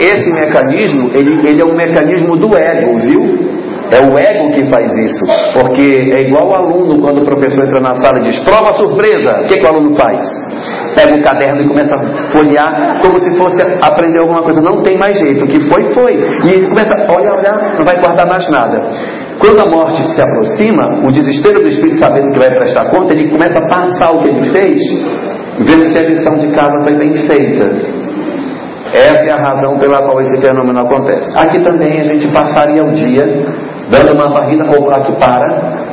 esse 0.01 0.33
mecanismo, 0.33 1.11
ele, 1.15 1.49
ele 1.49 1.63
é 1.63 1.65
um 1.65 1.75
mecanismo 1.75 2.37
do 2.37 2.57
ego, 2.57 2.99
viu? 2.99 3.55
É 3.91 4.01
o 4.01 4.19
ego 4.19 4.53
que 4.53 4.65
faz 4.65 4.93
isso. 4.99 5.25
Porque 5.53 6.13
é 6.13 6.23
igual 6.23 6.49
o 6.49 6.55
aluno 6.55 7.01
quando 7.01 7.23
o 7.23 7.25
professor 7.25 7.65
entra 7.65 7.81
na 7.81 7.95
sala 7.95 8.21
e 8.21 8.25
diz: 8.25 8.39
prova 8.41 8.73
surpresa. 8.73 9.43
O 9.43 9.47
que, 9.47 9.55
que 9.55 9.65
o 9.65 9.69
aluno 9.69 9.95
faz? 9.95 10.25
Pega 10.95 11.17
o 11.17 11.23
caderno 11.23 11.63
e 11.63 11.69
começa 11.69 11.95
a 11.95 11.99
folhear 12.31 13.01
como 13.01 13.19
se 13.21 13.37
fosse 13.37 13.63
aprender 13.63 14.21
alguma 14.21 14.43
coisa. 14.43 14.61
Não 14.63 14.83
tem 14.83 14.99
mais 14.99 15.19
jeito. 15.19 15.45
O 15.45 15.49
que 15.49 15.61
foi, 15.61 15.85
foi. 15.93 16.13
E 16.45 16.51
ele 16.51 16.69
começa 16.69 16.95
a 16.95 17.13
olhar, 17.13 17.35
olhar, 17.35 17.77
não 17.77 17.85
vai 17.85 18.01
guardar 18.01 18.27
mais 18.27 18.49
nada. 18.51 18.81
Quando 19.39 19.61
a 19.61 19.69
morte 19.69 20.03
se 20.15 20.23
aproxima, 20.23 21.07
o 21.07 21.11
desespero 21.11 21.61
do 21.61 21.69
espírito 21.69 21.99
sabendo 21.99 22.33
que 22.33 22.39
vai 22.39 22.51
prestar 22.57 22.89
conta, 22.91 23.13
ele 23.13 23.31
começa 23.31 23.59
a 23.59 23.69
passar 23.69 24.13
o 24.13 24.23
que 24.23 24.29
ele 24.29 24.45
fez, 24.51 24.81
vendo 25.59 25.85
se 25.85 25.99
a 25.99 26.03
lição 26.03 26.39
de 26.39 26.49
casa 26.53 26.83
foi 26.83 26.97
bem 26.97 27.17
feita. 27.17 27.65
Essa 28.93 29.25
é 29.25 29.31
a 29.33 29.37
razão 29.37 29.77
pela 29.79 29.99
qual 29.99 30.21
esse 30.21 30.41
fenômeno 30.41 30.81
acontece. 30.81 31.37
Aqui 31.37 31.59
também 31.61 32.01
a 32.01 32.05
gente 32.05 32.29
passaria 32.29 32.85
o 32.85 32.93
dia 32.93 33.25
dando 33.91 34.15
uma 34.15 34.29
varrida, 34.29 34.65
ou 34.79 34.93
aqui 34.93 35.13
para. 35.17 35.85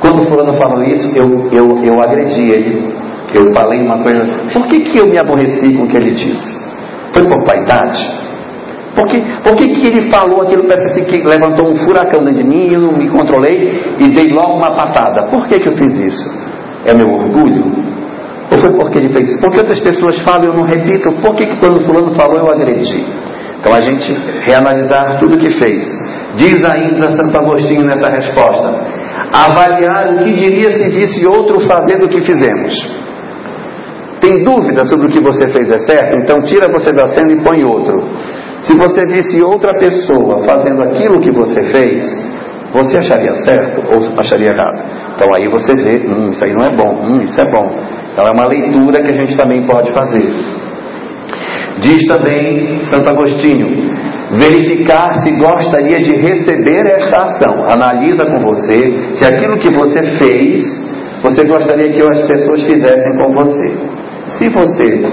Quando 0.00 0.20
o 0.20 0.22
fulano 0.26 0.52
falou 0.52 0.82
isso, 0.84 1.16
eu, 1.16 1.48
eu, 1.52 1.82
eu 1.82 2.02
agredi 2.02 2.42
ele. 2.42 2.94
Eu 3.32 3.52
falei 3.52 3.80
uma 3.80 4.02
coisa. 4.02 4.22
Por 4.52 4.66
que, 4.66 4.80
que 4.80 4.98
eu 4.98 5.06
me 5.06 5.18
aborreci 5.18 5.72
com 5.74 5.84
o 5.84 5.88
que 5.88 5.96
ele 5.96 6.10
disse? 6.10 6.60
Foi 7.12 7.24
por 7.24 7.44
vaidade? 7.44 8.00
Por 8.94 9.06
que, 9.06 9.20
por 9.42 9.54
que, 9.54 9.68
que 9.68 9.86
ele 9.86 10.10
falou 10.10 10.42
aquilo, 10.42 10.64
parece 10.64 10.86
assim, 10.86 11.04
que 11.04 11.26
levantou 11.26 11.70
um 11.70 11.76
furacão 11.76 12.24
dentro 12.24 12.42
de 12.42 12.48
mim 12.48 12.66
e 12.66 12.74
eu 12.74 12.80
não 12.80 12.92
me 12.92 13.08
controlei 13.08 13.80
e 13.98 14.08
dei 14.08 14.32
logo 14.32 14.54
uma 14.54 14.74
patada? 14.74 15.28
Por 15.28 15.46
que, 15.46 15.60
que 15.60 15.68
eu 15.68 15.72
fiz 15.72 15.92
isso? 15.92 16.38
É 16.84 16.92
meu 16.92 17.08
orgulho? 17.08 17.89
Ou 18.50 18.58
foi 18.58 18.72
porque 18.74 18.98
ele 18.98 19.08
fez? 19.10 19.40
Porque 19.40 19.58
outras 19.58 19.80
pessoas 19.80 20.18
falam 20.20 20.44
e 20.44 20.46
eu 20.48 20.54
não 20.54 20.64
repito. 20.64 21.12
Por 21.22 21.36
que, 21.36 21.46
que 21.46 21.56
quando 21.56 21.80
fulano 21.80 22.12
falou 22.14 22.38
eu 22.38 22.50
agredi? 22.50 23.04
Então 23.60 23.72
a 23.72 23.80
gente 23.80 24.12
reanalisar 24.42 25.18
tudo 25.20 25.34
o 25.34 25.38
que 25.38 25.50
fez. 25.50 25.86
Diz 26.34 26.64
ainda 26.64 27.10
Santo 27.10 27.36
Agostinho 27.36 27.84
nessa 27.84 28.08
resposta: 28.08 28.80
avaliar 29.32 30.14
o 30.14 30.24
que 30.24 30.32
diria 30.32 30.72
se 30.72 30.88
visse 30.90 31.26
outro 31.26 31.60
fazendo 31.60 32.06
o 32.06 32.08
que 32.08 32.20
fizemos. 32.20 32.74
Tem 34.20 34.44
dúvida 34.44 34.84
sobre 34.84 35.06
o 35.06 35.10
que 35.10 35.22
você 35.22 35.46
fez 35.48 35.70
é 35.70 35.78
certo? 35.78 36.16
Então 36.16 36.42
tira 36.42 36.68
você 36.70 36.92
da 36.92 37.06
cena 37.06 37.32
e 37.32 37.42
põe 37.42 37.64
outro. 37.64 38.04
Se 38.60 38.74
você 38.74 39.06
visse 39.06 39.40
outra 39.42 39.78
pessoa 39.78 40.44
fazendo 40.44 40.82
aquilo 40.82 41.20
que 41.20 41.32
você 41.32 41.62
fez, 41.64 42.04
você 42.72 42.98
acharia 42.98 43.34
certo 43.36 43.82
ou 43.92 44.20
acharia 44.20 44.50
errado? 44.50 44.78
Então 45.16 45.28
aí 45.34 45.46
você 45.50 45.74
vê, 45.74 46.06
hum, 46.06 46.30
isso 46.30 46.44
aí 46.44 46.52
não 46.52 46.62
é 46.62 46.72
bom, 46.72 47.00
hum, 47.02 47.20
isso 47.22 47.40
é 47.40 47.44
bom. 47.46 47.70
Então 48.12 48.24
é 48.24 48.30
uma 48.30 48.46
leitura 48.46 49.02
que 49.02 49.12
a 49.12 49.14
gente 49.14 49.36
também 49.36 49.62
pode 49.62 49.92
fazer. 49.92 50.28
Diz 51.80 52.06
também 52.06 52.80
Santo 52.90 53.08
Agostinho: 53.08 53.68
verificar 54.32 55.22
se 55.22 55.30
gostaria 55.32 56.00
de 56.00 56.14
receber 56.16 56.86
esta 56.94 57.22
ação. 57.22 57.64
Analisa 57.70 58.24
com 58.24 58.38
você 58.38 59.14
se 59.14 59.24
aquilo 59.24 59.58
que 59.58 59.70
você 59.70 60.02
fez, 60.18 60.62
você 61.22 61.44
gostaria 61.44 61.92
que 61.92 62.02
as 62.02 62.22
pessoas 62.26 62.62
fizessem 62.64 63.16
com 63.16 63.32
você. 63.32 63.72
Se 64.38 64.48
você 64.48 65.04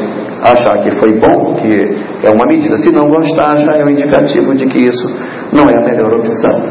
achar 0.42 0.84
que 0.84 0.92
foi 0.92 1.14
bom, 1.14 1.56
que 1.56 2.28
é 2.28 2.30
uma 2.30 2.46
medida, 2.48 2.78
se 2.78 2.92
não 2.92 3.10
gostar, 3.10 3.56
já 3.56 3.74
é 3.74 3.84
um 3.84 3.90
indicativo 3.90 4.56
de 4.56 4.66
que 4.68 4.80
isso 4.80 5.20
não 5.52 5.70
é 5.70 5.78
a 5.78 5.82
melhor 5.82 6.14
opção. 6.14 6.62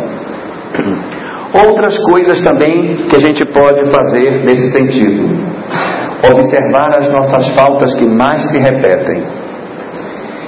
Outras 1.66 1.98
coisas 2.10 2.40
também 2.42 2.96
que 3.08 3.16
a 3.16 3.18
gente 3.18 3.44
pode 3.46 3.84
fazer 3.90 4.44
nesse 4.44 4.70
sentido. 4.72 5.24
Observar 6.22 6.96
as 6.96 7.12
nossas 7.12 7.48
faltas 7.54 7.94
que 7.94 8.06
mais 8.06 8.42
se 8.50 8.58
repetem. 8.58 9.22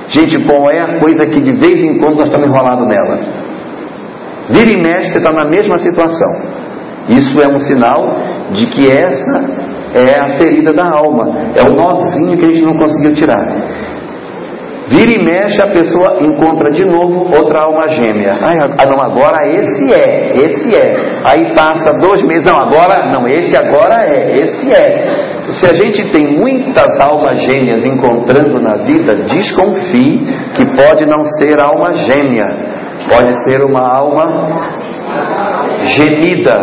Gente, 0.09 0.39
qual 0.47 0.71
é 0.71 0.81
a 0.81 0.99
coisa 0.99 1.27
que 1.27 1.41
de 1.41 1.53
vez 1.53 1.83
em 1.83 1.99
quando 1.99 2.17
nós 2.17 2.27
estamos 2.27 2.49
enrolados 2.49 2.89
nela? 2.89 3.19
Vira 4.49 4.71
e 4.71 4.83
você 5.11 5.19
está 5.19 5.33
na 5.33 5.45
mesma 5.49 5.79
situação. 5.79 6.59
Isso 7.09 7.41
é 7.41 7.49
um 7.49 7.59
sinal 7.59 8.17
de 8.53 8.67
que 8.67 8.91
essa 8.91 9.69
é 9.95 10.19
a 10.19 10.39
ferida 10.39 10.73
da 10.73 10.91
alma, 10.91 11.25
é 11.55 11.63
o 11.63 11.75
nozinho 11.75 12.37
que 12.39 12.45
a 12.45 12.49
gente 12.49 12.63
não 12.63 12.75
conseguiu 12.75 13.15
tirar. 13.15 13.47
Vira 14.89 15.13
e 15.13 15.23
mexe, 15.23 15.61
a 15.61 15.67
pessoa 15.67 16.17
encontra 16.21 16.71
de 16.71 16.85
novo 16.85 17.31
outra 17.37 17.65
alma 17.65 17.89
gêmea. 17.89 18.39
Ai, 18.41 18.57
ah, 18.59 18.87
não, 18.87 19.03
agora 19.03 19.47
esse 19.49 19.85
é, 19.93 20.33
esse 20.35 20.75
é. 20.75 21.11
Aí 21.25 21.55
passa 21.55 21.93
dois 21.99 22.23
meses, 22.25 22.45
não, 22.45 22.57
agora, 22.57 23.11
não, 23.13 23.29
esse 23.29 23.55
agora 23.55 24.05
é, 24.07 24.33
esse 24.41 24.73
é. 24.73 25.53
Se 25.53 25.67
a 25.67 25.75
gente 25.75 26.11
tem 26.11 26.39
muitas 26.39 26.99
almas 27.01 27.39
gêmeas 27.43 27.85
encontrando 27.85 28.61
na 28.61 28.77
vida, 28.83 29.15
desconfie 29.15 30.27
que 30.55 30.65
pode 30.65 31.05
não 31.07 31.23
ser 31.39 31.61
alma 31.61 31.93
gêmea, 31.95 32.47
pode 33.11 33.45
ser 33.45 33.63
uma 33.65 33.83
alma 33.83 34.98
gemida 35.85 36.55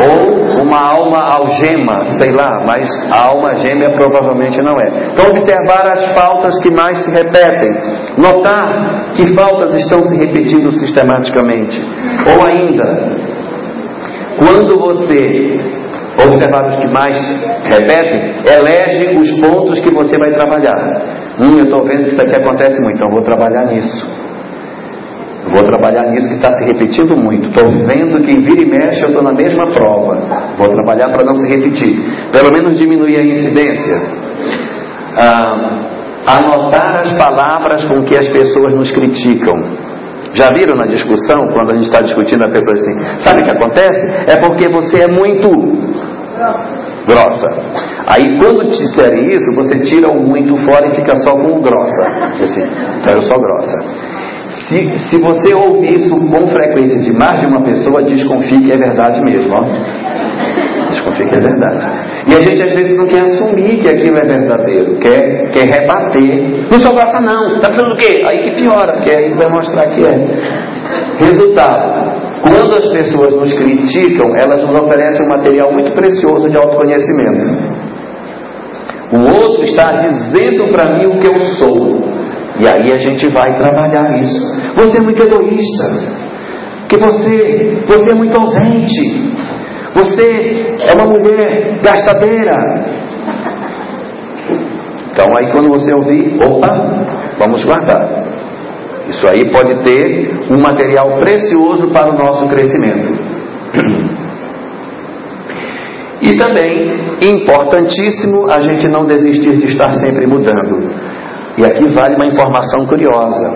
ou 0.00 0.62
uma 0.62 0.80
alma 0.80 1.18
algema, 1.18 2.06
sei 2.18 2.32
lá, 2.32 2.64
mas 2.66 2.88
a 3.10 3.26
alma 3.26 3.54
gêmea 3.54 3.90
provavelmente 3.90 4.60
não 4.62 4.80
é. 4.80 4.88
Então 5.12 5.30
observar 5.30 5.86
as 5.86 6.12
faltas 6.14 6.58
que 6.60 6.70
mais 6.70 6.98
se 6.98 7.10
repetem, 7.10 7.70
notar 8.16 9.12
que 9.14 9.26
faltas 9.34 9.74
estão 9.74 10.02
se 10.04 10.16
repetindo 10.16 10.70
sistematicamente, 10.72 11.80
ou 12.32 12.44
ainda 12.44 13.28
quando 14.38 14.78
você 14.78 15.60
observar 16.24 16.68
os 16.68 16.76
que 16.76 16.88
mais 16.88 17.16
repetem, 17.64 18.34
elege 18.44 19.16
os 19.18 19.40
pontos 19.40 19.80
que 19.80 19.90
você 19.90 20.18
vai 20.18 20.30
trabalhar. 20.32 21.02
Hum, 21.38 21.58
eu 21.58 21.64
estou 21.64 21.84
vendo 21.84 22.04
que 22.04 22.10
isso 22.10 22.22
aqui 22.22 22.36
acontece 22.36 22.80
muito, 22.82 22.96
então 22.96 23.10
vou 23.10 23.22
trabalhar 23.22 23.66
nisso. 23.66 24.27
Vou 25.50 25.62
trabalhar 25.64 26.10
nisso 26.10 26.28
que 26.28 26.34
está 26.34 26.52
se 26.52 26.64
repetindo 26.64 27.16
muito. 27.16 27.48
Estou 27.48 27.70
vendo 27.70 28.22
que 28.22 28.34
vira 28.36 28.62
e 28.62 28.70
mexe 28.70 29.02
eu 29.02 29.08
estou 29.08 29.22
na 29.22 29.32
mesma 29.32 29.66
prova. 29.66 30.16
Vou 30.58 30.68
trabalhar 30.68 31.10
para 31.10 31.24
não 31.24 31.34
se 31.34 31.48
repetir. 31.48 31.98
Pelo 32.30 32.50
menos 32.52 32.78
diminuir 32.78 33.16
a 33.16 33.22
incidência. 33.22 34.02
Ah, 35.16 35.78
anotar 36.26 37.00
as 37.02 37.12
palavras 37.16 37.84
com 37.84 38.02
que 38.02 38.16
as 38.16 38.28
pessoas 38.28 38.74
nos 38.74 38.90
criticam. 38.90 39.54
Já 40.34 40.50
viram 40.50 40.76
na 40.76 40.86
discussão, 40.86 41.48
quando 41.48 41.70
a 41.70 41.74
gente 41.74 41.86
está 41.86 42.00
discutindo, 42.00 42.44
a 42.44 42.48
pessoa 42.48 42.74
assim, 42.74 43.20
sabe 43.20 43.40
o 43.40 43.44
que 43.44 43.50
acontece? 43.50 44.06
É 44.26 44.40
porque 44.40 44.70
você 44.70 45.04
é 45.04 45.08
muito 45.08 45.48
grossa. 47.06 47.48
Aí 48.06 48.38
quando 48.38 48.70
te 48.70 48.78
disserem 48.78 49.34
isso, 49.34 49.54
você 49.54 49.78
tira 49.80 50.08
o 50.10 50.22
muito 50.22 50.56
fora 50.58 50.86
e 50.86 50.94
fica 50.94 51.16
só 51.16 51.30
com 51.30 51.58
o 51.58 51.62
grossa. 51.62 52.06
Assim, 52.42 52.62
então 53.00 53.14
eu 53.14 53.22
sou 53.22 53.40
grossa. 53.40 54.07
Se, 54.68 54.98
se 55.08 55.18
você 55.18 55.54
ouvir 55.54 55.94
isso 55.94 56.14
com 56.28 56.46
frequência 56.46 57.00
de 57.00 57.10
mais 57.12 57.40
de 57.40 57.46
uma 57.46 57.64
pessoa, 57.64 58.02
desconfie 58.02 58.60
que 58.60 58.70
é 58.70 58.76
verdade 58.76 59.22
mesmo. 59.22 59.54
Ó. 59.54 59.60
Desconfie 60.90 61.26
que 61.26 61.36
é 61.36 61.40
verdade. 61.40 62.08
E 62.28 62.34
a 62.34 62.40
gente 62.40 62.62
às 62.62 62.74
vezes 62.74 62.98
não 62.98 63.06
quer 63.06 63.22
assumir 63.22 63.78
que 63.78 63.88
aquilo 63.88 64.18
é 64.18 64.26
verdadeiro, 64.26 64.96
quer, 64.96 65.50
quer 65.52 65.64
rebater. 65.64 66.68
Não 66.70 66.78
sou 66.78 66.92
grossa 66.92 67.18
não, 67.18 67.56
está 67.56 67.68
pensando 67.68 67.94
o 67.94 67.96
quê? 67.96 68.14
Aí 68.28 68.42
que 68.42 68.56
piora, 68.56 68.92
porque 68.92 69.10
aí 69.10 69.32
vai 69.32 69.48
mostrar 69.48 69.86
que 69.86 70.04
é. 70.04 70.26
Resultado, 71.18 72.12
quando 72.42 72.76
as 72.76 72.88
pessoas 72.88 73.34
nos 73.34 73.54
criticam, 73.54 74.28
elas 74.36 74.62
nos 74.66 74.74
oferecem 74.82 75.24
um 75.24 75.30
material 75.30 75.72
muito 75.72 75.92
precioso 75.92 76.50
de 76.50 76.58
autoconhecimento. 76.58 77.46
O 79.12 79.20
outro 79.34 79.62
está 79.62 79.92
dizendo 79.92 80.70
para 80.70 80.92
mim 80.92 81.06
o 81.06 81.20
que 81.20 81.26
eu 81.26 81.40
sou. 81.56 82.17
E 82.58 82.66
aí 82.66 82.92
a 82.92 82.96
gente 82.96 83.28
vai 83.28 83.56
trabalhar 83.56 84.20
isso. 84.22 84.60
Você 84.74 84.98
é 84.98 85.00
muito 85.00 85.22
egoísta. 85.22 86.18
Porque 86.80 86.96
você, 86.96 87.82
você 87.86 88.10
é 88.10 88.14
muito 88.14 88.36
ausente. 88.36 89.32
Você 89.94 90.76
é 90.88 90.94
uma 90.94 91.06
mulher 91.06 91.78
gastadeira. 91.82 92.54
Então 95.10 95.26
aí 95.38 95.50
quando 95.52 95.68
você 95.68 95.92
ouvir, 95.92 96.36
opa, 96.42 96.72
vamos 97.38 97.64
guardar. 97.64 98.24
Isso 99.08 99.26
aí 99.26 99.50
pode 99.50 99.82
ter 99.82 100.30
um 100.50 100.58
material 100.58 101.16
precioso 101.18 101.88
para 101.88 102.10
o 102.10 102.18
nosso 102.18 102.48
crescimento. 102.48 103.18
E 106.20 106.36
também, 106.36 106.90
importantíssimo, 107.22 108.50
a 108.50 108.58
gente 108.58 108.88
não 108.88 109.06
desistir 109.06 109.56
de 109.56 109.66
estar 109.66 109.94
sempre 109.94 110.26
mudando. 110.26 111.07
E 111.58 111.64
aqui 111.64 111.88
vale 111.88 112.14
uma 112.14 112.26
informação 112.26 112.86
curiosa. 112.86 113.52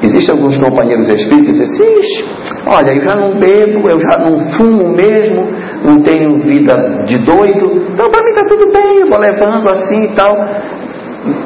Existem 0.00 0.34
alguns 0.34 0.58
companheiros 0.58 1.08
espíritas 1.08 1.70
que 1.70 1.76
dizem 1.76 2.24
olha, 2.66 2.90
eu 2.90 3.00
já 3.00 3.16
não 3.16 3.32
bebo, 3.32 3.88
eu 3.88 3.98
já 3.98 4.18
não 4.18 4.40
fumo 4.52 4.88
mesmo, 4.90 5.46
não 5.84 6.02
tenho 6.02 6.34
vida 6.38 7.04
de 7.06 7.18
doido, 7.18 7.86
então 7.92 8.08
para 8.08 8.24
mim 8.24 8.30
está 8.30 8.44
tudo 8.44 8.72
bem, 8.72 9.00
eu 9.00 9.06
vou 9.06 9.18
levando 9.18 9.68
assim 9.70 10.04
e 10.04 10.08
tal. 10.08 10.36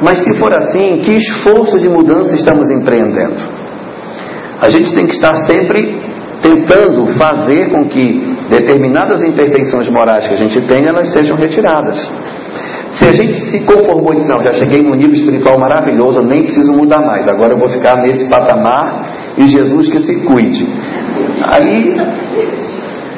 Mas 0.01 0.19
se 0.19 0.35
for 0.35 0.53
assim, 0.55 1.01
que 1.03 1.11
esforço 1.11 1.79
de 1.79 1.89
mudança 1.89 2.35
estamos 2.35 2.69
empreendendo? 2.71 3.35
A 4.59 4.69
gente 4.69 4.93
tem 4.93 5.05
que 5.05 5.13
estar 5.13 5.35
sempre 5.45 5.99
tentando 6.41 7.05
fazer 7.17 7.69
com 7.69 7.85
que 7.85 8.35
determinadas 8.49 9.23
imperfeições 9.23 9.89
morais 9.89 10.27
que 10.27 10.33
a 10.33 10.37
gente 10.37 10.61
tem, 10.61 10.87
elas 10.87 11.09
sejam 11.09 11.35
retiradas. 11.35 12.09
Se 12.91 13.05
a 13.07 13.11
gente 13.11 13.33
se 13.33 13.59
conformou 13.61 14.13
e 14.13 14.17
disse, 14.17 14.29
não, 14.29 14.43
já 14.43 14.53
cheguei 14.53 14.81
num 14.81 14.95
nível 14.95 15.13
espiritual 15.13 15.59
maravilhoso, 15.59 16.19
eu 16.19 16.25
nem 16.25 16.43
preciso 16.43 16.73
mudar 16.73 17.01
mais, 17.01 17.27
agora 17.27 17.53
eu 17.53 17.57
vou 17.57 17.69
ficar 17.69 17.97
nesse 17.97 18.29
patamar 18.29 19.33
e 19.37 19.47
Jesus 19.47 19.89
que 19.89 19.99
se 19.99 20.15
cuide. 20.25 20.67
Aí 21.43 21.95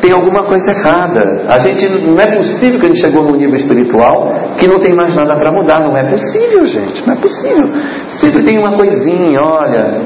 tem 0.01 0.11
alguma 0.11 0.43
coisa 0.43 0.71
errada. 0.71 1.45
A 1.47 1.59
gente 1.59 1.87
não 2.07 2.19
é 2.19 2.35
possível 2.35 2.79
que 2.79 2.85
a 2.85 2.89
gente 2.89 3.01
chegou 3.01 3.23
num 3.23 3.37
nível 3.37 3.55
espiritual 3.55 4.31
que 4.57 4.67
não 4.67 4.79
tem 4.79 4.95
mais 4.95 5.15
nada 5.15 5.35
para 5.35 5.51
mudar. 5.51 5.79
Não 5.79 5.95
é 5.97 6.09
possível, 6.09 6.65
gente. 6.65 7.05
Não 7.05 7.13
é 7.13 7.17
possível. 7.17 7.69
Sempre 8.07 8.43
tem 8.43 8.57
uma 8.57 8.77
coisinha, 8.77 9.39
olha, 9.41 10.01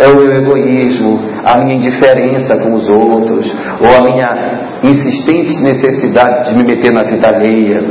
é 0.00 0.08
o 0.08 0.16
meu 0.16 0.36
egoísmo, 0.36 1.20
a 1.44 1.58
minha 1.60 1.76
indiferença 1.76 2.56
com 2.56 2.74
os 2.74 2.88
outros, 2.88 3.52
ou 3.80 3.96
a 3.96 4.02
minha 4.02 4.80
insistente 4.82 5.60
necessidade 5.62 6.50
de 6.50 6.56
me 6.56 6.64
meter 6.64 6.92
na 6.92 7.02
vida 7.02 7.28
alheia, 7.28 7.82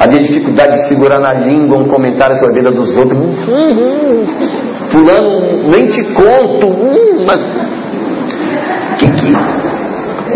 a 0.00 0.06
minha 0.06 0.22
dificuldade 0.22 0.76
de 0.76 0.88
segurar 0.88 1.20
na 1.20 1.34
língua 1.34 1.78
um 1.78 1.86
comentário 1.86 2.34
sobre 2.36 2.58
a 2.58 2.62
vida 2.62 2.72
dos 2.72 2.96
outros. 2.96 3.20
Hum, 3.20 3.70
hum, 3.70 4.26
fulano, 4.90 5.70
nem 5.70 5.86
te 5.88 6.02
conto. 6.14 6.66
Hum, 6.66 7.26
mas... 7.26 7.40
que 8.98 9.06
que 9.06 9.60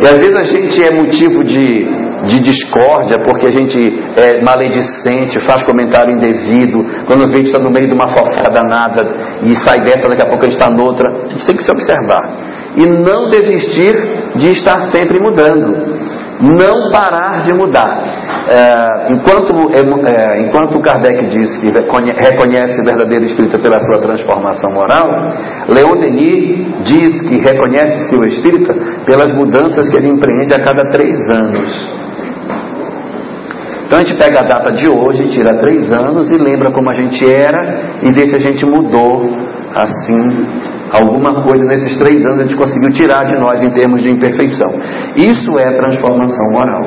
e 0.02 0.06
às 0.06 0.18
vezes 0.18 0.36
a 0.36 0.42
gente 0.42 0.84
é 0.84 0.90
motivo 0.90 1.42
de, 1.44 1.86
de 2.26 2.40
discórdia 2.40 3.16
porque 3.24 3.46
a 3.46 3.50
gente 3.50 3.78
é 4.16 4.42
maledicente, 4.42 5.40
faz 5.40 5.62
comentário 5.62 6.12
indevido, 6.12 6.84
quando 7.06 7.26
vê 7.28 7.38
que 7.38 7.46
está 7.46 7.58
no 7.58 7.70
meio 7.70 7.86
de 7.86 7.94
uma 7.94 8.08
fofoca 8.08 8.50
danada 8.50 9.02
e 9.44 9.54
sai 9.54 9.80
dessa, 9.80 10.08
daqui 10.08 10.22
a 10.22 10.26
pouco 10.26 10.44
a 10.44 10.48
gente 10.48 10.60
está 10.60 10.68
noutra. 10.68 11.10
A 11.10 11.28
gente 11.28 11.46
tem 11.46 11.56
que 11.56 11.62
se 11.62 11.70
observar. 11.70 12.28
E 12.76 12.84
não 12.84 13.30
desistir 13.30 13.94
de 14.34 14.50
estar 14.50 14.90
sempre 14.90 15.18
mudando. 15.20 15.94
Não 16.40 16.90
parar 16.90 17.42
de 17.42 17.52
mudar. 17.52 18.24
É, 18.46 19.12
enquanto, 19.12 19.54
é, 19.72 19.80
é, 19.80 20.42
enquanto 20.42 20.80
Kardec 20.80 21.26
diz 21.28 21.56
que 21.58 21.70
reconhece 21.70 22.80
o 22.82 22.84
verdadeiro 22.84 23.24
espírito 23.24 23.58
pela 23.58 23.80
sua 23.80 23.98
transformação 24.00 24.70
moral, 24.72 25.08
Leon 25.68 25.96
Denis 25.98 26.66
diz 26.82 27.22
que 27.22 27.38
reconhece 27.38 28.14
o 28.14 28.24
espírita 28.24 28.74
pelas 29.06 29.32
mudanças 29.32 29.88
que 29.88 29.96
ele 29.96 30.08
empreende 30.08 30.52
a 30.52 30.60
cada 30.60 30.90
três 30.90 31.18
anos. 31.30 32.04
Então 33.86 33.98
a 33.98 34.04
gente 34.04 34.18
pega 34.18 34.40
a 34.40 34.42
data 34.42 34.72
de 34.72 34.88
hoje, 34.88 35.30
tira 35.30 35.54
três 35.58 35.92
anos 35.92 36.30
e 36.30 36.36
lembra 36.36 36.70
como 36.72 36.90
a 36.90 36.94
gente 36.94 37.24
era 37.30 37.80
e 38.02 38.10
vê 38.12 38.26
se 38.26 38.36
a 38.36 38.40
gente 38.40 38.66
mudou 38.66 39.30
assim 39.74 40.46
alguma 40.94 41.42
coisa 41.42 41.64
nesses 41.64 41.98
três 41.98 42.24
anos 42.24 42.40
a 42.40 42.42
gente 42.44 42.56
conseguiu 42.56 42.92
tirar 42.92 43.24
de 43.24 43.36
nós 43.36 43.62
em 43.62 43.70
termos 43.70 44.00
de 44.02 44.10
imperfeição. 44.10 44.72
Isso 45.16 45.58
é 45.58 45.72
transformação 45.72 46.52
moral. 46.52 46.84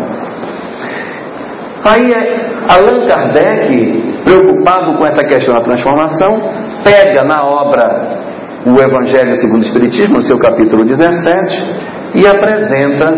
Aí 1.84 2.14
Allan 2.70 3.06
Kardec, 3.08 4.04
preocupado 4.24 4.98
com 4.98 5.06
essa 5.06 5.24
questão 5.24 5.54
da 5.54 5.62
transformação, 5.62 6.42
pega 6.84 7.24
na 7.24 7.44
obra 7.44 8.28
o 8.66 8.82
Evangelho 8.82 9.36
segundo 9.36 9.62
o 9.62 9.66
Espiritismo, 9.66 10.16
no 10.16 10.22
seu 10.22 10.38
capítulo 10.38 10.84
17, 10.84 11.76
e 12.16 12.28
apresenta 12.28 13.14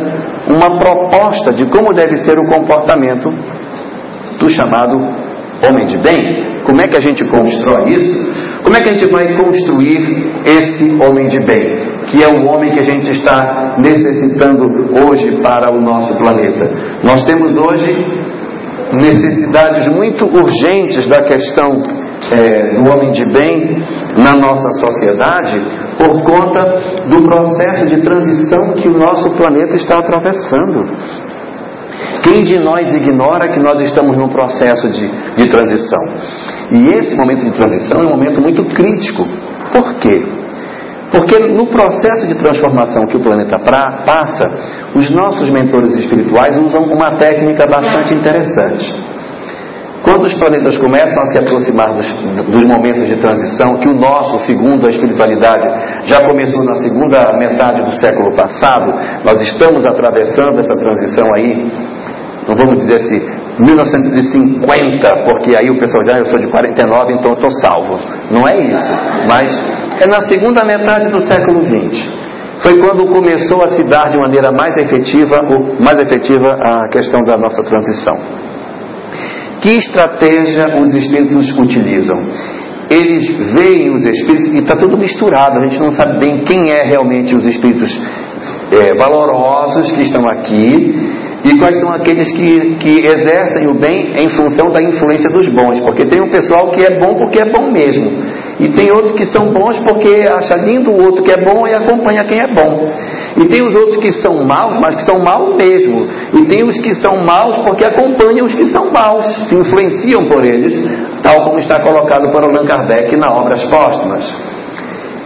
uma 0.48 0.78
proposta 0.78 1.54
de 1.54 1.66
como 1.66 1.94
deve 1.94 2.18
ser 2.18 2.38
o 2.38 2.46
comportamento 2.46 3.34
do 4.40 4.50
chamado 4.50 4.98
homem 5.68 5.86
de 5.86 5.98
bem. 5.98 6.62
Como 6.64 6.82
é 6.82 6.88
que 6.88 6.98
a 6.98 7.02
gente 7.02 7.24
constrói 7.26 7.94
isso? 7.94 8.49
Como 8.70 8.78
é 8.78 8.84
que 8.84 8.90
a 8.92 8.94
gente 8.94 9.12
vai 9.12 9.36
construir 9.36 10.32
esse 10.46 10.92
homem 11.02 11.26
de 11.26 11.40
bem? 11.40 12.06
Que 12.06 12.22
é 12.24 12.28
o 12.28 12.46
homem 12.46 12.72
que 12.72 12.80
a 12.80 12.84
gente 12.84 13.10
está 13.10 13.74
necessitando 13.80 14.64
hoje 14.96 15.42
para 15.42 15.76
o 15.76 15.82
nosso 15.82 16.16
planeta. 16.20 16.70
Nós 17.04 17.24
temos 17.24 17.58
hoje 17.58 18.06
necessidades 18.94 19.88
muito 19.88 20.26
urgentes 20.26 21.08
da 21.08 21.24
questão 21.24 21.82
é, 22.32 22.76
do 22.76 22.92
homem 22.92 23.12
de 23.12 23.26
bem 23.26 23.84
na 24.16 24.36
nossa 24.36 24.72
sociedade 24.74 25.60
por 25.98 26.22
conta 26.22 27.08
do 27.08 27.24
processo 27.24 27.90
de 27.90 28.02
transição 28.02 28.74
que 28.74 28.88
o 28.88 28.96
nosso 28.96 29.32
planeta 29.32 29.76
está 29.76 29.98
atravessando. 29.98 30.86
Quem 32.22 32.44
de 32.44 32.60
nós 32.60 32.94
ignora 32.94 33.48
que 33.48 33.60
nós 33.60 33.80
estamos 33.80 34.16
num 34.16 34.30
processo 34.30 34.92
de, 34.92 35.08
de 35.38 35.50
transição? 35.50 36.04
E 36.72 36.90
esse 36.90 37.16
momento 37.16 37.46
de 37.46 37.52
transição 37.52 38.02
é 38.02 38.06
um 38.06 38.10
momento 38.10 38.42
muito 38.42 38.64
crítico. 38.66 39.26
Por 39.72 39.96
quê? 39.96 40.24
Porque 41.12 41.40
no 41.48 41.68
processo 41.68 42.28
de 42.28 42.36
transformação 42.36 43.08
que 43.08 43.18
o 43.18 43.20
planeta 43.20 43.58
pra, 43.60 44.04
passa, 44.06 44.52
os 44.94 45.10
nossos 45.10 45.50
mentores 45.50 45.96
espirituais 45.96 46.58
usam 46.58 46.84
uma 46.84 47.12
técnica 47.18 47.66
bastante 47.66 48.14
interessante. 48.14 49.10
Quando 50.04 50.24
os 50.24 50.34
planetas 50.34 50.78
começam 50.78 51.22
a 51.22 51.26
se 51.28 51.38
aproximar 51.38 51.94
dos, 51.94 52.08
dos, 52.48 52.66
momentos 52.66 53.06
de 53.08 53.18
transição, 53.18 53.78
que 53.80 53.90
o 53.90 53.94
nosso, 53.94 54.40
segundo 54.46 54.88
a 54.88 54.90
espiritualidade, 54.90 55.68
já 56.06 56.22
começou 56.22 56.64
na 56.64 56.76
segunda 56.76 57.38
metade 57.38 57.84
do 57.84 57.92
século 57.94 58.34
passado, 58.34 58.94
nós 59.26 59.42
estamos 59.42 59.86
atravessando 59.86 60.60
essa 60.60 60.76
transição 60.76 61.34
aí, 61.36 61.70
não 62.50 62.56
vamos 62.56 62.80
dizer 62.80 62.96
assim, 62.96 63.22
1950, 63.60 65.24
porque 65.26 65.56
aí 65.56 65.70
o 65.70 65.78
pessoal 65.78 66.04
já, 66.04 66.18
eu 66.18 66.26
sou 66.26 66.40
de 66.40 66.48
49, 66.48 67.14
então 67.14 67.32
eu 67.32 67.36
estou 67.36 67.52
salvo. 67.62 68.00
Não 68.32 68.48
é 68.48 68.58
isso. 68.58 68.94
Mas 69.30 69.52
é 70.02 70.08
na 70.08 70.22
segunda 70.22 70.64
metade 70.66 71.10
do 71.10 71.20
século 71.22 71.62
20 71.62 72.20
foi 72.60 72.76
quando 72.76 73.06
começou 73.08 73.64
a 73.64 73.68
se 73.68 73.84
dar 73.84 74.10
de 74.10 74.18
maneira 74.18 74.52
mais 74.52 74.76
efetiva, 74.78 75.38
mais 75.80 75.98
efetiva 76.00 76.58
a 76.60 76.90
questão 76.90 77.22
da 77.22 77.38
nossa 77.38 77.64
transição. 77.64 78.20
Que 79.62 79.78
estratégia 79.78 80.78
os 80.80 80.94
espíritos 80.94 81.52
utilizam? 81.58 82.22
Eles 82.90 83.30
veem 83.54 83.92
os 83.92 84.06
espíritos 84.06 84.48
e 84.48 84.58
está 84.60 84.76
tudo 84.76 84.98
misturado, 84.98 85.60
a 85.60 85.68
gente 85.68 85.80
não 85.80 85.92
sabe 85.92 86.18
bem 86.20 86.40
quem 86.40 86.72
é 86.72 86.90
realmente 86.90 87.36
os 87.36 87.46
espíritos 87.46 87.92
é, 88.72 88.94
valorosos 88.96 89.92
que 89.92 90.02
estão 90.02 90.28
aqui 90.28 91.19
e 91.44 91.58
quais 91.58 91.80
são 91.80 91.90
aqueles 91.90 92.32
que, 92.32 92.76
que 92.76 93.00
exercem 93.00 93.68
o 93.68 93.74
bem 93.74 94.14
em 94.18 94.30
função 94.30 94.68
da 94.68 94.82
influência 94.82 95.30
dos 95.30 95.48
bons, 95.50 95.80
porque 95.82 96.06
tem 96.06 96.22
um 96.22 96.30
pessoal 96.30 96.72
que 96.72 96.84
é 96.84 97.00
bom 97.00 97.16
porque 97.16 97.42
é 97.42 97.46
bom 97.46 97.72
mesmo, 97.72 98.12
e 98.60 98.70
tem 98.74 98.92
outros 98.92 99.14
que 99.14 99.26
são 99.26 99.54
bons 99.54 99.80
porque 99.80 100.28
acha 100.30 100.56
lindo 100.58 100.92
o 100.92 101.02
outro 101.02 101.24
que 101.24 101.32
é 101.32 101.38
bom 101.38 101.66
e 101.66 101.74
acompanha 101.74 102.26
quem 102.26 102.40
é 102.40 102.48
bom. 102.48 102.92
E 103.38 103.48
tem 103.48 103.66
os 103.66 103.74
outros 103.74 103.98
que 103.98 104.12
são 104.12 104.44
maus, 104.44 104.78
mas 104.82 104.96
que 104.96 105.04
são 105.04 105.24
maus 105.24 105.56
mesmo. 105.56 106.08
E 106.34 106.46
tem 106.46 106.68
os 106.68 106.78
que 106.78 106.94
são 106.96 107.24
maus 107.26 107.58
porque 107.60 107.86
acompanham 107.86 108.46
os 108.46 108.54
que 108.54 108.66
são 108.66 108.92
maus, 108.92 109.26
se 109.48 109.56
influenciam 109.56 110.26
por 110.26 110.44
eles, 110.44 110.78
tal 111.24 111.46
como 111.46 111.60
está 111.60 111.80
colocado 111.80 112.30
por 112.34 112.44
Allan 112.44 112.66
Kardec 112.66 113.16
na 113.16 113.28
Obras 113.28 113.64
Póstumas. 113.64 114.36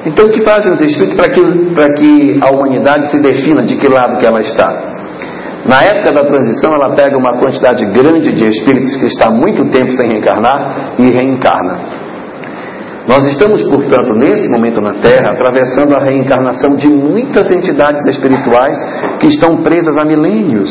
Então, 0.06 0.28
o 0.28 0.30
que 0.30 0.42
fazem 0.42 0.72
os 0.72 0.82
Espíritos 0.82 1.16
para 1.16 1.30
que, 1.30 1.42
para 1.74 1.94
que 1.94 2.40
a 2.40 2.52
humanidade 2.52 3.10
se 3.10 3.20
defina 3.20 3.64
de 3.64 3.78
que 3.78 3.88
lado 3.88 4.20
que 4.20 4.26
ela 4.26 4.42
está? 4.42 4.93
Na 5.66 5.82
época 5.82 6.12
da 6.12 6.26
transição, 6.26 6.74
ela 6.74 6.94
pega 6.94 7.18
uma 7.18 7.38
quantidade 7.38 7.86
grande 7.86 8.34
de 8.34 8.48
espíritos 8.48 8.96
que 8.98 9.06
está 9.06 9.28
há 9.28 9.32
muito 9.32 9.64
tempo 9.70 9.92
sem 9.92 10.10
reencarnar 10.10 10.96
e 11.00 11.10
reencarna. 11.10 11.80
Nós 13.08 13.26
estamos, 13.28 13.64
portanto, 13.64 14.14
nesse 14.14 14.50
momento 14.50 14.82
na 14.82 14.94
Terra, 14.96 15.32
atravessando 15.32 15.94
a 15.96 16.04
reencarnação 16.04 16.76
de 16.76 16.88
muitas 16.88 17.52
entidades 17.52 18.06
espirituais 18.08 18.78
que 19.20 19.28
estão 19.28 19.58
presas 19.58 19.98
há 19.98 20.06
milênios. 20.06 20.70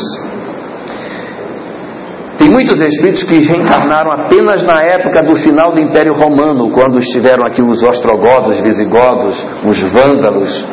Tem 2.37 2.49
muitos 2.49 2.79
espíritos 2.81 3.23
que 3.23 3.39
reencarnaram 3.39 4.11
apenas 4.11 4.63
na 4.63 4.81
época 4.81 5.23
do 5.23 5.35
final 5.35 5.71
do 5.71 5.79
Império 5.79 6.13
Romano, 6.13 6.71
quando 6.71 6.99
estiveram 6.99 7.45
aqui 7.45 7.61
os 7.63 7.83
ostrogodos, 7.83 8.59
visigodos, 8.59 9.45
os 9.65 9.81
vândalos, 9.91 10.65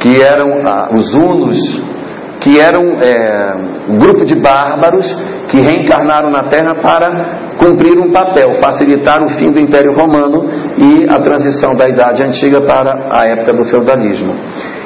que 0.00 0.20
eram 0.20 0.48
ah, 0.66 0.88
os 0.92 1.14
hunos, 1.14 1.58
que 2.44 2.60
eram 2.60 3.00
é, 3.00 3.56
um 3.88 3.96
grupo 3.96 4.22
de 4.22 4.34
bárbaros 4.34 5.06
que 5.48 5.58
reencarnaram 5.58 6.30
na 6.30 6.46
Terra 6.46 6.74
para 6.74 7.54
cumprir 7.56 7.98
um 7.98 8.12
papel, 8.12 8.54
facilitar 8.56 9.22
o 9.22 9.30
fim 9.30 9.50
do 9.50 9.58
Império 9.58 9.94
Romano 9.94 10.40
e 10.76 11.06
a 11.08 11.20
transição 11.22 11.74
da 11.74 11.88
Idade 11.88 12.22
Antiga 12.22 12.60
para 12.60 13.06
a 13.10 13.24
época 13.30 13.54
do 13.54 13.64
feudalismo. 13.64 14.34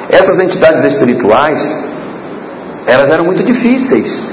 Essas 0.09 0.39
entidades 0.39 0.85
espirituais, 0.85 1.59
elas 2.87 3.09
eram 3.09 3.25
muito 3.25 3.43
difíceis. 3.43 4.23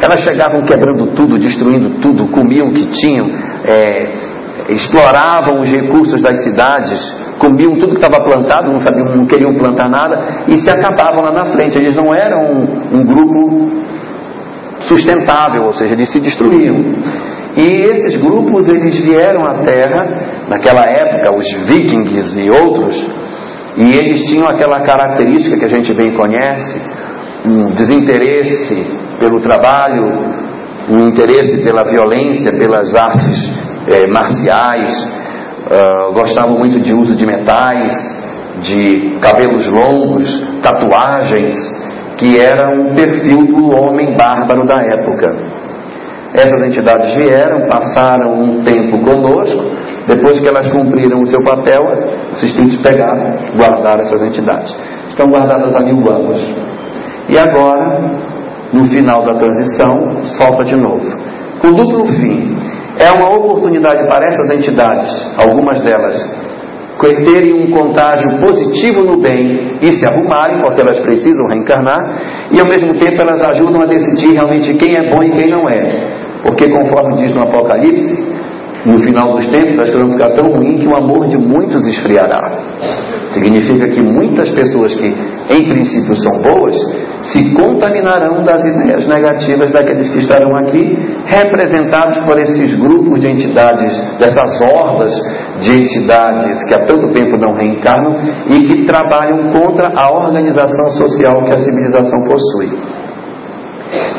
Elas 0.00 0.20
chegavam 0.20 0.62
quebrando 0.62 1.08
tudo, 1.14 1.38
destruindo 1.38 2.00
tudo, 2.00 2.28
comiam 2.28 2.68
o 2.68 2.72
que 2.72 2.86
tinham, 2.86 3.28
é, 3.62 4.29
exploravam 4.68 5.60
os 5.60 5.70
recursos 5.70 6.20
das 6.20 6.42
cidades, 6.44 6.98
comiam 7.38 7.76
tudo 7.78 7.94
que 7.94 8.04
estava 8.04 8.22
plantado, 8.22 8.70
não 8.70 8.78
sabiam, 8.78 9.16
não 9.16 9.26
queriam 9.26 9.54
plantar 9.54 9.88
nada 9.88 10.44
e 10.48 10.58
se 10.58 10.70
acabavam 10.70 11.22
lá 11.22 11.32
na 11.32 11.44
frente. 11.46 11.78
Eles 11.78 11.96
não 11.96 12.14
eram 12.14 12.52
um, 12.52 12.98
um 12.98 13.04
grupo 13.04 13.70
sustentável, 14.80 15.64
ou 15.64 15.72
seja, 15.72 15.94
eles 15.94 16.10
se 16.10 16.20
destruíam. 16.20 16.76
E 17.56 17.62
esses 17.62 18.16
grupos 18.20 18.68
eles 18.68 18.98
vieram 19.00 19.44
à 19.44 19.54
Terra 19.58 20.46
naquela 20.48 20.82
época, 20.82 21.32
os 21.32 21.46
vikings 21.66 22.38
e 22.38 22.50
outros, 22.50 22.96
e 23.76 23.94
eles 23.94 24.22
tinham 24.24 24.46
aquela 24.46 24.80
característica 24.82 25.56
que 25.56 25.64
a 25.64 25.68
gente 25.68 25.92
bem 25.94 26.12
conhece, 26.12 26.80
um 27.44 27.70
desinteresse 27.70 28.86
pelo 29.18 29.40
trabalho, 29.40 30.12
um 30.88 31.08
interesse 31.08 31.62
pela 31.62 31.82
violência, 31.82 32.52
pelas 32.52 32.94
artes 32.94 33.69
é, 33.90 34.06
marciais, 34.06 34.94
uh, 35.66 36.12
gostavam 36.12 36.58
muito 36.58 36.80
de 36.80 36.92
uso 36.92 37.14
de 37.16 37.26
metais, 37.26 37.92
de 38.62 39.18
cabelos 39.20 39.66
longos, 39.68 40.60
tatuagens, 40.62 41.56
que 42.16 42.38
era 42.38 42.70
um 42.70 42.94
perfil 42.94 43.46
do 43.46 43.70
homem 43.70 44.16
bárbaro 44.16 44.66
da 44.66 44.80
época. 44.82 45.36
Essas 46.32 46.62
entidades 46.62 47.14
vieram, 47.16 47.68
passaram 47.68 48.40
um 48.40 48.62
tempo 48.62 48.98
conosco, 48.98 49.64
depois 50.06 50.38
que 50.38 50.48
elas 50.48 50.70
cumpriram 50.70 51.20
o 51.20 51.26
seu 51.26 51.42
papel, 51.42 51.82
os 52.32 52.42
espíritos 52.42 52.80
pegaram, 52.80 53.36
guardaram 53.56 54.00
essas 54.00 54.22
entidades. 54.22 54.74
Estão 55.08 55.28
guardadas 55.28 55.74
há 55.74 55.80
mil 55.80 55.98
anos. 56.10 56.40
E 57.28 57.38
agora, 57.38 58.00
no 58.72 58.84
final 58.84 59.24
da 59.24 59.32
transição, 59.32 60.24
solta 60.24 60.64
de 60.64 60.76
novo. 60.76 61.16
Com 61.60 61.72
duplo 61.72 62.06
fim. 62.06 62.56
É 63.00 63.10
uma 63.12 63.34
oportunidade 63.34 64.06
para 64.06 64.26
essas 64.26 64.50
entidades, 64.50 65.34
algumas 65.38 65.82
delas, 65.82 66.50
terem 67.24 67.54
um 67.54 67.70
contágio 67.70 68.38
positivo 68.40 69.02
no 69.02 69.16
bem 69.16 69.78
e 69.80 69.92
se 69.92 70.06
arrumarem, 70.06 70.60
porque 70.62 70.82
elas 70.82 71.00
precisam 71.00 71.46
reencarnar, 71.46 72.50
e 72.52 72.60
ao 72.60 72.66
mesmo 72.66 72.92
tempo 72.98 73.22
elas 73.22 73.42
ajudam 73.42 73.82
a 73.82 73.86
decidir 73.86 74.34
realmente 74.34 74.74
quem 74.74 74.96
é 74.96 75.10
bom 75.10 75.22
e 75.22 75.30
quem 75.30 75.50
não 75.50 75.68
é. 75.68 76.18
Porque, 76.42 76.70
conforme 76.70 77.16
diz 77.16 77.34
no 77.34 77.42
Apocalipse, 77.42 78.39
no 78.84 78.98
final 78.98 79.34
dos 79.34 79.46
tempos 79.48 79.78
as 79.78 79.90
coisas 79.90 80.02
vão 80.02 80.12
ficar 80.12 80.30
tão 80.30 80.50
ruim 80.50 80.78
que 80.78 80.86
o 80.86 80.96
amor 80.96 81.28
de 81.28 81.36
muitos 81.36 81.86
esfriará. 81.86 82.50
Significa 83.30 83.86
que 83.86 84.02
muitas 84.02 84.50
pessoas 84.50 84.94
que, 84.96 85.06
em 85.06 85.68
princípio, 85.68 86.16
são 86.16 86.42
boas, 86.42 86.76
se 87.22 87.54
contaminarão 87.54 88.42
das 88.42 88.64
ideias 88.64 89.06
negativas 89.06 89.70
daqueles 89.70 90.08
que 90.08 90.18
estarão 90.18 90.56
aqui, 90.56 90.98
representados 91.26 92.18
por 92.20 92.40
esses 92.40 92.74
grupos 92.80 93.20
de 93.20 93.30
entidades, 93.30 93.92
dessas 94.18 94.60
hordas 94.60 95.14
de 95.60 95.82
entidades 95.82 96.64
que 96.64 96.74
há 96.74 96.86
tanto 96.86 97.12
tempo 97.12 97.36
não 97.36 97.52
reencarnam 97.52 98.16
e 98.50 98.64
que 98.64 98.84
trabalham 98.84 99.52
contra 99.52 99.92
a 99.94 100.12
organização 100.12 100.90
social 100.90 101.44
que 101.44 101.52
a 101.52 101.58
civilização 101.58 102.24
possui. 102.24 102.78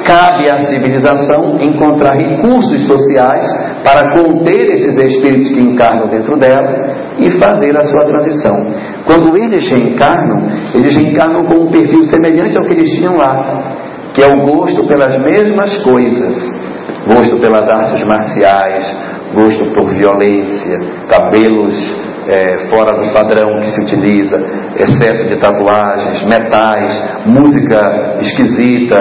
Cabe 0.05 0.49
à 0.49 0.59
civilização 0.59 1.57
encontrar 1.61 2.13
recursos 2.15 2.87
sociais 2.87 3.45
para 3.83 4.13
conter 4.13 4.71
esses 4.71 4.97
espíritos 4.97 5.51
que 5.51 5.59
encarnam 5.59 6.07
dentro 6.07 6.37
dela 6.37 6.71
e 7.19 7.31
fazer 7.31 7.75
a 7.77 7.83
sua 7.83 8.05
transição. 8.05 8.73
Quando 9.05 9.35
eles 9.37 9.67
reencarnam, 9.69 10.47
eles 10.73 10.95
reencarnam 10.95 11.43
com 11.45 11.63
um 11.63 11.71
perfil 11.71 12.03
semelhante 12.03 12.57
ao 12.57 12.65
que 12.65 12.73
eles 12.73 12.89
tinham 12.91 13.15
lá, 13.15 13.75
que 14.13 14.21
é 14.21 14.27
o 14.27 14.45
gosto 14.45 14.87
pelas 14.87 15.17
mesmas 15.21 15.77
coisas: 15.83 16.35
gosto 17.07 17.37
pelas 17.37 17.67
artes 17.67 18.03
marciais, 18.05 18.95
gosto 19.33 19.65
por 19.73 19.89
violência, 19.89 20.77
cabelos 21.07 21.75
é, 22.27 22.69
fora 22.69 23.01
do 23.01 23.11
padrão 23.11 23.59
que 23.61 23.71
se 23.71 23.81
utiliza, 23.81 24.37
excesso 24.77 25.27
de 25.27 25.37
tatuagens, 25.37 26.23
metais, 26.27 27.25
música 27.25 28.17
esquisita, 28.21 28.97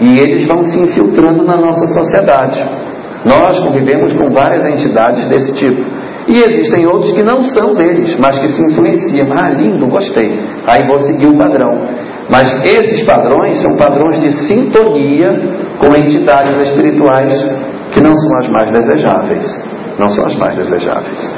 e 0.00 0.18
eles 0.18 0.46
vão 0.46 0.62
se 0.64 0.78
infiltrando 0.78 1.44
na 1.44 1.56
nossa 1.56 1.86
sociedade. 1.88 2.87
Nós 3.24 3.58
convivemos 3.60 4.12
com 4.14 4.30
várias 4.30 4.64
entidades 4.66 5.28
desse 5.28 5.52
tipo. 5.54 5.82
E 6.28 6.38
existem 6.42 6.86
outros 6.86 7.12
que 7.12 7.22
não 7.22 7.40
são 7.40 7.74
deles, 7.74 8.16
mas 8.18 8.38
que 8.38 8.48
se 8.48 8.62
influenciam. 8.70 9.28
Ah, 9.32 9.48
lindo, 9.48 9.86
gostei. 9.86 10.38
Aí 10.66 10.86
vou 10.86 10.98
seguir 11.00 11.26
o 11.26 11.38
padrão. 11.38 11.88
Mas 12.30 12.64
esses 12.66 13.04
padrões 13.04 13.56
são 13.58 13.76
padrões 13.76 14.20
de 14.20 14.30
sintonia 14.30 15.30
com 15.78 15.96
entidades 15.96 16.68
espirituais 16.68 17.32
que 17.90 18.00
não 18.00 18.14
são 18.14 18.38
as 18.38 18.48
mais 18.48 18.70
desejáveis. 18.70 19.64
Não 19.98 20.10
são 20.10 20.26
as 20.26 20.36
mais 20.36 20.54
desejáveis. 20.54 21.30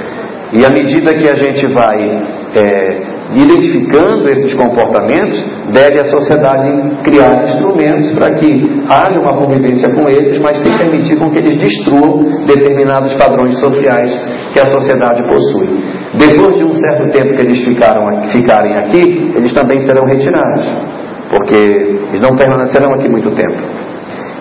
E 0.52 0.64
à 0.64 0.70
medida 0.70 1.14
que 1.14 1.28
a 1.28 1.36
gente 1.36 1.66
vai 1.68 2.22
é, 2.56 3.02
identificando 3.34 4.28
esses 4.28 4.54
comportamentos, 4.54 5.38
deve 5.72 6.00
a 6.00 6.04
sociedade 6.04 7.02
criar 7.04 7.44
instrumentos 7.44 8.12
para 8.12 8.34
que 8.34 8.82
haja 8.88 9.20
uma 9.20 9.34
convivência 9.34 9.88
com 9.90 10.08
eles, 10.08 10.38
mas 10.40 10.58
sem 10.58 10.76
permitir 10.76 11.16
com 11.16 11.30
que 11.30 11.38
eles 11.38 11.56
destruam 11.56 12.24
determinados 12.46 13.14
padrões 13.14 13.58
sociais 13.60 14.10
que 14.52 14.58
a 14.58 14.66
sociedade 14.66 15.22
possui. 15.22 15.68
Depois 16.14 16.56
de 16.56 16.64
um 16.64 16.74
certo 16.74 17.08
tempo 17.12 17.34
que 17.34 17.42
eles 17.42 17.62
ficaram, 17.62 18.22
ficarem 18.28 18.76
aqui, 18.76 19.32
eles 19.36 19.52
também 19.52 19.78
serão 19.80 20.04
retirados, 20.04 20.64
porque 21.30 21.54
eles 22.08 22.20
não 22.20 22.36
permanecerão 22.36 22.90
aqui 22.94 23.08
muito 23.08 23.30
tempo. 23.30 23.90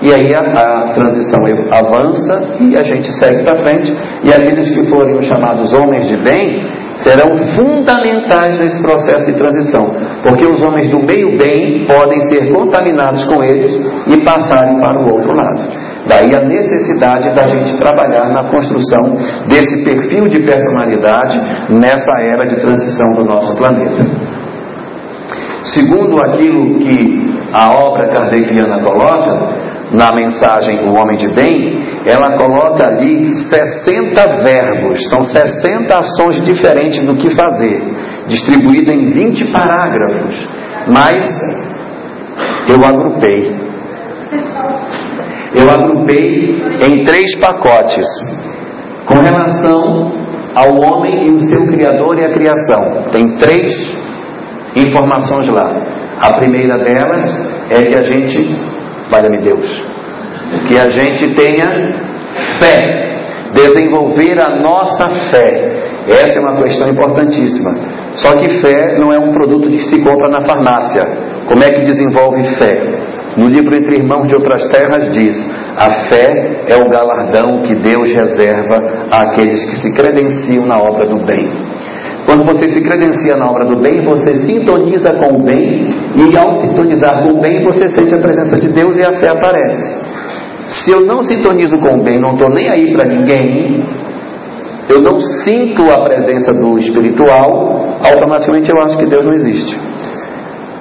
E 0.01 0.13
aí 0.13 0.33
a, 0.33 0.39
a, 0.39 0.93
transição 0.93 1.43
avança 1.71 2.55
e 2.61 2.79
a 2.79 2.83
gente 2.83 3.11
segue 3.19 3.43
para 3.43 3.59
frente. 3.59 3.93
E 4.23 4.31
aqueles 4.31 4.71
que 4.71 4.87
forem 4.87 5.19
os 5.19 5.25
chamados 5.25 5.73
homens 5.73 6.07
de 6.07 6.15
bem 6.17 6.63
serão 7.03 7.37
fundamentais 7.55 8.59
nesse 8.59 8.81
processo 8.81 9.25
de 9.31 9.37
transição, 9.37 9.95
porque 10.23 10.45
os 10.45 10.61
homens 10.61 10.89
do 10.91 10.99
meio 10.99 11.37
bem 11.37 11.85
podem 11.85 12.21
ser 12.21 12.51
contaminados 12.53 13.25
com 13.25 13.43
eles 13.43 13.73
e 14.07 14.17
passarem 14.23 14.79
para 14.79 14.99
o 14.99 15.13
outro 15.13 15.33
lado. 15.33 15.89
Daí 16.07 16.35
a 16.35 16.41
necessidade 16.41 17.29
da 17.35 17.45
gente 17.47 17.77
trabalhar 17.77 18.29
na 18.29 18.43
construção 18.49 19.17
desse 19.47 19.83
perfil 19.83 20.27
de 20.27 20.39
personalidade 20.39 21.39
nessa 21.69 22.11
era 22.23 22.45
de 22.45 22.55
transição 22.55 23.13
do 23.13 23.23
nosso 23.23 23.55
planeta. 23.55 24.05
Segundo 25.65 26.19
aquilo 26.21 26.79
que 26.79 27.35
a 27.53 27.71
obra 27.73 28.07
kardeciana 28.07 28.81
coloca, 28.81 29.68
na 29.91 30.11
mensagem 30.13 30.87
O 30.87 30.93
Homem 30.93 31.17
de 31.17 31.27
Bem, 31.29 31.83
ela 32.05 32.37
coloca 32.37 32.85
ali 32.87 33.31
60 33.31 34.27
verbos, 34.43 35.09
são 35.09 35.23
60 35.23 35.97
ações 35.97 36.41
diferentes 36.45 37.03
do 37.05 37.15
que 37.15 37.29
fazer, 37.33 37.81
distribuída 38.27 38.93
em 38.93 39.11
20 39.11 39.45
parágrafos. 39.47 40.47
Mas 40.87 41.25
eu 42.67 42.85
agrupei. 42.85 43.69
Eu 45.53 45.69
agrupei 45.69 46.61
em 46.87 47.03
três 47.03 47.35
pacotes 47.39 48.07
com 49.05 49.15
relação 49.15 50.11
ao 50.53 50.75
homem 50.77 51.27
e 51.27 51.31
o 51.31 51.39
seu 51.39 51.65
Criador 51.65 52.19
e 52.19 52.25
a 52.25 52.33
criação. 52.33 53.05
Tem 53.11 53.27
três 53.37 53.97
informações 54.75 55.47
lá. 55.47 55.71
A 56.21 56.33
primeira 56.33 56.77
delas 56.77 57.49
é 57.71 57.81
que 57.81 57.99
a 57.99 58.03
gente 58.03 58.78
valha-me 59.09 59.37
Deus. 59.37 59.83
Que 60.67 60.77
a 60.77 60.87
gente 60.87 61.35
tenha 61.35 61.93
fé, 62.59 63.17
desenvolver 63.53 64.39
a 64.41 64.55
nossa 64.61 65.07
fé. 65.31 65.75
Essa 66.07 66.37
é 66.37 66.39
uma 66.39 66.61
questão 66.61 66.89
importantíssima. 66.89 67.75
Só 68.15 68.35
que 68.35 68.49
fé 68.61 68.97
não 68.99 69.13
é 69.13 69.17
um 69.17 69.31
produto 69.31 69.69
que 69.69 69.79
se 69.79 70.01
compra 70.01 70.29
na 70.29 70.41
farmácia. 70.41 71.05
Como 71.47 71.63
é 71.63 71.67
que 71.67 71.83
desenvolve 71.83 72.43
fé? 72.55 72.81
No 73.37 73.47
livro 73.47 73.75
Entre 73.75 73.95
Irmãos 73.95 74.27
de 74.27 74.35
Outras 74.35 74.67
Terras 74.67 75.13
diz: 75.13 75.35
a 75.77 75.89
fé 76.09 76.63
é 76.67 76.75
o 76.75 76.89
galardão 76.89 77.61
que 77.61 77.75
Deus 77.75 78.11
reserva 78.11 78.75
àqueles 79.11 79.65
que 79.69 79.75
se 79.77 79.93
credenciam 79.93 80.65
na 80.65 80.77
obra 80.77 81.05
do 81.05 81.17
bem. 81.17 81.68
Quando 82.29 82.45
você 82.45 82.69
se 82.69 82.81
credencia 82.81 83.35
na 83.37 83.47
obra 83.49 83.65
do 83.65 83.81
bem, 83.81 84.01
você 84.01 84.35
sintoniza 84.45 85.13
com 85.13 85.39
o 85.39 85.43
bem, 85.43 85.87
e 86.15 86.37
ao 86.37 86.61
sintonizar 86.61 87.23
com 87.23 87.35
o 87.35 87.41
bem, 87.41 87.59
você 87.59 87.87
sente 87.87 88.13
a 88.13 88.19
presença 88.19 88.59
de 88.59 88.69
Deus 88.69 88.95
e 88.97 89.03
a 89.03 89.13
fé 89.13 89.29
aparece. 89.29 89.97
Se 90.67 90.91
eu 90.91 91.07
não 91.07 91.23
sintonizo 91.23 91.79
com 91.79 91.95
o 91.95 92.03
bem, 92.03 92.21
não 92.21 92.33
estou 92.33 92.51
nem 92.51 92.69
aí 92.69 92.93
para 92.93 93.07
ninguém, 93.07 93.83
eu 94.87 95.01
não 95.01 95.19
sinto 95.19 95.89
a 95.89 96.03
presença 96.03 96.53
do 96.53 96.77
espiritual, 96.77 97.97
automaticamente 98.03 98.69
eu 98.69 98.79
acho 98.79 98.99
que 98.99 99.07
Deus 99.07 99.25
não 99.25 99.33
existe. 99.33 99.75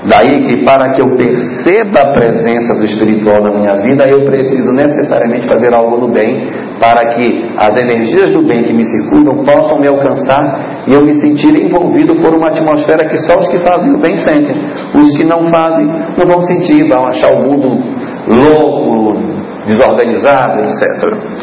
Daí 0.05 0.43
que 0.47 0.65
para 0.65 0.93
que 0.93 1.01
eu 1.01 1.17
perceba 1.17 2.11
a 2.11 2.13
presença 2.13 2.75
do 2.75 2.85
espiritual 2.85 3.43
na 3.43 3.59
minha 3.59 3.73
vida, 3.85 4.05
eu 4.07 4.23
preciso 4.27 4.71
necessariamente 4.73 5.49
fazer 5.49 5.75
algo 5.75 5.97
no 5.97 6.09
bem, 6.09 6.47
para 6.81 7.11
que 7.11 7.51
as 7.57 7.77
energias 7.77 8.31
do 8.31 8.43
bem 8.43 8.63
que 8.63 8.73
me 8.73 8.85
circundam 8.85 9.45
possam 9.45 9.79
me 9.79 9.89
alcançar 9.89 10.85
e 10.87 10.95
eu 10.95 11.05
me 11.05 11.13
sentir 11.15 11.55
envolvido 11.55 12.15
por 12.17 12.35
uma 12.35 12.49
atmosfera 12.49 13.09
que 13.09 13.19
só 13.19 13.37
os 13.37 13.49
que 13.49 13.59
fazem 13.59 13.95
o 13.95 13.99
bem 13.99 14.15
sentem. 14.15 14.57
Os 14.95 15.17
que 15.17 15.25
não 15.25 15.51
fazem 15.51 15.87
não 15.87 16.27
vão 16.27 16.41
sentir, 16.43 16.89
vão 16.89 17.07
achar 17.07 17.33
o 17.33 17.43
mundo 17.43 17.83
louco, 18.27 19.19
desorganizado, 19.67 20.61
etc. 20.61 21.38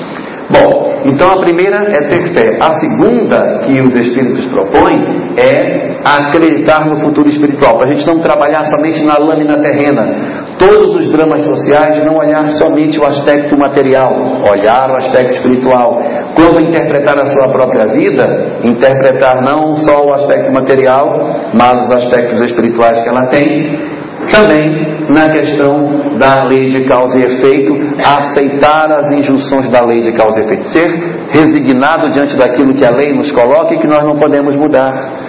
Bom, 0.50 1.02
então 1.06 1.28
a 1.30 1.40
primeira 1.40 1.78
é 1.90 2.08
ter 2.08 2.34
fé. 2.34 2.58
A 2.62 2.72
segunda 2.80 3.64
que 3.66 3.82
os 3.82 3.96
Espíritos 3.96 4.46
propõem 4.48 5.34
é 5.38 5.96
acreditar 6.04 6.88
no 6.88 6.98
futuro 6.98 7.28
espiritual, 7.28 7.76
para 7.76 7.88
a 7.88 7.90
gente 7.92 8.06
não 8.06 8.20
trabalhar 8.20 8.64
somente 8.66 9.04
na 9.04 9.18
lâmina 9.18 9.56
terrena. 9.62 10.46
Todos 10.60 10.96
os 10.96 11.12
dramas 11.12 11.44
sociais 11.44 12.06
não 12.06 12.18
olhar 12.18 12.48
somente 12.52 13.00
o 13.00 13.08
aspecto 13.08 13.58
material, 13.58 14.08
olhar 14.50 14.90
o 14.92 14.96
aspecto 14.98 15.32
espiritual. 15.34 16.02
Quando 16.36 16.62
interpretar 16.62 17.18
a 17.18 17.26
sua 17.26 17.50
própria 17.50 17.88
vida, 17.88 18.60
interpretar 18.64 19.42
não 19.42 19.76
só 19.78 20.06
o 20.06 20.14
aspecto 20.14 20.52
material, 20.52 21.20
mas 21.54 21.86
os 21.86 21.92
aspectos 21.92 22.40
espirituais 22.42 23.04
que 23.04 23.10
ela 23.10 23.28
tem 23.28 23.95
também 24.32 24.96
na 25.10 25.30
questão 25.30 26.18
da 26.18 26.44
lei 26.44 26.70
de 26.70 26.86
causa 26.86 27.20
e 27.20 27.24
efeito, 27.24 27.76
aceitar 28.04 28.92
as 28.92 29.12
injunções 29.12 29.70
da 29.70 29.82
lei 29.86 30.00
de 30.02 30.12
causa 30.12 30.40
e 30.40 30.44
efeito, 30.44 30.68
ser 30.70 30.90
resignado 31.32 32.10
diante 32.10 32.36
daquilo 32.36 32.74
que 32.74 32.86
a 32.86 32.92
lei 32.92 33.14
nos 33.14 33.32
coloca 33.32 33.76
e 33.76 33.80
que 33.80 33.88
nós 33.88 34.04
não 34.04 34.16
podemos 34.16 34.56
mudar. 34.56 35.26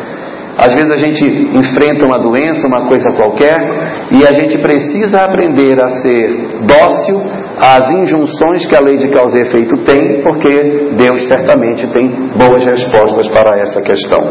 Às 0.57 0.75
vezes 0.75 0.91
a 0.91 0.97
gente 0.97 1.25
enfrenta 1.25 2.07
uma 2.07 2.19
doença, 2.19 2.67
uma 2.67 2.87
coisa 2.89 3.13
qualquer, 3.13 4.09
e 4.11 4.27
a 4.27 4.33
gente 4.33 4.57
precisa 4.59 5.21
aprender 5.21 5.79
a 5.83 5.89
ser 5.89 6.29
dócil 6.63 7.21
às 7.59 7.91
injunções 7.91 8.65
que 8.65 8.75
a 8.75 8.81
lei 8.81 8.97
de 8.97 9.09
causa 9.09 9.39
e 9.39 9.43
efeito 9.43 9.77
tem, 9.79 10.23
porque 10.23 10.89
Deus 10.93 11.27
certamente 11.29 11.87
tem 11.89 12.09
boas 12.35 12.65
respostas 12.65 13.29
para 13.29 13.59
essa 13.59 13.83
questão. 13.83 14.23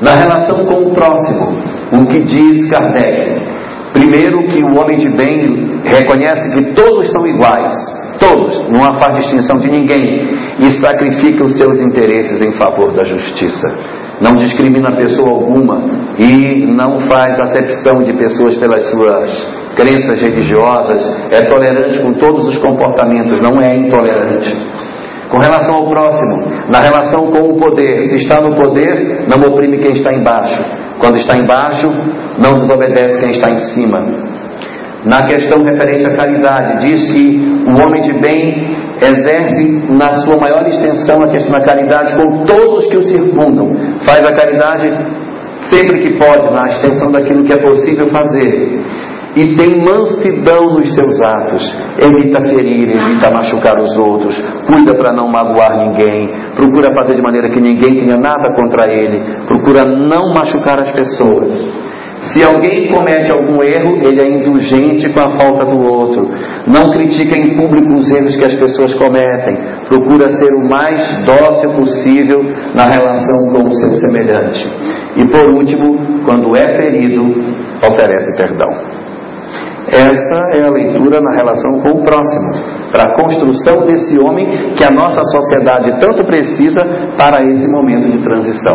Na 0.00 0.12
relação 0.12 0.64
com 0.66 0.90
o 0.90 0.94
próximo, 0.94 1.58
o 1.92 2.06
que 2.06 2.20
diz 2.20 2.70
Kardec? 2.70 3.48
Primeiro, 3.92 4.42
que 4.44 4.62
o 4.62 4.78
homem 4.78 4.98
de 4.98 5.08
bem 5.10 5.80
reconhece 5.84 6.50
que 6.50 6.72
todos 6.74 7.10
são 7.10 7.26
iguais, 7.26 7.74
todos, 8.20 8.68
não 8.68 8.92
faz 8.92 9.16
distinção 9.16 9.58
de 9.58 9.70
ninguém, 9.70 10.28
e 10.58 10.72
sacrifica 10.80 11.44
os 11.44 11.56
seus 11.56 11.80
interesses 11.80 12.40
em 12.42 12.52
favor 12.52 12.92
da 12.92 13.04
justiça. 13.04 13.66
Não 14.20 14.36
discrimina 14.36 14.96
pessoa 14.96 15.30
alguma 15.30 15.80
e 16.18 16.66
não 16.66 17.00
faz 17.00 17.38
acepção 17.40 18.02
de 18.02 18.12
pessoas 18.12 18.56
pelas 18.56 18.90
suas 18.90 19.48
crenças 19.76 20.20
religiosas, 20.20 21.08
é 21.30 21.42
tolerante 21.42 22.00
com 22.00 22.12
todos 22.14 22.48
os 22.48 22.58
comportamentos, 22.58 23.40
não 23.40 23.60
é 23.60 23.76
intolerante. 23.76 24.54
Com 25.30 25.38
relação 25.38 25.74
ao 25.76 25.86
próximo, 25.86 26.44
na 26.70 26.80
relação 26.80 27.30
com 27.30 27.50
o 27.50 27.56
poder, 27.58 28.08
se 28.08 28.16
está 28.16 28.40
no 28.40 28.54
poder, 28.54 29.26
não 29.28 29.38
oprime 29.52 29.78
quem 29.78 29.92
está 29.92 30.12
embaixo. 30.12 30.64
Quando 30.98 31.16
está 31.16 31.36
embaixo, 31.36 31.86
não 32.38 32.60
desobedece 32.60 33.20
quem 33.20 33.30
está 33.30 33.50
em 33.50 33.58
cima. 33.58 34.06
Na 35.04 35.26
questão 35.26 35.62
referente 35.62 36.06
à 36.06 36.16
caridade, 36.16 36.86
diz 36.86 37.12
que 37.12 37.62
o 37.66 37.76
homem 37.82 38.00
de 38.02 38.12
bem 38.14 38.74
exerce 39.00 39.82
na 39.90 40.12
sua 40.14 40.36
maior 40.38 40.66
extensão 40.66 41.22
a 41.22 41.28
questão 41.28 41.52
da 41.52 41.64
caridade 41.64 42.16
com 42.16 42.44
todos 42.44 42.86
que 42.86 42.96
o 42.96 43.02
circundam. 43.02 43.70
Faz 44.00 44.24
a 44.26 44.32
caridade 44.32 44.88
sempre 45.70 46.00
que 46.00 46.18
pode, 46.18 46.52
na 46.52 46.66
extensão 46.68 47.12
daquilo 47.12 47.44
que 47.44 47.52
é 47.52 47.62
possível 47.62 48.08
fazer 48.08 48.80
e 49.38 49.54
tem 49.54 49.80
mansidão 49.80 50.74
nos 50.74 50.92
seus 50.92 51.20
atos, 51.20 51.62
evita 52.02 52.40
ferir, 52.40 52.90
evita 52.90 53.30
machucar 53.30 53.80
os 53.80 53.96
outros, 53.96 54.36
cuida 54.66 54.92
para 54.96 55.14
não 55.14 55.28
magoar 55.28 55.78
ninguém, 55.78 56.28
procura 56.56 56.92
fazer 56.92 57.14
de 57.14 57.22
maneira 57.22 57.48
que 57.48 57.60
ninguém 57.60 58.00
tenha 58.00 58.16
nada 58.16 58.52
contra 58.56 58.92
ele, 58.92 59.22
procura 59.46 59.84
não 59.84 60.34
machucar 60.34 60.80
as 60.80 60.90
pessoas. 60.90 61.88
Se 62.32 62.42
alguém 62.42 62.88
comete 62.88 63.30
algum 63.30 63.62
erro, 63.62 63.96
ele 64.02 64.20
é 64.20 64.28
indulgente 64.28 65.08
com 65.10 65.20
a 65.20 65.28
falta 65.28 65.64
do 65.64 65.84
outro. 65.84 66.28
Não 66.66 66.90
critica 66.90 67.38
em 67.38 67.56
público 67.56 67.94
os 67.94 68.10
erros 68.10 68.36
que 68.36 68.44
as 68.44 68.56
pessoas 68.56 68.92
cometem. 68.94 69.56
Procura 69.86 70.28
ser 70.30 70.52
o 70.52 70.68
mais 70.68 71.24
dócil 71.24 71.70
possível 71.74 72.44
na 72.74 72.86
relação 72.86 73.52
com 73.52 73.68
o 73.68 73.72
seu 73.72 73.96
semelhante. 73.98 74.68
E 75.16 75.28
por 75.28 75.48
último, 75.48 75.96
quando 76.24 76.56
é 76.56 76.76
ferido, 76.76 77.22
oferece 77.86 78.36
perdão. 78.36 78.97
Essa 79.90 80.56
é 80.56 80.62
a 80.62 80.70
leitura 80.70 81.20
na 81.20 81.34
relação 81.34 81.80
com 81.80 82.00
o 82.00 82.04
próximo, 82.04 82.52
para 82.92 83.10
a 83.10 83.14
construção 83.14 83.86
desse 83.86 84.18
homem 84.18 84.46
que 84.76 84.84
a 84.84 84.90
nossa 84.90 85.22
sociedade 85.24 85.98
tanto 85.98 86.24
precisa 86.24 86.84
para 87.16 87.44
esse 87.50 87.70
momento 87.70 88.10
de 88.10 88.18
transição. 88.18 88.74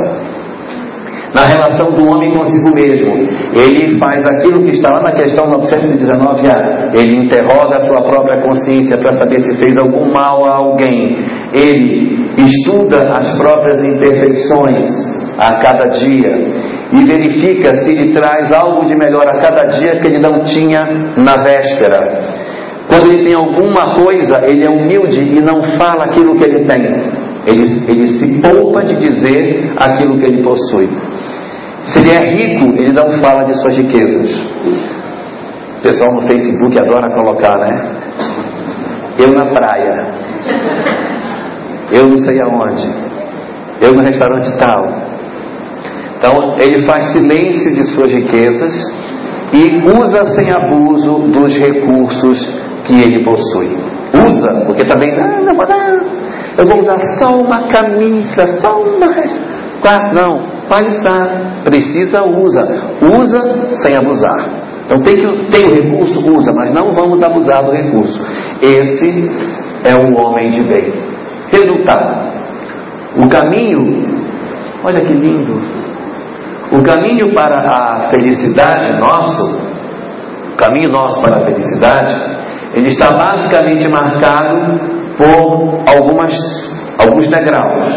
Na 1.33 1.45
relação 1.45 1.91
do 1.91 2.05
homem 2.05 2.31
consigo 2.31 2.75
mesmo, 2.75 3.11
ele 3.55 3.97
faz 3.97 4.25
aquilo 4.25 4.63
que 4.63 4.69
está 4.69 4.91
lá 4.91 5.01
na 5.01 5.13
questão 5.13 5.45
919A. 5.47 6.93
Ele 6.93 7.25
interroga 7.25 7.77
a 7.77 7.79
sua 7.79 8.01
própria 8.03 8.39
consciência 8.39 8.97
para 8.97 9.13
saber 9.13 9.41
se 9.41 9.55
fez 9.57 9.75
algum 9.75 10.11
mal 10.13 10.45
a 10.45 10.57
alguém. 10.57 11.17
Ele 11.51 12.29
estuda 12.37 13.15
as 13.17 13.35
próprias 13.39 13.83
imperfeições 13.83 14.89
a 15.39 15.55
cada 15.55 15.89
dia 15.89 16.82
e 16.91 17.05
verifica 17.05 17.75
se 17.75 17.91
ele 17.91 18.13
traz 18.13 18.51
algo 18.51 18.85
de 18.85 18.95
melhor 18.95 19.27
a 19.27 19.39
cada 19.41 19.65
dia 19.77 19.99
que 19.99 20.07
ele 20.07 20.19
não 20.19 20.43
tinha 20.43 20.85
na 21.17 21.35
véspera. 21.37 22.43
Quando 22.87 23.07
ele 23.07 23.23
tem 23.23 23.33
alguma 23.33 23.95
coisa, 23.95 24.39
ele 24.43 24.65
é 24.65 24.69
humilde 24.69 25.37
e 25.37 25.41
não 25.41 25.63
fala 25.77 26.05
aquilo 26.05 26.35
que 26.35 26.43
ele 26.43 26.65
tem. 26.65 26.83
Ele, 27.45 27.63
ele 27.87 28.07
se 28.07 28.41
poupa 28.41 28.83
de 28.83 28.95
dizer 28.97 29.73
aquilo 29.77 30.19
que 30.19 30.25
ele 30.25 30.43
possui. 30.43 30.89
Se 31.87 31.99
ele 31.99 32.11
é 32.11 32.29
rico, 32.31 32.73
ele 32.77 32.93
não 32.93 33.09
fala 33.21 33.43
de 33.43 33.53
suas 33.59 33.75
riquezas. 33.77 34.39
O 35.77 35.81
pessoal 35.81 36.13
no 36.13 36.21
Facebook 36.21 36.79
adora 36.79 37.13
colocar, 37.13 37.57
né? 37.59 37.95
Eu 39.17 39.31
na 39.31 39.45
praia. 39.45 40.07
Eu 41.91 42.07
não 42.07 42.17
sei 42.17 42.41
aonde. 42.41 42.87
Eu 43.81 43.93
no 43.93 44.01
restaurante 44.01 44.57
tal. 44.57 45.12
Então, 46.23 46.55
ele 46.57 46.85
faz 46.85 47.11
silêncio 47.11 47.73
de 47.73 47.83
suas 47.83 48.13
riquezas 48.13 48.73
e 49.51 49.75
usa 49.89 50.23
sem 50.27 50.49
abuso 50.53 51.27
dos 51.27 51.57
recursos 51.57 52.49
que 52.85 52.93
ele 52.93 53.25
possui. 53.25 53.77
Usa, 54.25 54.63
porque 54.65 54.85
também, 54.85 55.11
ah, 55.19 55.41
não 55.41 55.53
dar, 55.67 55.99
eu 56.57 56.65
vou 56.65 56.79
usar 56.79 56.97
só 57.19 57.35
uma 57.41 57.63
camisa, 57.63 58.45
só 58.61 58.81
uma. 58.81 59.07
Não, 60.13 60.47
pode 60.69 60.87
usar, 60.97 61.61
precisa, 61.65 62.23
usa. 62.23 62.69
Usa 63.01 63.75
sem 63.83 63.97
abusar. 63.97 64.47
Então 64.85 64.99
tem, 64.99 65.17
que, 65.17 65.45
tem 65.51 65.65
o 65.67 65.73
recurso, 65.73 66.19
usa, 66.37 66.53
mas 66.53 66.73
não 66.73 66.93
vamos 66.93 67.21
abusar 67.21 67.65
do 67.65 67.71
recurso. 67.71 68.21
Esse 68.61 69.29
é 69.83 69.93
o 69.93 70.15
homem 70.15 70.51
de 70.51 70.61
bem. 70.61 70.93
Resultado: 71.51 72.31
o 73.17 73.27
caminho, 73.27 74.05
olha 74.85 75.01
que 75.01 75.13
lindo, 75.13 75.82
o 76.73 76.81
caminho 76.81 77.33
para 77.35 77.59
a 77.59 78.09
felicidade 78.09 78.99
nosso, 78.99 79.59
o 80.53 80.57
caminho 80.57 80.91
nosso 80.91 81.21
para 81.21 81.37
a 81.37 81.41
felicidade, 81.41 82.15
ele 82.73 82.87
está 82.87 83.11
basicamente 83.11 83.87
marcado 83.87 84.79
por 85.15 85.83
algumas, 85.87 86.33
alguns 86.97 87.29
degraus. 87.29 87.87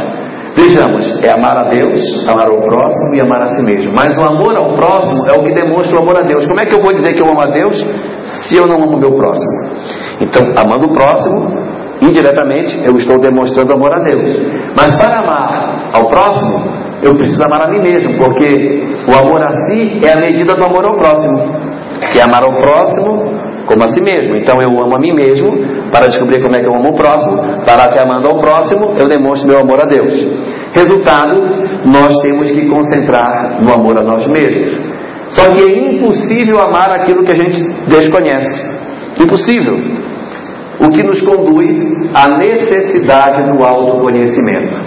Vejamos, 0.54 1.22
é 1.22 1.30
amar 1.30 1.56
a 1.56 1.68
Deus, 1.68 2.28
amar 2.28 2.48
o 2.50 2.62
próximo 2.62 3.14
e 3.14 3.20
amar 3.20 3.42
a 3.42 3.46
si 3.46 3.62
mesmo. 3.62 3.92
Mas 3.94 4.16
o 4.18 4.24
amor 4.24 4.54
ao 4.56 4.74
próximo 4.74 5.26
é 5.26 5.32
o 5.32 5.42
que 5.42 5.54
demonstra 5.54 5.98
o 5.98 6.02
amor 6.02 6.16
a 6.16 6.26
Deus. 6.26 6.46
Como 6.46 6.60
é 6.60 6.64
que 6.66 6.74
eu 6.74 6.80
vou 6.80 6.92
dizer 6.92 7.14
que 7.14 7.22
eu 7.22 7.30
amo 7.30 7.42
a 7.42 7.50
Deus 7.50 7.76
se 8.26 8.56
eu 8.56 8.66
não 8.66 8.82
amo 8.82 8.96
o 8.96 9.00
meu 9.00 9.12
próximo? 9.16 9.70
Então, 10.20 10.52
amando 10.56 10.86
o 10.86 10.92
próximo, 10.92 11.60
indiretamente, 12.00 12.78
eu 12.84 12.94
estou 12.96 13.18
demonstrando 13.18 13.72
amor 13.72 13.92
a 13.94 14.02
Deus. 14.04 14.38
Mas 14.74 14.96
para 14.96 15.20
amar 15.20 15.90
ao 15.92 16.08
próximo, 16.08 16.85
eu 17.02 17.14
preciso 17.14 17.42
amar 17.44 17.66
a 17.66 17.70
mim 17.70 17.80
mesmo, 17.80 18.16
porque 18.16 18.84
o 19.06 19.14
amor 19.14 19.42
a 19.42 19.52
si 19.66 20.00
é 20.04 20.12
a 20.12 20.20
medida 20.20 20.54
do 20.54 20.64
amor 20.64 20.84
ao 20.84 20.96
próximo, 20.96 21.38
que 22.12 22.18
é 22.18 22.22
amar 22.22 22.42
ao 22.42 22.56
próximo 22.56 23.36
como 23.66 23.84
a 23.84 23.88
si 23.88 24.00
mesmo. 24.00 24.36
Então 24.36 24.56
eu 24.62 24.70
amo 24.82 24.96
a 24.96 24.98
mim 24.98 25.14
mesmo 25.14 25.52
para 25.92 26.06
descobrir 26.06 26.40
como 26.40 26.56
é 26.56 26.60
que 26.60 26.66
eu 26.66 26.74
amo 26.74 26.90
o 26.90 26.96
próximo, 26.96 27.64
para 27.64 27.88
que 27.88 27.98
amando 27.98 28.28
ao 28.28 28.38
próximo 28.38 28.94
eu 28.96 29.08
demonstre 29.08 29.48
meu 29.48 29.58
amor 29.58 29.80
a 29.80 29.84
Deus. 29.84 30.14
Resultado, 30.72 31.42
nós 31.84 32.16
temos 32.22 32.52
que 32.52 32.68
concentrar 32.68 33.62
no 33.62 33.72
amor 33.72 34.00
a 34.00 34.04
nós 34.04 34.26
mesmos. 34.28 34.78
Só 35.30 35.50
que 35.50 35.60
é 35.60 35.94
impossível 35.94 36.60
amar 36.60 36.92
aquilo 36.92 37.24
que 37.24 37.32
a 37.32 37.36
gente 37.36 37.60
desconhece. 37.88 38.64
Impossível. 39.18 39.76
O 40.78 40.90
que 40.90 41.02
nos 41.02 41.22
conduz 41.22 41.76
à 42.14 42.36
necessidade 42.38 43.50
do 43.50 43.64
autoconhecimento. 43.64 44.85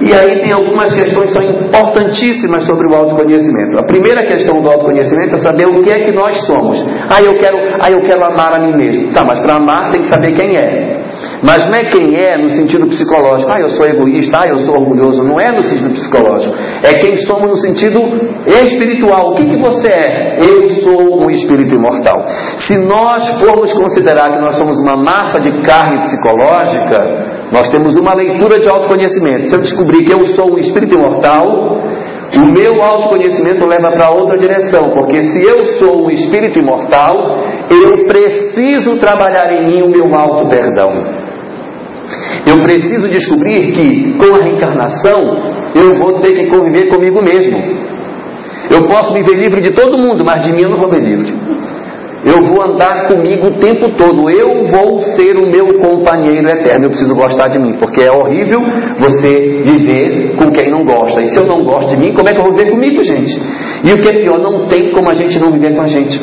E 0.00 0.14
aí 0.14 0.40
tem 0.40 0.52
algumas 0.52 0.94
questões 0.94 1.26
que 1.26 1.32
são 1.32 1.42
importantíssimas 1.42 2.64
sobre 2.64 2.86
o 2.86 2.94
autoconhecimento. 2.94 3.78
A 3.78 3.82
primeira 3.82 4.24
questão 4.26 4.60
do 4.62 4.68
autoconhecimento 4.70 5.34
é 5.34 5.38
saber 5.38 5.66
o 5.66 5.82
que 5.82 5.90
é 5.90 6.04
que 6.04 6.12
nós 6.12 6.36
somos. 6.46 6.78
Ah, 7.10 7.20
eu 7.20 7.34
quero, 7.36 7.56
ah, 7.80 7.90
eu 7.90 8.00
quero 8.02 8.24
amar 8.24 8.54
a 8.54 8.58
mim 8.60 8.76
mesmo. 8.76 9.12
Tá, 9.12 9.24
mas 9.26 9.40
para 9.40 9.54
amar 9.54 9.90
tem 9.90 10.02
que 10.02 10.08
saber 10.08 10.32
quem 10.34 10.56
é. 10.56 11.08
Mas 11.42 11.68
não 11.68 11.74
é 11.74 11.84
quem 11.84 12.14
é 12.16 12.36
no 12.38 12.48
sentido 12.48 12.86
psicológico. 12.86 13.50
Ah, 13.52 13.60
eu 13.60 13.68
sou 13.70 13.86
egoísta, 13.86 14.38
ah, 14.42 14.48
eu 14.48 14.58
sou 14.58 14.74
orgulhoso. 14.74 15.22
Não 15.24 15.40
é 15.40 15.50
no 15.50 15.62
sentido 15.62 15.90
psicológico. 15.90 16.54
É 16.82 16.94
quem 16.94 17.16
somos 17.16 17.50
no 17.50 17.56
sentido 17.56 18.00
espiritual. 18.46 19.32
O 19.32 19.34
que, 19.34 19.44
que 19.46 19.56
você 19.56 19.88
é? 19.88 20.38
Eu 20.40 20.68
sou 20.68 21.24
um 21.24 21.30
espírito 21.30 21.74
imortal. 21.74 22.18
Se 22.58 22.76
nós 22.78 23.40
formos 23.40 23.72
considerar 23.72 24.30
que 24.30 24.40
nós 24.40 24.56
somos 24.56 24.78
uma 24.78 24.96
massa 24.96 25.40
de 25.40 25.50
carne 25.62 26.02
psicológica, 26.02 27.27
nós 27.50 27.70
temos 27.70 27.96
uma 27.96 28.14
leitura 28.14 28.58
de 28.58 28.68
autoconhecimento. 28.68 29.48
Se 29.48 29.56
eu 29.56 29.60
descobrir 29.60 30.04
que 30.04 30.12
eu 30.12 30.24
sou 30.24 30.54
um 30.54 30.58
espírito 30.58 30.94
imortal, 30.94 31.80
o 32.36 32.46
meu 32.52 32.82
autoconhecimento 32.82 33.66
leva 33.66 33.90
para 33.90 34.10
outra 34.10 34.38
direção, 34.38 34.90
porque 34.90 35.22
se 35.22 35.42
eu 35.42 35.62
sou 35.78 36.06
um 36.06 36.10
espírito 36.10 36.58
imortal, 36.58 37.38
eu 37.70 38.04
preciso 38.04 38.98
trabalhar 38.98 39.50
em 39.52 39.66
mim 39.66 39.82
o 39.82 39.88
meu 39.88 40.14
auto-perdão. 40.14 41.28
Eu 42.46 42.62
preciso 42.62 43.08
descobrir 43.08 43.72
que, 43.72 44.14
com 44.14 44.34
a 44.36 44.44
reencarnação, 44.44 45.22
eu 45.74 45.94
vou 45.96 46.20
ter 46.20 46.32
que 46.32 46.46
conviver 46.46 46.88
comigo 46.88 47.22
mesmo. 47.22 47.58
Eu 48.70 48.86
posso 48.86 49.14
me 49.14 49.22
ver 49.22 49.34
livre 49.34 49.60
de 49.62 49.70
todo 49.70 49.96
mundo, 49.96 50.24
mas 50.24 50.42
de 50.42 50.52
mim 50.52 50.62
eu 50.64 50.70
não 50.70 50.78
vou 50.78 50.88
ver 50.88 51.00
livre. 51.00 51.34
Eu 52.28 52.42
vou 52.42 52.62
andar 52.62 53.08
comigo 53.08 53.46
o 53.46 53.58
tempo 53.58 53.88
todo. 53.96 54.28
Eu 54.28 54.66
vou 54.66 55.00
ser 55.16 55.36
o 55.38 55.46
meu 55.46 55.80
companheiro 55.80 56.46
eterno. 56.48 56.84
Eu 56.84 56.90
preciso 56.90 57.14
gostar 57.14 57.48
de 57.48 57.58
mim, 57.58 57.72
porque 57.78 58.02
é 58.02 58.12
horrível 58.12 58.60
você 58.98 59.62
viver 59.64 60.36
com 60.36 60.50
quem 60.52 60.70
não 60.70 60.84
gosta. 60.84 61.22
E 61.22 61.28
se 61.28 61.38
eu 61.38 61.46
não 61.46 61.64
gosto 61.64 61.88
de 61.88 61.96
mim, 61.96 62.12
como 62.12 62.28
é 62.28 62.32
que 62.32 62.38
eu 62.38 62.44
vou 62.44 62.52
viver 62.52 62.70
comigo, 62.70 63.02
gente? 63.02 63.40
E 63.82 63.92
o 63.92 64.02
que 64.02 64.08
é 64.08 64.12
pior, 64.20 64.38
não 64.40 64.66
tem 64.66 64.90
como 64.90 65.10
a 65.10 65.14
gente 65.14 65.38
não 65.38 65.52
viver 65.52 65.74
com 65.74 65.80
a 65.80 65.86
gente. 65.86 66.20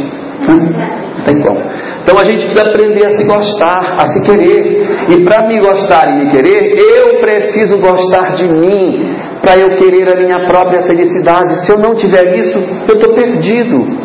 Não 0.48 1.24
tem 1.26 1.42
como. 1.42 1.60
Então 2.04 2.20
a 2.20 2.24
gente 2.24 2.46
precisa 2.46 2.70
aprender 2.70 3.04
a 3.04 3.18
se 3.18 3.24
gostar, 3.24 3.96
a 3.98 4.06
se 4.06 4.22
querer. 4.22 5.10
E 5.10 5.24
para 5.24 5.48
me 5.48 5.60
gostar 5.60 6.08
e 6.12 6.24
me 6.24 6.30
querer, 6.30 6.78
eu 6.78 7.20
preciso 7.20 7.80
gostar 7.80 8.36
de 8.36 8.46
mim, 8.46 9.16
para 9.42 9.58
eu 9.58 9.70
querer 9.78 10.08
a 10.12 10.16
minha 10.16 10.46
própria 10.46 10.82
felicidade. 10.82 11.66
Se 11.66 11.72
eu 11.72 11.80
não 11.80 11.96
tiver 11.96 12.38
isso, 12.38 12.60
eu 12.88 12.96
estou 12.96 13.16
perdido. 13.16 14.05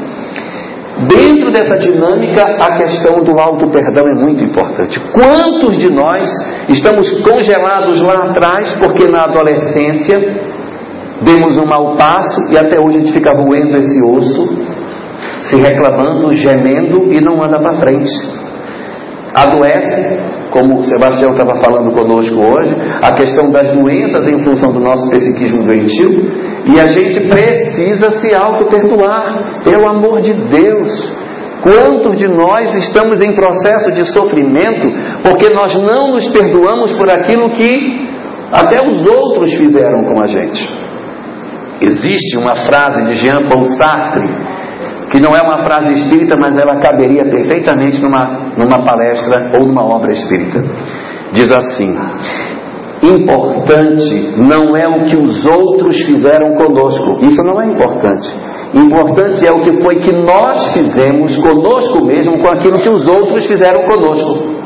Dentro 0.99 1.51
dessa 1.51 1.79
dinâmica, 1.79 2.43
a 2.43 2.77
questão 2.77 3.23
do 3.23 3.39
auto-perdão 3.39 4.07
é 4.09 4.15
muito 4.15 4.45
importante. 4.45 5.01
Quantos 5.13 5.79
de 5.79 5.89
nós 5.89 6.29
estamos 6.69 7.23
congelados 7.23 8.03
lá 8.03 8.31
atrás 8.31 8.75
porque 8.75 9.07
na 9.09 9.25
adolescência 9.25 10.19
demos 11.23 11.57
um 11.57 11.65
mau 11.65 11.97
passo 11.97 12.53
e 12.53 12.59
até 12.59 12.79
hoje 12.79 12.99
a 12.99 13.01
gente 13.01 13.13
fica 13.13 13.33
roendo 13.33 13.77
esse 13.77 14.03
osso, 14.03 14.49
se 15.45 15.57
reclamando, 15.57 16.33
gemendo 16.33 17.13
e 17.13 17.21
não 17.21 17.43
anda 17.43 17.59
para 17.61 17.75
frente? 17.75 18.11
Adoece, 19.35 20.19
como 20.51 20.79
o 20.79 20.85
Sebastião 20.85 21.31
estava 21.31 21.55
falando 21.55 21.93
conosco 21.93 22.37
hoje, 22.37 22.75
a 23.03 23.13
questão 23.15 23.51
das 23.51 23.71
doenças 23.73 24.29
em 24.29 24.39
função 24.41 24.73
do 24.73 24.81
nosso 24.81 25.09
psiquismo 25.11 25.63
doentio, 25.63 26.51
e 26.67 26.79
a 26.79 26.87
gente 26.87 27.21
precisa 27.29 28.11
se 28.11 28.35
auto-perdoar, 28.35 29.63
pelo 29.65 29.89
amor 29.89 30.21
de 30.21 30.35
Deus. 30.35 31.13
Quantos 31.63 32.17
de 32.17 32.27
nós 32.27 32.75
estamos 32.75 33.21
em 33.21 33.35
processo 33.35 33.93
de 33.93 34.05
sofrimento 34.07 34.89
porque 35.23 35.51
nós 35.55 35.75
não 35.75 36.15
nos 36.15 36.27
perdoamos 36.29 36.93
por 36.95 37.11
aquilo 37.11 37.51
que 37.51 38.09
até 38.51 38.79
os 38.87 39.07
outros 39.07 39.55
fizeram 39.55 40.05
com 40.05 40.23
a 40.23 40.27
gente? 40.27 40.69
Existe 41.81 42.37
uma 42.37 42.55
frase 42.55 43.05
de 43.05 43.15
Jean 43.15 43.49
Paul 43.49 43.65
Sartre, 43.77 44.29
que 45.11 45.21
não 45.21 45.35
é 45.37 45.43
uma 45.43 45.59
frase 45.65 45.93
espírita, 45.93 46.37
mas 46.37 46.57
ela 46.57 46.81
caberia 46.81 47.25
perfeitamente 47.25 48.01
numa, 48.01 48.53
numa 48.57 48.85
palestra 48.85 49.59
ou 49.59 49.67
numa 49.67 49.85
obra 49.85 50.13
espírita. 50.13 50.63
Diz 51.33 51.51
assim: 51.53 51.97
Importante 53.03 54.35
não 54.37 54.77
é 54.77 54.87
o 54.87 55.07
que 55.07 55.17
os 55.17 55.45
outros 55.47 55.97
fizeram 56.03 56.55
conosco. 56.55 57.25
Isso 57.25 57.43
não 57.43 57.61
é 57.61 57.67
importante. 57.67 58.29
Importante 58.73 59.47
é 59.47 59.51
o 59.51 59.63
que 59.63 59.83
foi 59.83 59.97
que 59.97 60.13
nós 60.13 60.73
fizemos 60.73 61.37
conosco 61.39 62.05
mesmo 62.05 62.39
com 62.39 62.49
aquilo 62.53 62.79
que 62.79 62.89
os 62.89 63.09
outros 63.09 63.47
fizeram 63.47 63.83
conosco. 63.83 64.61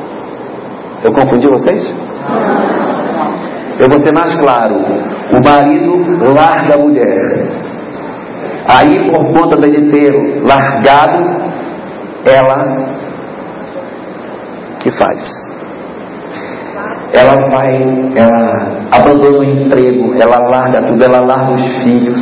Eu 1.03 1.13
confundi 1.13 1.49
vocês? 1.49 1.95
Eu 3.79 3.89
vou 3.89 3.99
ser 3.99 4.13
mais 4.13 4.35
claro. 4.37 4.77
O 4.77 5.43
marido 5.43 6.35
larga 6.35 6.75
a 6.75 6.79
mulher. 6.79 7.64
Aí, 8.67 9.11
por 9.11 9.33
conta 9.33 9.57
dele 9.57 9.91
ter 9.91 10.43
largado, 10.43 11.19
ela 12.25 12.89
que 14.81 14.91
faz? 14.91 15.45
ela 17.15 17.49
vai, 17.49 17.81
ela 18.17 18.87
abandona 18.91 19.39
o 19.39 19.45
emprego, 19.45 20.15
ela 20.21 20.37
larga 20.49 20.83
tudo, 20.83 21.05
ela 21.05 21.21
larga 21.21 21.53
os 21.53 21.83
filhos, 21.85 22.21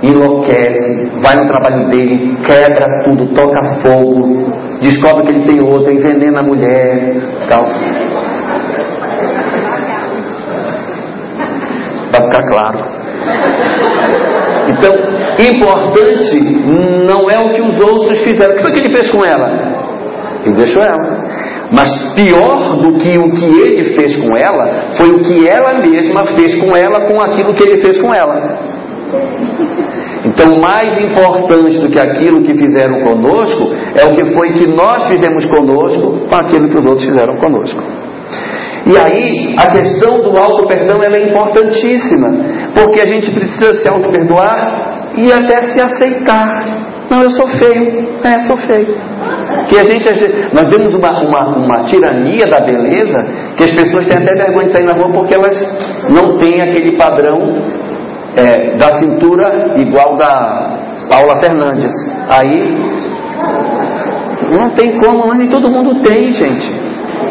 enlouquece, 0.00 1.10
vai 1.20 1.36
no 1.36 1.46
trabalho 1.46 1.88
dele, 1.90 2.36
quebra 2.44 3.02
tudo, 3.02 3.26
toca 3.34 3.60
fogo, 3.82 4.52
descobre 4.80 5.24
que 5.24 5.30
ele 5.30 5.44
tem 5.44 5.60
outra, 5.60 5.92
envenena 5.92 6.38
a 6.38 6.42
mulher, 6.42 7.16
tal. 7.48 7.64
Vai 12.12 12.22
ficar 12.22 12.42
claro. 12.48 12.78
Então, 14.68 15.09
importante 15.48 16.40
não 17.06 17.28
é 17.30 17.38
o 17.38 17.54
que 17.54 17.62
os 17.62 17.80
outros 17.80 18.20
fizeram. 18.20 18.52
O 18.52 18.56
que 18.56 18.62
foi 18.62 18.72
que 18.72 18.80
ele 18.80 18.90
fez 18.90 19.10
com 19.10 19.24
ela? 19.24 19.80
Ele 20.44 20.54
deixou 20.54 20.82
ela. 20.82 21.30
Mas 21.72 22.14
pior 22.14 22.76
do 22.82 22.98
que 22.98 23.16
o 23.16 23.30
que 23.30 23.60
ele 23.60 23.94
fez 23.94 24.16
com 24.18 24.36
ela 24.36 24.90
foi 24.96 25.10
o 25.10 25.20
que 25.20 25.48
ela 25.48 25.78
mesma 25.78 26.24
fez 26.34 26.56
com 26.56 26.76
ela 26.76 27.06
com 27.06 27.20
aquilo 27.20 27.54
que 27.54 27.62
ele 27.62 27.76
fez 27.76 27.98
com 28.00 28.12
ela. 28.12 28.58
Então, 30.24 30.60
mais 30.60 31.00
importante 31.00 31.78
do 31.78 31.88
que 31.88 31.98
aquilo 31.98 32.42
que 32.42 32.54
fizeram 32.54 32.98
conosco 32.98 33.72
é 33.94 34.04
o 34.04 34.14
que 34.16 34.34
foi 34.34 34.52
que 34.52 34.66
nós 34.66 35.08
fizemos 35.08 35.46
conosco 35.46 36.26
com 36.28 36.34
aquilo 36.34 36.68
que 36.68 36.76
os 36.76 36.86
outros 36.86 37.04
fizeram 37.04 37.36
conosco. 37.36 37.82
E 38.86 38.96
aí, 38.96 39.54
a 39.58 39.70
questão 39.70 40.20
do 40.20 40.36
auto-perdão 40.36 40.98
é 41.02 41.28
importantíssima, 41.28 42.28
porque 42.74 43.00
a 43.00 43.06
gente 43.06 43.30
precisa 43.30 43.74
se 43.74 43.88
auto-perdoar 43.88 44.89
e 45.16 45.32
até 45.32 45.70
se 45.70 45.80
aceitar. 45.80 46.64
Não, 47.10 47.22
eu 47.22 47.30
sou 47.30 47.48
feio. 47.48 48.08
É, 48.22 48.40
sou 48.40 48.56
feio. 48.56 48.96
Que 49.68 49.78
a 49.78 49.84
gente, 49.84 50.08
nós 50.52 50.68
vemos 50.68 50.94
uma, 50.94 51.10
uma, 51.20 51.46
uma 51.56 51.84
tirania 51.84 52.46
da 52.46 52.60
beleza 52.60 53.26
que 53.56 53.64
as 53.64 53.72
pessoas 53.72 54.06
têm 54.06 54.18
até 54.18 54.34
vergonha 54.34 54.66
de 54.66 54.72
sair 54.72 54.84
na 54.84 54.94
rua 54.94 55.10
porque 55.12 55.34
elas 55.34 55.56
não 56.08 56.38
têm 56.38 56.60
aquele 56.62 56.96
padrão 56.96 57.44
é, 58.36 58.76
da 58.76 58.98
cintura 58.98 59.74
igual 59.76 60.14
da 60.14 60.72
Paula 61.08 61.40
Fernandes. 61.40 61.92
Aí 62.28 62.76
não 64.50 64.70
tem 64.70 64.96
como, 64.98 65.34
nem 65.34 65.48
todo 65.48 65.68
mundo 65.68 66.00
tem, 66.02 66.30
gente. 66.30 66.72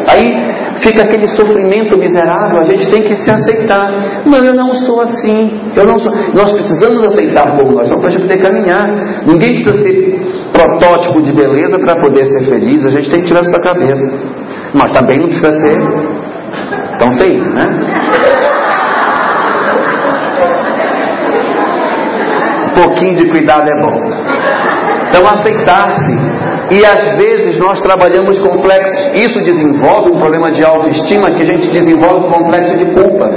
Aí 0.06 0.36
fica 0.80 1.02
aquele 1.02 1.26
sofrimento 1.28 1.96
miserável, 1.98 2.60
a 2.60 2.64
gente 2.64 2.90
tem 2.90 3.02
que 3.02 3.14
se 3.14 3.30
aceitar. 3.30 3.88
Não, 4.26 4.44
eu 4.44 4.54
não 4.54 4.74
sou 4.74 5.00
assim. 5.00 5.60
Eu 5.76 5.84
não 5.84 5.98
sou. 5.98 6.12
Nós 6.34 6.52
precisamos 6.52 7.04
aceitar 7.04 7.56
como 7.56 7.72
nós 7.72 7.88
somos 7.88 8.02
para 8.02 8.10
a 8.10 8.12
gente 8.12 8.28
poder 8.28 8.42
caminhar. 8.42 9.24
Ninguém 9.26 9.62
precisa 9.62 9.82
ser 9.82 10.20
protótipo 10.52 11.22
de 11.22 11.32
beleza 11.32 11.78
para 11.78 12.00
poder 12.00 12.24
ser 12.26 12.44
feliz. 12.46 12.84
A 12.86 12.90
gente 12.90 13.10
tem 13.10 13.20
que 13.20 13.26
tirar 13.26 13.42
isso 13.42 13.52
da 13.52 13.60
cabeça. 13.60 14.12
Mas 14.72 14.92
também 14.92 15.18
não 15.18 15.26
precisa 15.26 15.52
ser 15.52 15.76
tão 16.98 17.10
feio, 17.12 17.44
né? 17.44 17.64
Um 22.66 22.82
pouquinho 22.82 23.16
de 23.16 23.26
cuidado 23.30 23.68
é 23.68 23.80
bom. 23.80 23.96
Então 25.08 25.28
aceitar-se 25.28 26.49
e 26.70 26.84
às 26.84 27.16
vezes 27.16 27.58
nós 27.58 27.80
trabalhamos 27.80 28.38
complexos. 28.38 29.14
Isso 29.14 29.42
desenvolve 29.42 30.12
um 30.12 30.18
problema 30.18 30.52
de 30.52 30.64
autoestima 30.64 31.30
que 31.32 31.42
a 31.42 31.46
gente 31.46 31.68
desenvolve 31.68 32.26
um 32.26 32.30
complexo 32.30 32.76
de 32.76 32.84
culpa. 32.94 33.28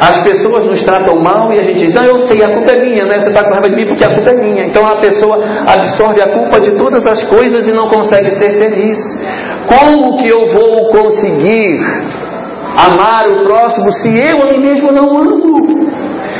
As 0.00 0.22
pessoas 0.22 0.64
nos 0.64 0.82
tratam 0.82 1.16
mal 1.16 1.52
e 1.52 1.58
a 1.58 1.62
gente 1.62 1.78
diz, 1.78 1.94
não, 1.94 2.04
eu 2.04 2.18
sei, 2.26 2.42
a 2.42 2.48
culpa 2.48 2.72
é 2.72 2.80
minha, 2.80 3.04
né? 3.04 3.20
Você 3.20 3.28
está 3.28 3.44
com 3.44 3.50
raiva 3.50 3.70
de 3.70 3.76
mim 3.76 3.86
porque 3.86 4.04
a 4.04 4.14
culpa 4.14 4.30
é 4.30 4.34
minha. 4.34 4.66
Então 4.66 4.84
a 4.86 4.96
pessoa 4.96 5.44
absorve 5.66 6.20
a 6.22 6.28
culpa 6.32 6.60
de 6.60 6.72
todas 6.72 7.06
as 7.06 7.22
coisas 7.24 7.68
e 7.68 7.72
não 7.72 7.86
consegue 7.86 8.30
ser 8.30 8.52
feliz. 8.52 8.98
Como 9.66 10.18
que 10.18 10.28
eu 10.28 10.52
vou 10.52 10.88
conseguir 10.88 11.80
amar 12.76 13.28
o 13.28 13.44
próximo 13.44 13.92
se 13.92 14.08
eu 14.08 14.42
a 14.42 14.46
mim 14.52 14.60
mesmo 14.60 14.90
não 14.90 15.18
amo? 15.18 15.84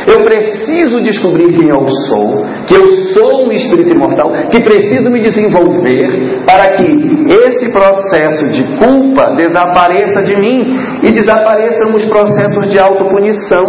Eu 0.07 0.23
preciso 0.23 1.01
descobrir 1.01 1.53
quem 1.57 1.69
eu 1.69 1.89
sou, 2.09 2.45
que 2.67 2.75
eu 2.75 2.87
sou 3.15 3.47
um 3.47 3.53
espírito 3.53 3.95
imortal, 3.95 4.33
que 4.51 4.61
preciso 4.61 5.11
me 5.11 5.21
desenvolver 5.21 6.43
para 6.45 6.73
que 6.73 7.27
esse 7.47 7.71
processo 7.71 8.51
de 8.51 8.65
culpa 8.77 9.35
desapareça 9.35 10.23
de 10.23 10.37
mim 10.37 10.79
e 11.03 11.11
desapareçam 11.11 11.95
os 11.95 12.05
processos 12.07 12.71
de 12.71 12.79
autopunição. 12.79 13.65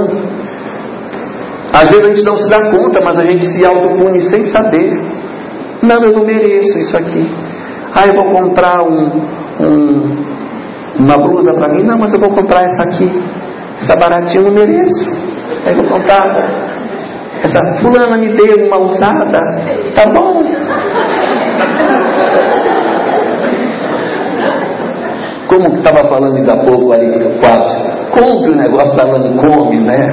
Às 1.71 1.89
vezes 1.89 2.03
a 2.03 2.07
gente 2.07 2.25
não 2.25 2.37
se 2.37 2.49
dá 2.49 2.69
conta, 2.69 3.01
mas 3.03 3.17
a 3.17 3.23
gente 3.23 3.45
se 3.45 3.65
autopune 3.65 4.21
sem 4.21 4.45
saber. 4.45 4.99
Não, 5.81 6.03
eu 6.03 6.11
não 6.13 6.25
mereço 6.25 6.77
isso 6.79 6.97
aqui. 6.97 7.29
Ah, 7.93 8.07
eu 8.07 8.13
vou 8.13 8.33
comprar 8.33 8.81
um, 8.83 9.21
um, 9.61 10.25
uma 10.99 11.17
blusa 11.17 11.53
para 11.53 11.71
mim. 11.73 11.85
Não, 11.85 11.97
mas 11.97 12.13
eu 12.13 12.19
vou 12.19 12.29
comprar 12.29 12.63
essa 12.63 12.83
aqui. 12.83 13.09
Essa 13.79 13.95
baratinha 13.95 14.41
eu 14.41 14.47
não 14.47 14.53
mereço. 14.53 15.24
Aí 15.65 15.73
eu 15.73 15.83
vou 15.83 15.97
contar. 15.97 16.25
Essa 17.43 17.75
fulana 17.81 18.17
me 18.17 18.29
deu 18.29 18.67
uma 18.67 18.77
usada. 18.77 19.39
Tá 19.93 20.05
bom. 20.11 20.43
Como 25.47 25.77
estava 25.77 26.03
falando 26.09 26.37
ainda 26.37 26.53
há 26.53 26.65
pouco 26.65 26.93
ali 26.93 27.39
quase. 27.39 27.39
quarto, 27.39 27.94
Compre 28.15 28.51
o 28.51 28.55
negócio 28.55 28.95
falando 28.95 29.35
come, 29.35 29.81
né? 29.81 30.07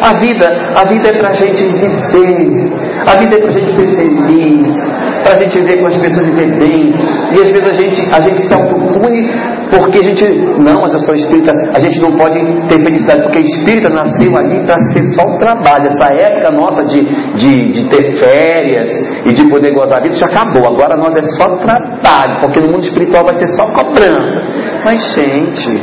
A 0.00 0.12
vida, 0.14 0.46
a 0.76 0.84
vida 0.84 1.08
é 1.08 1.12
para 1.18 1.30
a 1.30 1.32
gente 1.32 1.64
viver. 1.64 2.72
A 3.04 3.16
vida 3.16 3.34
é 3.34 3.38
para 3.40 3.48
a 3.48 3.52
gente 3.52 3.70
ser 3.74 3.86
feliz. 3.96 4.74
Para 5.24 5.32
a 5.32 5.36
gente 5.36 5.60
ver 5.60 5.76
como 5.76 5.88
as 5.88 5.96
pessoas 5.96 6.26
vivem 6.28 6.58
bem. 6.58 6.94
E 7.32 7.42
às 7.42 7.50
vezes 7.50 7.68
a 7.68 7.72
gente, 7.72 8.14
a 8.14 8.20
gente 8.20 8.40
se 8.42 8.54
autopune 8.54 9.28
porque 9.70 9.98
a 9.98 10.02
gente, 10.02 10.24
não, 10.58 10.80
mas 10.80 10.92
eu 10.94 11.14
espírita. 11.14 11.50
A 11.74 11.78
gente 11.78 12.00
não 12.00 12.12
pode 12.16 12.38
ter 12.68 12.78
felicidade 12.78 13.22
porque 13.22 13.40
espírita 13.40 13.88
nasceu 13.88 14.36
ali 14.36 14.64
para 14.64 14.78
ser 14.92 15.02
só 15.14 15.24
o 15.24 15.38
trabalho. 15.38 15.86
Essa 15.86 16.12
época 16.14 16.50
nossa 16.52 16.84
de, 16.84 17.02
de, 17.34 17.72
de 17.72 17.88
ter 17.88 18.18
férias 18.18 18.90
e 19.26 19.32
de 19.32 19.44
poder 19.48 19.74
gozar 19.74 19.98
a 19.98 20.02
vida 20.02 20.16
já 20.16 20.26
acabou. 20.26 20.66
Agora 20.66 20.96
nós 20.96 21.16
é 21.16 21.22
só 21.22 21.56
trabalho, 21.56 22.40
porque 22.40 22.60
no 22.60 22.68
mundo 22.68 22.84
espiritual 22.84 23.24
vai 23.24 23.34
ser 23.34 23.48
só 23.48 23.66
cobrança. 23.66 24.42
Mas, 24.84 25.14
gente, 25.14 25.82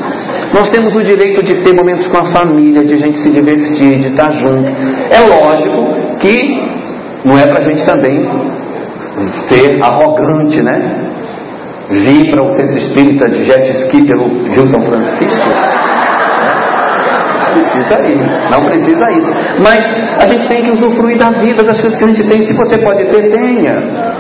nós 0.54 0.70
temos 0.70 0.96
o 0.96 1.04
direito 1.04 1.44
de 1.44 1.56
ter 1.56 1.74
momentos 1.74 2.08
com 2.08 2.18
a 2.18 2.26
família, 2.26 2.84
de 2.84 2.94
a 2.94 2.98
gente 2.98 3.18
se 3.18 3.30
divertir, 3.30 4.00
de 4.00 4.08
estar 4.08 4.32
junto. 4.32 4.70
É 5.12 5.20
lógico 5.28 6.18
que 6.20 6.64
não 7.26 7.38
é 7.38 7.48
para 7.48 7.60
a 7.60 7.64
gente 7.64 7.86
também 7.86 8.26
ser 9.50 9.82
arrogante, 9.84 10.62
né? 10.62 11.12
Vir 11.90 12.32
para 12.32 12.44
o 12.44 12.50
centro 12.50 12.78
espírita 12.78 13.30
de 13.30 13.44
jet 13.44 13.70
ski 13.84 14.04
pelo 14.04 14.28
Rio 14.46 14.68
São 14.70 14.82
Francisco. 14.82 15.50
Precisa 17.54 18.08
ir, 18.08 18.52
não 18.52 18.66
precisa 18.66 19.12
isso. 19.12 19.32
Mas 19.60 19.86
a 20.20 20.26
gente 20.26 20.48
tem 20.48 20.64
que 20.64 20.72
usufruir 20.72 21.18
da 21.18 21.32
vida, 21.32 21.64
das 21.64 21.80
coisas 21.80 21.98
que 21.98 22.04
a 22.04 22.08
gente 22.08 22.28
tem. 22.28 22.44
Se 22.44 22.54
você 22.54 22.78
pode 22.80 23.06
ter, 23.06 23.30
tenha 23.30 24.15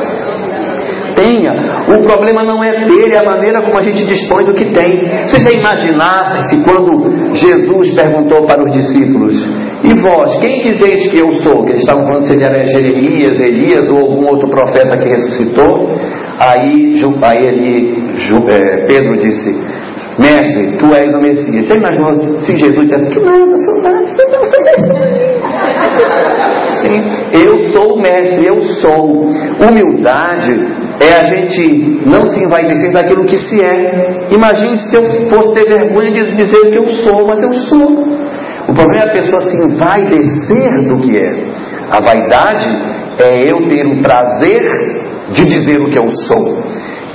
tenha. 1.16 1.86
O 1.88 2.04
problema 2.04 2.44
não 2.44 2.64
é 2.64 2.86
ter, 2.86 3.12
é 3.12 3.18
a 3.18 3.24
maneira 3.24 3.62
como 3.64 3.80
a 3.80 3.84
gente 3.84 4.06
dispõe 4.06 4.44
do 4.46 4.54
que 4.54 4.66
tem. 4.66 5.00
Vocês 5.28 5.44
já 5.44 5.52
imaginassem 5.52 6.44
se 6.44 6.64
quando 6.64 7.36
Jesus 7.36 7.92
perguntou 7.92 8.46
para 8.46 8.64
os 8.64 8.72
discípulos: 8.72 9.36
E 9.84 9.94
vós, 10.02 10.38
quem 10.42 10.62
dizeis 10.62 11.08
que 11.08 11.20
eu 11.20 11.32
sou? 11.34 11.64
Que 11.64 11.72
eles 11.72 11.82
estavam 11.82 12.06
falando 12.06 12.24
se 12.24 12.34
ele 12.34 12.44
era 12.44 12.66
Jeremias, 12.66 13.40
Elias 13.40 13.90
ou 13.90 14.00
algum 14.00 14.28
outro 14.28 14.50
profeta 14.50 14.98
que 14.98 15.10
ressuscitou. 15.10 15.92
Aí, 16.38 16.96
aí 17.22 17.48
ele, 17.48 18.04
é, 18.50 18.86
Pedro 18.86 19.18
disse: 19.18 19.56
Mestre, 20.18 20.78
tu 20.78 20.96
és 20.96 21.14
o 21.14 21.22
Messias. 21.22 21.68
Você 21.68 21.76
imaginou 21.76 22.14
se 22.14 22.58
Jesus 22.58 22.88
dissesse 22.88 23.12
que 23.12 23.20
nada, 23.20 23.58
sou 23.58 23.82
nada, 23.82 24.08
sou 24.08 24.30
nada, 24.32 24.46
sou 24.46 24.64
mestre. 24.64 24.96
Sim, 26.86 27.02
eu 27.34 27.58
sou 27.74 27.96
o 27.96 28.02
mestre, 28.02 28.46
eu 28.46 28.60
sou. 28.60 29.26
Humildade 29.60 30.52
é 31.00 31.20
a 31.20 31.24
gente 31.24 32.02
não 32.06 32.28
se 32.28 32.44
envaidecer 32.44 32.92
daquilo 32.92 33.26
que 33.26 33.38
se 33.38 33.62
é. 33.62 34.28
Imagine 34.30 34.78
se 34.78 34.96
eu 34.96 35.04
fosse 35.30 35.54
ter 35.54 35.66
vergonha 35.66 36.12
de 36.12 36.36
dizer 36.36 36.72
que 36.72 36.78
eu 36.78 36.88
sou, 36.90 37.28
mas 37.28 37.42
eu 37.42 37.54
sou. 37.54 38.26
O 38.68 38.74
problema 38.74 39.06
é 39.06 39.10
a 39.10 39.14
pessoa 39.14 39.42
se 39.42 39.58
envaidecer 39.58 40.88
do 40.88 41.00
que 41.00 41.18
é. 41.18 41.66
A 41.92 42.00
vaidade 42.00 42.68
é 43.20 43.52
eu 43.52 43.68
ter 43.68 43.86
o 43.86 44.02
prazer 44.02 44.62
de 45.32 45.46
dizer 45.46 45.80
o 45.80 45.90
que 45.90 45.98
eu 45.98 46.10
sou. 46.10 46.64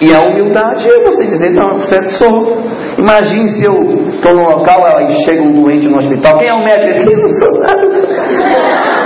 E 0.01 0.15
a 0.15 0.21
humildade 0.21 0.89
é 0.91 1.05
você 1.05 1.27
dizer, 1.27 1.51
não, 1.51 1.81
certo, 1.83 2.11
sou. 2.13 2.57
Imagine 2.97 3.49
se 3.51 3.65
eu 3.65 4.05
estou 4.15 4.33
num 4.35 4.45
local 4.45 5.01
e 5.09 5.25
chega 5.25 5.43
um 5.43 5.53
doente 5.53 5.89
no 5.89 5.99
hospital, 5.99 6.39
quem 6.39 6.49
é 6.49 6.55
o 6.55 6.65
médico? 6.65 7.11
Eu 7.11 7.19
não 7.19 7.29
sou 7.29 7.61
nada. 7.61 9.00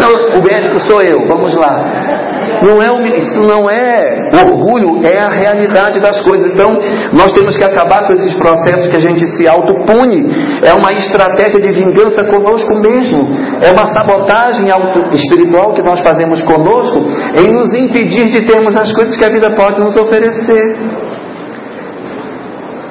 Não, 0.00 0.38
o 0.38 0.42
médico 0.42 0.78
sou 0.80 1.02
eu, 1.02 1.26
vamos 1.26 1.54
lá. 1.54 2.26
Não 2.62 2.80
é, 2.82 3.16
isso 3.16 3.40
não 3.40 3.68
é 3.68 4.30
orgulho, 4.44 5.04
é 5.04 5.18
a 5.18 5.28
realidade 5.28 6.00
das 6.00 6.20
coisas. 6.22 6.52
Então, 6.52 6.76
nós 7.12 7.32
temos 7.32 7.56
que 7.56 7.64
acabar 7.64 8.06
com 8.06 8.12
esses 8.14 8.34
processos 8.34 8.88
que 8.88 8.96
a 8.96 9.00
gente 9.00 9.26
se 9.28 9.46
autopune. 9.46 10.24
É 10.62 10.72
uma 10.72 10.92
estratégia 10.92 11.60
de 11.60 11.72
vingança 11.72 12.24
conosco 12.24 12.74
mesmo. 12.76 13.28
É 13.60 13.70
uma 13.70 13.86
sabotagem 13.92 14.68
espiritual 15.12 15.74
que 15.74 15.82
nós 15.82 16.00
fazemos 16.00 16.42
conosco 16.42 16.98
em 17.36 17.52
nos 17.52 17.74
impedir 17.74 18.30
de 18.30 18.42
termos 18.42 18.76
as 18.76 18.92
coisas 18.92 19.16
que 19.16 19.24
a 19.24 19.28
vida 19.28 19.50
pode 19.50 19.80
nos 19.80 19.96
oferecer. 19.96 20.76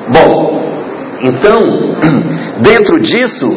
Bom, 0.08 0.62
então, 1.24 1.60
dentro 2.62 3.00
disso, 3.00 3.48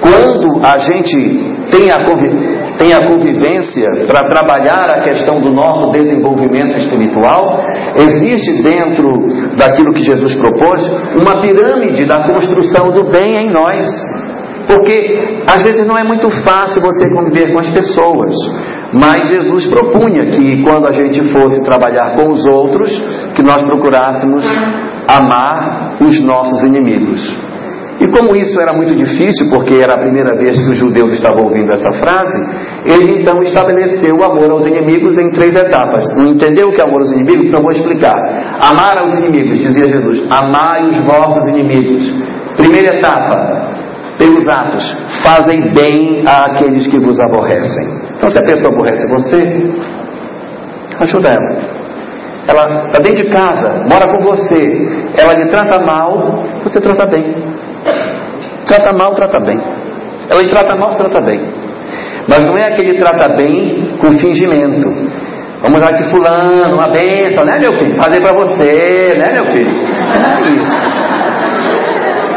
quando 0.00 0.64
a 0.64 0.78
gente 0.78 1.58
tem 1.70 1.90
a, 1.90 1.98
tem 2.78 2.94
a 2.94 3.08
convivência 3.08 4.06
para 4.06 4.28
trabalhar 4.28 4.88
a 4.88 5.02
questão 5.02 5.40
do 5.40 5.50
nosso 5.50 5.90
desenvolvimento 5.90 6.78
espiritual, 6.78 7.60
existe 7.96 8.62
dentro 8.62 9.12
daquilo 9.56 9.92
que 9.92 10.04
Jesus 10.04 10.36
propôs 10.36 10.80
uma 11.16 11.42
pirâmide 11.42 12.04
da 12.04 12.22
construção 12.22 12.90
do 12.92 13.10
bem 13.10 13.46
em 13.46 13.50
nós. 13.50 13.84
Porque 14.68 15.40
às 15.46 15.62
vezes 15.62 15.86
não 15.86 15.96
é 15.96 16.04
muito 16.04 16.30
fácil 16.30 16.80
você 16.80 17.10
conviver 17.10 17.52
com 17.52 17.58
as 17.58 17.70
pessoas, 17.70 18.34
mas 18.92 19.28
Jesus 19.28 19.66
propunha 19.66 20.30
que 20.30 20.62
quando 20.62 20.86
a 20.86 20.92
gente 20.92 21.20
fosse 21.32 21.60
trabalhar 21.64 22.14
com 22.16 22.30
os 22.30 22.44
outros, 22.44 22.90
que 23.34 23.42
nós 23.42 23.62
procurássemos 23.62 24.44
amar 25.08 25.96
os 26.00 26.20
nossos 26.22 26.62
inimigos. 26.62 27.47
E 28.00 28.06
como 28.08 28.36
isso 28.36 28.60
era 28.60 28.72
muito 28.72 28.94
difícil, 28.94 29.50
porque 29.50 29.74
era 29.74 29.94
a 29.94 29.98
primeira 29.98 30.36
vez 30.36 30.56
que 30.56 30.70
os 30.70 30.78
judeus 30.78 31.12
estavam 31.14 31.44
ouvindo 31.44 31.72
essa 31.72 31.90
frase, 31.92 32.38
ele 32.84 33.20
então 33.20 33.42
estabeleceu 33.42 34.14
o 34.14 34.24
amor 34.24 34.50
aos 34.52 34.66
inimigos 34.66 35.18
em 35.18 35.30
três 35.30 35.56
etapas. 35.56 36.04
Não 36.16 36.28
entendeu 36.28 36.68
o 36.68 36.72
que 36.72 36.80
é 36.80 36.84
amor 36.84 37.00
aos 37.00 37.12
inimigos? 37.12 37.46
Então 37.46 37.60
vou 37.60 37.72
explicar. 37.72 38.16
Amar 38.70 38.98
aos 38.98 39.14
inimigos, 39.14 39.58
dizia 39.58 39.88
Jesus, 39.88 40.24
amai 40.30 40.88
os 40.88 41.00
vossos 41.00 41.48
inimigos. 41.48 42.04
Primeira 42.56 42.98
etapa, 42.98 43.68
pelos 44.16 44.48
atos, 44.48 44.96
fazem 45.24 45.72
bem 45.72 46.22
àqueles 46.24 46.86
que 46.86 46.98
vos 47.00 47.18
aborrecem. 47.18 47.88
Então 48.16 48.30
se 48.30 48.38
a 48.38 48.42
pessoa 48.42 48.72
aborrece 48.72 49.08
você, 49.08 49.72
ajuda 51.00 51.30
ela. 51.30 51.78
Ela 52.46 52.86
está 52.86 52.98
dentro 52.98 53.24
de 53.24 53.30
casa, 53.30 53.84
mora 53.90 54.06
com 54.06 54.24
você, 54.24 54.88
ela 55.18 55.34
lhe 55.34 55.50
trata 55.50 55.80
mal, 55.80 56.44
você 56.64 56.80
trata 56.80 57.04
bem. 57.04 57.47
Trata 58.68 58.92
mal, 58.92 59.14
trata 59.14 59.40
bem. 59.40 59.58
Ela 60.28 60.48
trata 60.48 60.76
mal, 60.76 60.94
trata 60.94 61.20
bem. 61.22 61.40
Mas 62.28 62.46
não 62.46 62.56
é 62.56 62.64
aquele 62.72 62.98
trata 62.98 63.34
bem 63.34 63.96
com 63.98 64.12
fingimento. 64.12 64.88
Vamos 65.62 65.80
lá 65.80 65.94
que 65.94 66.04
fulano, 66.04 66.74
uma 66.74 66.92
bênção, 66.92 67.44
né 67.44 67.58
meu 67.58 67.72
filho? 67.72 67.96
Fazer 67.96 68.20
para 68.20 68.32
você, 68.32 69.14
né 69.16 69.28
meu 69.32 69.44
filho? 69.46 69.72
Não 70.20 70.30
é 70.30 70.62
isso. 70.62 70.98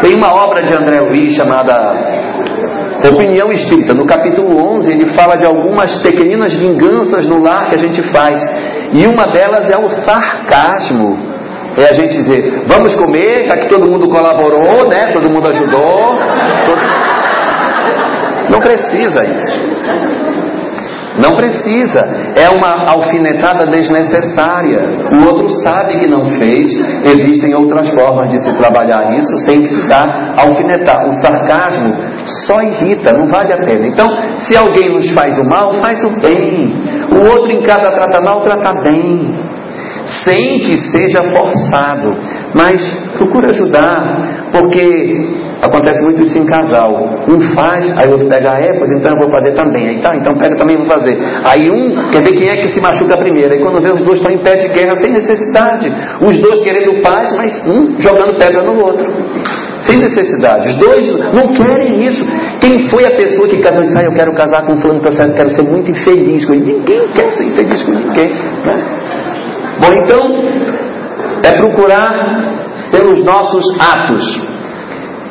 Tem 0.02 0.16
uma 0.16 0.34
obra 0.34 0.64
de 0.64 0.74
André 0.74 1.02
Luiz 1.02 1.36
chamada 1.36 1.74
Opinião 3.10 3.52
Espírita. 3.52 3.94
No 3.94 4.06
capítulo 4.06 4.56
11 4.78 4.92
ele 4.92 5.06
fala 5.08 5.36
de 5.38 5.46
algumas 5.46 5.98
pequeninas 6.02 6.54
vinganças 6.56 7.28
no 7.28 7.44
lar 7.44 7.70
que 7.70 7.76
a 7.76 7.78
gente 7.78 8.02
faz. 8.12 8.40
E 8.94 9.06
uma 9.06 9.26
delas 9.28 9.70
é 9.70 9.78
o 9.78 9.90
sarcasmo. 9.90 11.18
É 11.78 11.90
a 11.90 11.94
gente 11.94 12.16
dizer, 12.18 12.64
vamos 12.66 12.96
comer, 12.96 13.46
já 13.46 13.56
que 13.56 13.70
todo 13.70 13.90
mundo 13.90 14.08
colaborou, 14.10 14.90
né? 14.90 15.12
Todo 15.14 15.30
mundo 15.30 15.48
ajudou. 15.48 16.12
Todo... 16.66 16.82
Não 18.50 18.60
precisa 18.60 19.26
isso. 19.26 19.62
Não 21.18 21.36
precisa. 21.36 22.00
É 22.36 22.50
uma 22.50 22.92
alfinetada 22.92 23.66
desnecessária. 23.68 24.80
O 25.12 25.28
outro 25.28 25.50
sabe 25.64 26.00
que 26.00 26.08
não 26.08 26.26
fez. 26.26 26.72
Existem 27.06 27.56
outras 27.56 27.90
formas 27.90 28.30
de 28.30 28.40
se 28.40 28.54
trabalhar 28.58 29.14
isso 29.18 29.38
sem 29.46 29.60
precisar 29.60 30.34
alfinetar. 30.38 31.08
O 31.08 31.14
sarcasmo 31.22 31.96
só 32.26 32.62
irrita, 32.62 33.14
não 33.14 33.28
vale 33.28 33.54
a 33.54 33.58
pena. 33.58 33.88
Então, 33.88 34.10
se 34.40 34.56
alguém 34.56 34.90
nos 34.90 35.10
faz 35.12 35.38
o 35.38 35.46
mal, 35.46 35.74
faz 35.76 36.04
o 36.04 36.20
bem. 36.20 36.74
O 37.12 37.32
outro 37.32 37.52
em 37.52 37.62
casa 37.62 37.92
trata 37.92 38.22
mal, 38.22 38.42
trata 38.42 38.74
bem 38.82 39.41
sem 40.24 40.60
que 40.60 40.78
seja 40.78 41.24
forçado, 41.24 42.16
mas 42.54 42.82
procura 43.18 43.50
ajudar, 43.50 44.50
porque 44.52 45.30
acontece 45.62 46.04
muito 46.04 46.24
isso 46.24 46.38
em 46.38 46.46
casal. 46.46 47.16
Um 47.28 47.40
faz, 47.54 47.98
aí 47.98 48.08
o 48.08 48.12
outro 48.12 48.28
pega, 48.28 48.50
é, 48.50 48.74
pois 48.78 48.92
então 48.92 49.14
eu 49.14 49.20
vou 49.20 49.30
fazer 49.30 49.54
também. 49.54 49.88
Aí 49.88 50.00
tá, 50.00 50.16
então 50.16 50.36
pega 50.36 50.56
também 50.58 50.78
vou 50.78 50.86
fazer. 50.86 51.18
Aí 51.44 51.70
um 51.70 52.10
quer 52.12 52.22
ver 52.24 52.34
quem 52.34 52.50
é 52.50 52.56
que 52.56 52.68
se 52.70 52.82
machuca 52.82 53.16
primeiro. 53.18 53.54
Aí 53.54 53.60
quando 53.60 53.82
vê 53.82 53.92
os 53.92 54.02
dois 54.02 54.20
estão 54.20 54.34
em 54.34 54.40
pé 54.40 54.56
de 54.56 54.68
guerra 54.70 54.96
sem 54.96 55.12
necessidade. 55.12 55.92
Os 56.22 56.38
dois 56.38 56.62
querendo 56.62 57.02
paz, 57.02 57.36
mas 57.38 57.68
um 57.68 58.00
jogando 58.02 58.38
pedra 58.38 58.64
no 58.64 58.76
outro. 58.84 59.06
Sem 59.82 59.98
necessidade. 59.98 60.70
Os 60.70 60.76
dois 60.78 61.34
não 61.34 61.54
querem 61.54 62.06
isso. 62.06 62.24
Quem 62.60 62.88
foi 62.90 63.06
a 63.06 63.12
pessoa 63.12 63.48
que 63.48 63.58
casou 63.58 63.82
e 63.82 63.86
disse, 63.86 63.98
ah, 63.98 64.04
eu 64.04 64.14
quero 64.14 64.32
casar 64.34 64.64
com 64.64 64.76
fulano, 64.76 65.02
eu 65.04 65.34
quero 65.34 65.50
ser 65.56 65.64
muito 65.64 65.90
infeliz 65.90 66.46
com 66.46 66.54
ele. 66.54 66.74
Ninguém 66.74 67.08
quer 67.08 67.30
ser 67.32 67.46
infeliz 67.46 67.82
com 67.84 67.92
ninguém. 67.92 68.30
Né? 68.30 69.02
Bom, 69.80 69.90
então, 69.94 70.22
é 71.44 71.58
procurar 71.58 72.90
pelos 72.92 73.24
nossos 73.24 73.66
atos. 73.80 74.52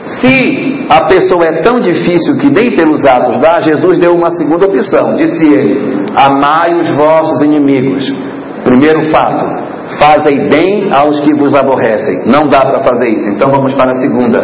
Se 0.03 0.87
a 0.89 1.05
pessoa 1.07 1.45
é 1.47 1.63
tão 1.63 1.79
difícil 1.79 2.39
que 2.39 2.49
nem 2.49 2.75
pelos 2.75 3.05
atos 3.05 3.39
dá, 3.39 3.61
Jesus 3.61 3.99
deu 3.99 4.13
uma 4.13 4.31
segunda 4.31 4.67
opção. 4.67 5.15
Disse 5.15 5.45
ele: 5.45 6.07
Amai 6.17 6.75
os 6.81 6.91
vossos 6.97 7.43
inimigos. 7.43 8.03
Primeiro 8.65 9.05
fato, 9.11 9.71
Fazei 9.99 10.49
bem 10.49 10.89
aos 10.93 11.21
que 11.21 11.35
vos 11.35 11.53
aborrecem. 11.55 12.23
Não 12.27 12.49
dá 12.49 12.61
para 12.61 12.79
fazer 12.81 13.09
isso. 13.09 13.29
Então 13.31 13.51
vamos 13.51 13.75
para 13.75 13.91
a 13.91 13.95
segunda. 13.95 14.41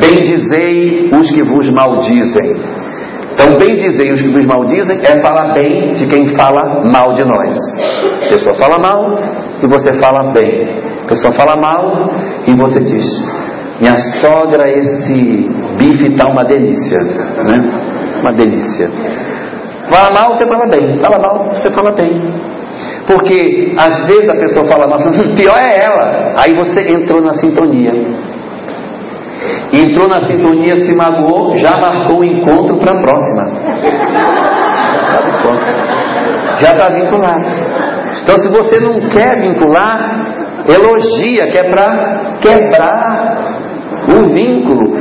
Bendizei 0.00 1.10
os 1.12 1.30
que 1.30 1.42
vos 1.42 1.70
maldizem. 1.70 2.56
Então, 3.32 3.58
bendizei 3.58 4.12
os 4.12 4.20
que 4.20 4.28
vos 4.28 4.46
maldizem 4.46 4.98
é 5.02 5.20
falar 5.20 5.52
bem 5.54 5.92
de 5.94 6.06
quem 6.06 6.26
fala 6.34 6.82
mal 6.84 7.12
de 7.14 7.24
nós. 7.24 7.58
A 8.26 8.28
pessoa 8.28 8.54
fala 8.54 8.78
mal 8.78 9.18
e 9.62 9.66
você 9.66 9.92
fala 9.94 10.32
bem. 10.32 10.68
A 11.04 11.08
pessoa 11.08 11.32
fala 11.32 11.56
mal 11.56 12.02
e 12.46 12.54
você 12.54 12.80
diz: 12.80 13.06
Minha 13.80 13.96
sogra, 13.96 14.70
esse 14.70 15.48
bife 15.78 16.10
tá 16.16 16.28
uma 16.28 16.44
delícia. 16.44 16.98
Né? 17.00 17.64
Uma 18.20 18.32
delícia. 18.32 18.90
Fala 19.88 20.10
mal, 20.12 20.34
você 20.34 20.46
fala 20.46 20.66
bem. 20.66 20.96
Fala 20.96 21.18
mal, 21.18 21.50
você 21.54 21.70
fala 21.70 21.92
bem. 21.92 22.20
Porque 23.06 23.74
às 23.76 24.06
vezes 24.06 24.28
a 24.28 24.34
pessoa 24.34 24.64
fala 24.64 24.86
mal, 24.86 24.98
pior 25.36 25.56
é 25.56 25.84
ela. 25.84 26.32
Aí 26.36 26.54
você 26.54 26.92
entrou 26.92 27.22
na 27.22 27.32
sintonia. 27.32 27.92
Entrou 29.72 30.08
na 30.08 30.20
sintonia, 30.20 30.84
se 30.84 30.94
magoou, 30.94 31.56
já 31.56 31.72
marcou 31.78 32.20
o 32.20 32.24
encontro 32.24 32.76
para 32.76 32.92
a 32.92 33.02
próxima. 33.02 33.48
Já 36.58 36.72
está 36.72 36.88
vinculado. 36.90 37.46
Então, 38.22 38.36
se 38.36 38.48
você 38.48 38.80
não 38.80 39.00
quer 39.08 39.40
vincular, 39.40 40.32
elogia, 40.68 41.50
que 41.50 41.58
é 41.58 41.70
para 41.70 42.38
quebrar 42.40 43.38
o 44.08 44.24
vínculo. 44.28 44.96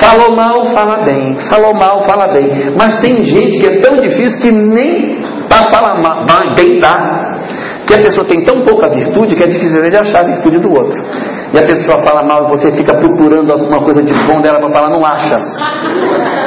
Falou 0.00 0.36
mal, 0.36 0.66
fala 0.66 0.98
bem. 1.04 1.36
Falou 1.48 1.74
mal, 1.74 2.02
fala 2.04 2.32
bem. 2.32 2.74
Mas 2.76 3.00
tem 3.00 3.24
gente 3.24 3.60
que 3.60 3.66
é 3.66 3.80
tão 3.80 3.96
difícil 3.98 4.40
que 4.40 4.52
nem 4.52 5.22
para 5.48 5.64
falar 5.64 6.00
mal, 6.02 6.54
bem 6.56 6.80
dá. 6.80 7.34
Que 7.86 7.94
a 7.94 7.98
pessoa 7.98 8.26
tem 8.26 8.42
tão 8.44 8.62
pouca 8.62 8.88
virtude 8.88 9.36
que 9.36 9.42
é 9.42 9.46
difícil 9.46 9.82
de 9.82 9.96
achar 9.96 10.22
a 10.22 10.24
virtude 10.24 10.58
do 10.58 10.70
outro. 10.70 10.98
E 11.52 11.58
a 11.58 11.62
pessoa 11.62 11.98
fala 11.98 12.26
mal 12.26 12.48
você 12.48 12.72
fica 12.72 12.96
procurando 12.96 13.52
alguma 13.52 13.78
coisa 13.84 14.02
de 14.02 14.12
bom 14.26 14.40
dela 14.40 14.58
para 14.58 14.70
falar, 14.70 14.90
não 14.90 15.04
acha. 15.04 15.38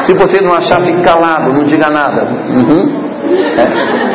Se 0.04 0.14
você 0.14 0.42
não 0.42 0.54
achar, 0.54 0.82
fique 0.82 1.02
calado, 1.02 1.54
não 1.54 1.64
diga 1.64 1.90
nada. 1.90 2.28
Uhum. 2.54 3.08
É. 3.58 4.08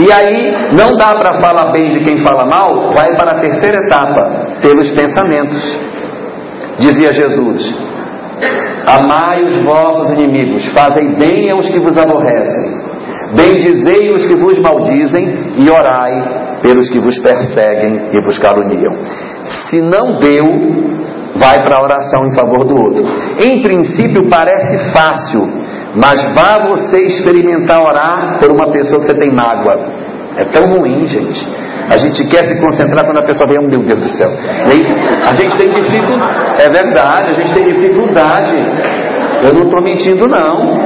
E 0.00 0.12
aí, 0.12 0.54
não 0.72 0.96
dá 0.96 1.16
para 1.16 1.40
falar 1.40 1.72
bem 1.72 1.92
de 1.92 2.04
quem 2.04 2.18
fala 2.18 2.44
mal, 2.46 2.92
vai 2.92 3.16
para 3.16 3.32
a 3.32 3.40
terceira 3.40 3.78
etapa, 3.78 4.58
pelos 4.62 4.90
pensamentos. 4.90 5.78
Dizia 6.78 7.12
Jesus: 7.12 7.74
Amai 8.86 9.42
os 9.42 9.56
vossos 9.64 10.12
inimigos, 10.12 10.66
fazei 10.68 11.08
bem 11.16 11.50
aos 11.50 11.68
que 11.68 11.80
vos 11.80 11.98
aborrecem, 11.98 12.80
bendizei 13.34 14.12
os 14.12 14.24
que 14.24 14.36
vos 14.36 14.60
maldizem 14.60 15.36
e 15.56 15.68
orai 15.68 16.37
pelos 16.62 16.88
que 16.88 16.98
vos 16.98 17.18
perseguem 17.18 18.10
e 18.12 18.20
vos 18.20 18.38
caluniam. 18.38 18.94
Se 19.44 19.80
não 19.80 20.16
deu, 20.16 20.44
vai 21.36 21.62
para 21.62 21.76
a 21.76 21.82
oração 21.82 22.26
em 22.26 22.34
favor 22.34 22.66
do 22.66 22.76
outro. 22.76 23.04
Em 23.40 23.62
princípio 23.62 24.28
parece 24.28 24.90
fácil, 24.92 25.48
mas 25.94 26.22
vá 26.34 26.66
você 26.68 27.00
experimentar 27.00 27.80
orar 27.80 28.38
por 28.38 28.50
uma 28.50 28.70
pessoa 28.70 29.00
que 29.00 29.06
você 29.06 29.14
tem 29.14 29.30
mágoa. 29.32 30.08
É 30.36 30.44
tão 30.44 30.66
ruim, 30.66 31.04
gente. 31.04 31.46
A 31.90 31.96
gente 31.96 32.22
quer 32.28 32.44
se 32.44 32.60
concentrar 32.60 33.04
quando 33.04 33.18
a 33.18 33.26
pessoa 33.26 33.48
vem, 33.48 33.58
oh, 33.58 33.68
meu 33.68 33.80
Deus 33.80 34.00
do 34.00 34.08
céu. 34.10 34.30
a 35.26 35.32
gente 35.32 35.56
tem 35.56 35.72
dificuldade, 35.72 36.62
é 36.62 36.68
verdade, 36.68 37.30
a 37.30 37.32
gente 37.32 37.54
tem 37.54 37.64
dificuldade. 37.64 38.54
Eu 39.42 39.54
não 39.54 39.62
estou 39.62 39.80
mentindo, 39.82 40.28
não. 40.28 40.76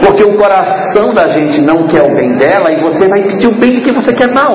Porque 0.00 0.22
o 0.22 0.36
coração 0.36 1.14
da 1.14 1.26
gente 1.28 1.62
não 1.62 1.86
quer 1.88 2.02
o 2.02 2.14
bem 2.14 2.36
dela 2.36 2.66
e 2.72 2.82
você 2.82 3.08
vai 3.08 3.22
pedir 3.22 3.46
o 3.46 3.54
bem 3.54 3.72
de 3.72 3.80
quem 3.80 3.92
você 3.94 4.12
quer 4.12 4.28
mal. 4.32 4.54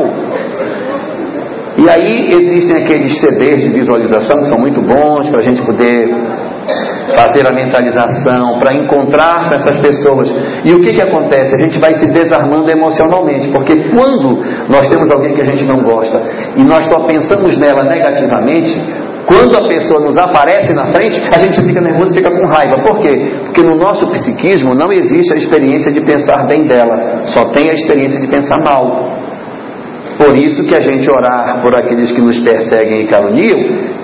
E 1.78 1.90
aí 1.90 2.34
existem 2.34 2.84
aqueles 2.84 3.20
CDs 3.20 3.62
de 3.62 3.70
visualização 3.70 4.42
que 4.42 4.48
são 4.48 4.60
muito 4.60 4.82
bons 4.82 5.30
para 5.30 5.40
a 5.40 5.44
gente 5.44 5.62
poder 5.62 6.10
fazer 7.16 7.46
a 7.48 7.52
mentalização, 7.52 8.60
para 8.60 8.74
encontrar 8.74 9.50
com 9.50 9.56
essas 9.56 9.80
pessoas. 9.80 10.30
E 10.64 10.74
o 10.74 10.82
que, 10.82 10.94
que 10.94 11.02
acontece? 11.02 11.56
A 11.56 11.58
gente 11.58 11.80
vai 11.80 11.94
se 11.96 12.08
desarmando 12.08 12.70
emocionalmente, 12.70 13.50
porque 13.50 13.76
quando 13.90 14.44
nós 14.70 14.88
temos 14.88 15.10
alguém 15.12 15.34
que 15.34 15.42
a 15.42 15.46
gente 15.46 15.64
não 15.66 15.82
gosta 15.82 16.22
e 16.56 16.64
nós 16.64 16.86
só 16.86 17.00
pensamos 17.06 17.58
nela 17.58 17.84
negativamente, 17.84 18.80
quando 19.26 19.56
a 19.58 19.68
pessoa 19.68 20.00
nos 20.02 20.18
aparece 20.18 20.74
na 20.74 20.86
frente, 20.86 21.22
a 21.32 21.38
gente 21.38 21.62
fica 21.62 21.80
nervoso 21.82 22.16
fica 22.16 22.32
com 22.32 22.46
raiva. 22.48 22.82
Por 22.82 23.00
quê? 23.00 23.32
Porque 23.46 23.62
no 23.62 23.76
nosso 23.76 24.08
psiquismo 24.08 24.74
não 24.74 24.92
existe 24.92 25.34
a 25.34 25.38
experiência 25.38 25.92
de 25.92 26.02
pensar 26.02 26.48
bem 26.48 26.66
dela, 26.66 27.24
só 27.28 27.46
tem 27.52 27.70
a 27.70 27.74
experiência 27.74 28.20
de 28.20 28.28
pensar 28.28 28.58
mal. 28.64 29.29
Por 30.20 30.36
isso 30.36 30.68
que 30.68 30.76
a 30.76 30.82
gente 30.82 31.10
orar 31.10 31.62
por 31.62 31.74
aqueles 31.74 32.12
que 32.12 32.20
nos 32.20 32.38
perseguem 32.42 33.04
e 33.04 33.08
caluniam, 33.08 33.58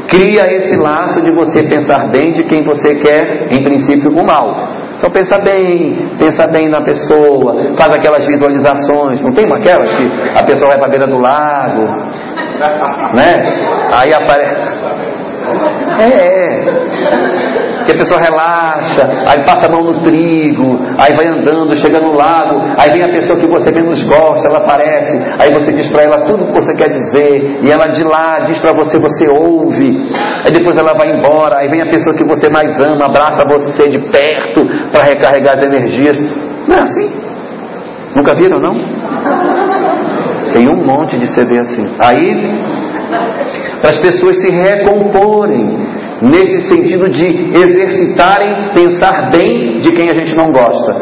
cria 0.08 0.50
esse 0.56 0.78
laço 0.78 1.22
de 1.22 1.30
você 1.30 1.64
pensar 1.64 2.08
bem 2.08 2.32
de 2.32 2.44
quem 2.46 2.64
você 2.64 2.96
quer, 2.96 3.52
em 3.52 3.62
princípio, 3.62 4.10
o 4.10 4.26
mal. 4.26 4.66
Então 4.98 5.10
pensa 5.10 5.38
bem, 5.40 6.08
pensa 6.18 6.48
bem 6.48 6.70
na 6.70 6.82
pessoa, 6.86 7.76
faz 7.76 7.94
aquelas 7.94 8.26
visualizações, 8.26 9.20
não 9.20 9.34
tem 9.34 9.46
aquelas 9.52 9.94
que 9.94 10.06
a 10.34 10.44
pessoa 10.46 10.72
vai 10.72 10.80
para 10.80 10.88
a 10.88 10.90
beira 10.90 11.08
do 11.08 11.18
lago, 11.18 11.84
né? 13.14 13.34
Aí 13.92 14.14
aparece. 14.14 14.75
É, 16.00 16.06
é 16.08 17.86
que 17.86 17.94
a 17.94 17.98
pessoa 17.98 18.20
relaxa, 18.20 19.04
aí 19.28 19.46
passa 19.46 19.68
a 19.68 19.70
mão 19.70 19.84
no 19.84 20.02
trigo, 20.02 20.80
aí 20.98 21.14
vai 21.14 21.28
andando, 21.28 21.76
chega 21.78 22.00
no 22.00 22.14
lago, 22.14 22.62
aí 22.78 22.90
vem 22.90 23.04
a 23.04 23.14
pessoa 23.14 23.40
que 23.40 23.46
você 23.46 23.72
menos 23.72 24.04
gosta, 24.04 24.48
ela 24.48 24.60
aparece, 24.60 25.22
aí 25.40 25.54
você 25.54 25.72
diz 25.72 25.88
para 25.90 26.04
ela 26.04 26.22
tudo 26.26 26.48
que 26.48 26.54
você 26.54 26.74
quer 26.74 26.90
dizer, 26.90 27.60
e 27.64 27.72
ela 27.72 27.88
de 27.88 28.04
lá 28.04 28.40
diz 28.48 28.58
para 28.60 28.74
você, 28.74 28.98
você 28.98 29.28
ouve, 29.28 30.10
aí 30.44 30.52
depois 30.52 30.76
ela 30.78 30.94
vai 30.94 31.12
embora, 31.12 31.60
aí 31.60 31.68
vem 31.68 31.82
a 31.82 31.88
pessoa 31.88 32.16
que 32.16 32.24
você 32.24 32.50
mais 32.50 32.80
ama, 32.80 33.06
abraça 33.06 33.46
você 33.46 33.88
de 33.88 34.00
perto 34.00 34.66
para 34.92 35.04
recarregar 35.04 35.54
as 35.54 35.62
energias. 35.62 36.18
Não 36.68 36.78
é 36.78 36.82
assim? 36.82 37.12
Nunca 38.16 38.34
viram, 38.34 38.60
não? 38.60 38.74
Tem 40.52 40.68
um 40.70 40.86
monte 40.86 41.18
de 41.20 41.28
CD 41.28 41.60
assim. 41.60 41.88
Aí, 42.00 42.50
para 43.82 43.90
as 43.90 44.00
pessoas 44.00 44.42
se 44.42 44.50
recomporem, 44.50 45.78
nesse 46.22 46.62
sentido 46.70 47.10
de 47.10 47.26
exercitarem, 47.26 48.70
pensar 48.74 49.30
bem 49.32 49.80
de 49.82 49.92
quem 49.92 50.10
a 50.10 50.14
gente 50.14 50.36
não 50.36 50.52
gosta. 50.52 50.96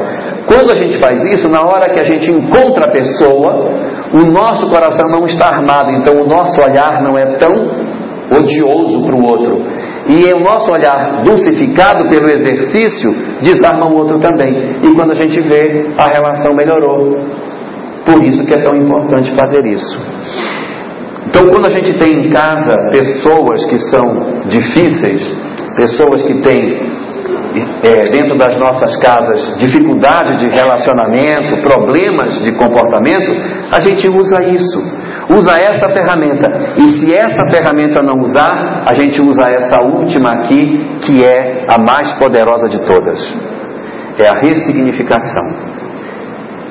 Quando 0.46 0.72
a 0.72 0.76
gente 0.76 0.98
faz 0.98 1.24
isso, 1.32 1.50
na 1.50 1.62
hora 1.62 1.94
que 1.94 2.00
a 2.00 2.04
gente 2.04 2.30
encontra 2.32 2.90
a 2.90 2.92
pessoa, 2.92 3.70
o 4.14 4.26
nosso 4.32 4.70
coração 4.70 5.10
não 5.10 5.26
está 5.26 5.48
armado, 5.48 5.92
então 5.92 6.16
o 6.22 6.28
nosso 6.28 6.62
olhar 6.62 7.02
não 7.02 7.18
é 7.18 7.38
tão 7.38 7.52
odioso 8.38 9.06
para 9.06 9.16
o 9.16 9.24
outro. 9.24 9.62
E 10.08 10.34
o 10.34 10.40
nosso 10.40 10.70
olhar 10.72 11.24
dulcificado 11.24 12.10
pelo 12.10 12.30
exercício 12.30 13.16
desarma 13.42 13.86
o 13.86 13.96
outro 13.96 14.20
também. 14.20 14.54
E 14.84 14.94
quando 14.96 15.12
a 15.12 15.16
gente 15.16 15.40
vê, 15.40 15.88
a 15.98 16.08
relação 16.08 16.54
melhorou. 16.54 17.16
Por 18.06 18.22
isso 18.26 18.46
que 18.46 18.54
é 18.54 18.62
tão 18.62 18.76
importante 18.76 19.32
fazer 19.32 19.66
isso. 19.66 19.98
Então, 21.34 21.50
quando 21.50 21.66
a 21.66 21.70
gente 21.70 21.98
tem 21.98 22.28
em 22.28 22.30
casa 22.30 22.92
pessoas 22.92 23.66
que 23.66 23.80
são 23.80 24.44
difíceis, 24.46 25.36
pessoas 25.76 26.22
que 26.28 26.36
têm 26.44 26.94
é, 27.82 28.12
dentro 28.12 28.38
das 28.38 28.56
nossas 28.60 28.96
casas 28.98 29.58
dificuldade 29.58 30.38
de 30.38 30.48
relacionamento, 30.48 31.58
problemas 31.64 32.36
de 32.44 32.52
comportamento, 32.52 33.36
a 33.72 33.80
gente 33.80 34.08
usa 34.08 34.44
isso. 34.44 34.80
Usa 35.36 35.54
essa 35.58 35.90
ferramenta. 35.90 36.76
E 36.78 36.88
se 37.00 37.12
essa 37.12 37.50
ferramenta 37.50 38.04
não 38.04 38.22
usar, 38.22 38.84
a 38.88 38.94
gente 38.94 39.20
usa 39.20 39.50
essa 39.50 39.82
última 39.82 40.30
aqui, 40.34 40.86
que 41.02 41.26
é 41.26 41.66
a 41.68 41.80
mais 41.80 42.14
poderosa 42.14 42.70
de 42.70 42.78
todas. 42.86 43.36
É 44.20 44.28
a 44.28 44.34
ressignificação 44.40 45.74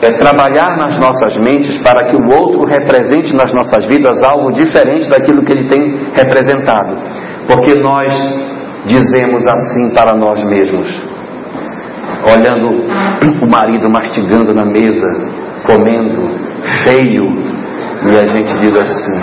é 0.03 0.12
trabalhar 0.19 0.77
nas 0.77 0.99
nossas 0.99 1.37
mentes 1.37 1.79
para 1.79 2.09
que 2.09 2.16
o 2.16 2.29
outro 2.29 2.65
represente 2.65 3.33
nas 3.37 3.55
nossas 3.55 3.87
vidas 3.87 4.20
algo 4.24 4.51
diferente 4.53 5.09
daquilo 5.09 5.45
que 5.45 5.53
ele 5.53 5.69
tem 5.69 5.97
representado. 6.12 6.97
Porque 7.47 7.74
nós 7.74 8.12
dizemos 8.85 9.47
assim 9.47 9.91
para 9.91 10.19
nós 10.19 10.43
mesmos, 10.45 10.89
olhando 12.35 12.69
o 13.41 13.47
marido 13.47 13.89
mastigando 13.89 14.53
na 14.53 14.65
mesa, 14.65 15.07
comendo, 15.65 16.37
feio, 16.83 17.27
e 18.05 18.19
a 18.19 18.27
gente 18.27 18.59
diz 18.59 18.77
assim: 18.77 19.20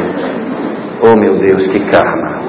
Oh 1.01 1.17
meu 1.17 1.35
Deus, 1.35 1.67
que 1.67 1.79
karma! 1.91 2.39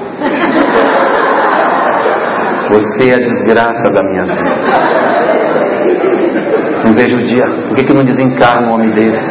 Você 2.69 3.09
é 3.09 3.15
a 3.15 3.19
desgraça 3.19 3.91
da 3.91 4.03
minha 4.03 4.23
vida. 4.23 5.10
Não 6.83 6.93
vejo 6.93 7.17
o 7.17 7.23
dia. 7.25 7.45
Por 7.67 7.75
que, 7.75 7.83
que 7.83 7.93
não 7.93 8.03
desencarna 8.03 8.67
um 8.69 8.73
homem 8.75 8.89
desse? 8.89 9.29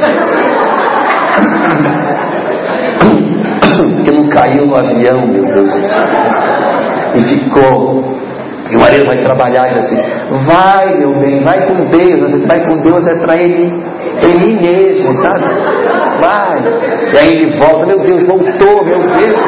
Porque 3.97 4.11
não 4.11 4.29
caiu 4.29 4.67
no 4.67 4.77
avião, 4.77 5.27
meu 5.27 5.45
Deus. 5.45 5.73
E 7.15 7.23
ficou. 7.23 8.19
E 8.71 8.77
o 8.77 8.81
marido 8.81 9.05
vai 9.05 9.19
trabalhar 9.19 9.71
e 9.71 9.75
diz 9.75 9.85
assim: 9.85 10.01
Vai, 10.47 10.95
meu 10.99 11.19
bem, 11.19 11.41
vai 11.41 11.67
com 11.67 11.87
Deus. 11.87 12.31
Você 12.31 12.47
vai 12.47 12.65
com 12.67 12.81
Deus 12.81 13.07
é 13.07 13.15
para 13.19 13.37
ele, 13.37 13.83
ele 14.23 14.61
mesmo, 14.61 15.17
sabe? 15.23 15.45
vai. 16.21 16.59
E 17.13 17.19
aí 17.19 17.33
ele 17.33 17.59
volta, 17.59 17.87
meu 17.87 17.99
Deus, 17.99 18.27
voltou, 18.27 18.85
meu 18.85 19.01
Deus. 19.01 19.45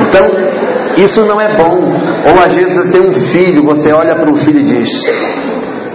Então, 0.00 0.24
isso 1.02 1.24
não 1.24 1.40
é 1.40 1.56
bom. 1.56 1.78
Ou 2.30 2.44
às 2.44 2.54
vezes 2.54 2.74
você 2.74 2.90
tem 2.90 3.00
um 3.00 3.12
filho, 3.12 3.62
você 3.64 3.92
olha 3.92 4.14
para 4.14 4.30
o 4.30 4.34
filho 4.36 4.60
e 4.60 4.64
diz: 4.64 4.88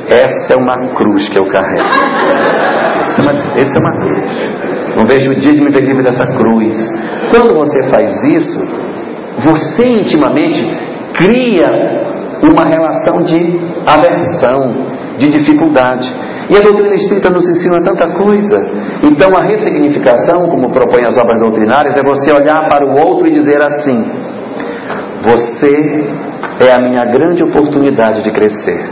Essa 0.10 0.54
é 0.54 0.56
uma 0.56 0.88
cruz 0.94 1.30
que 1.30 1.38
eu 1.38 1.46
carrego. 1.46 1.90
Essa 3.00 3.22
é 3.22 3.24
uma, 3.24 3.32
essa 3.60 3.78
é 3.78 3.80
uma 3.80 3.92
cruz. 3.92 4.64
Não 4.96 5.06
vejo 5.06 5.32
o 5.32 5.36
dia 5.36 5.54
de 5.54 5.62
me 5.62 5.72
ver 5.72 5.82
livre 5.82 6.04
dessa 6.04 6.26
cruz. 6.38 6.78
Quando 7.30 7.54
você 7.54 7.84
faz 7.90 8.24
isso, 8.24 8.60
você 9.40 9.88
intimamente 9.88 10.62
cria 11.14 12.04
uma 12.44 12.68
relação 12.68 13.24
de 13.24 13.60
aversão, 13.86 14.88
de 15.18 15.32
dificuldade. 15.32 16.14
E 16.50 16.58
a 16.58 16.62
doutrina 16.62 16.94
espírita 16.94 17.30
nos 17.30 17.48
ensina 17.50 17.82
tanta 17.82 18.10
coisa. 18.12 18.68
Então 19.02 19.36
a 19.38 19.44
ressignificação, 19.44 20.50
como 20.50 20.70
propõem 20.72 21.06
as 21.06 21.18
obras 21.18 21.40
doutrinárias, 21.40 21.98
é 21.98 22.04
você 22.04 22.32
olhar 22.32 22.68
para 22.68 22.86
o 22.86 22.98
outro 23.00 23.28
e 23.28 23.34
dizer 23.34 23.62
assim: 23.66 24.06
Você 25.24 26.06
é 26.60 26.74
a 26.74 26.80
minha 26.80 27.06
grande 27.06 27.44
oportunidade 27.44 28.22
de 28.24 28.32
crescer. 28.32 28.84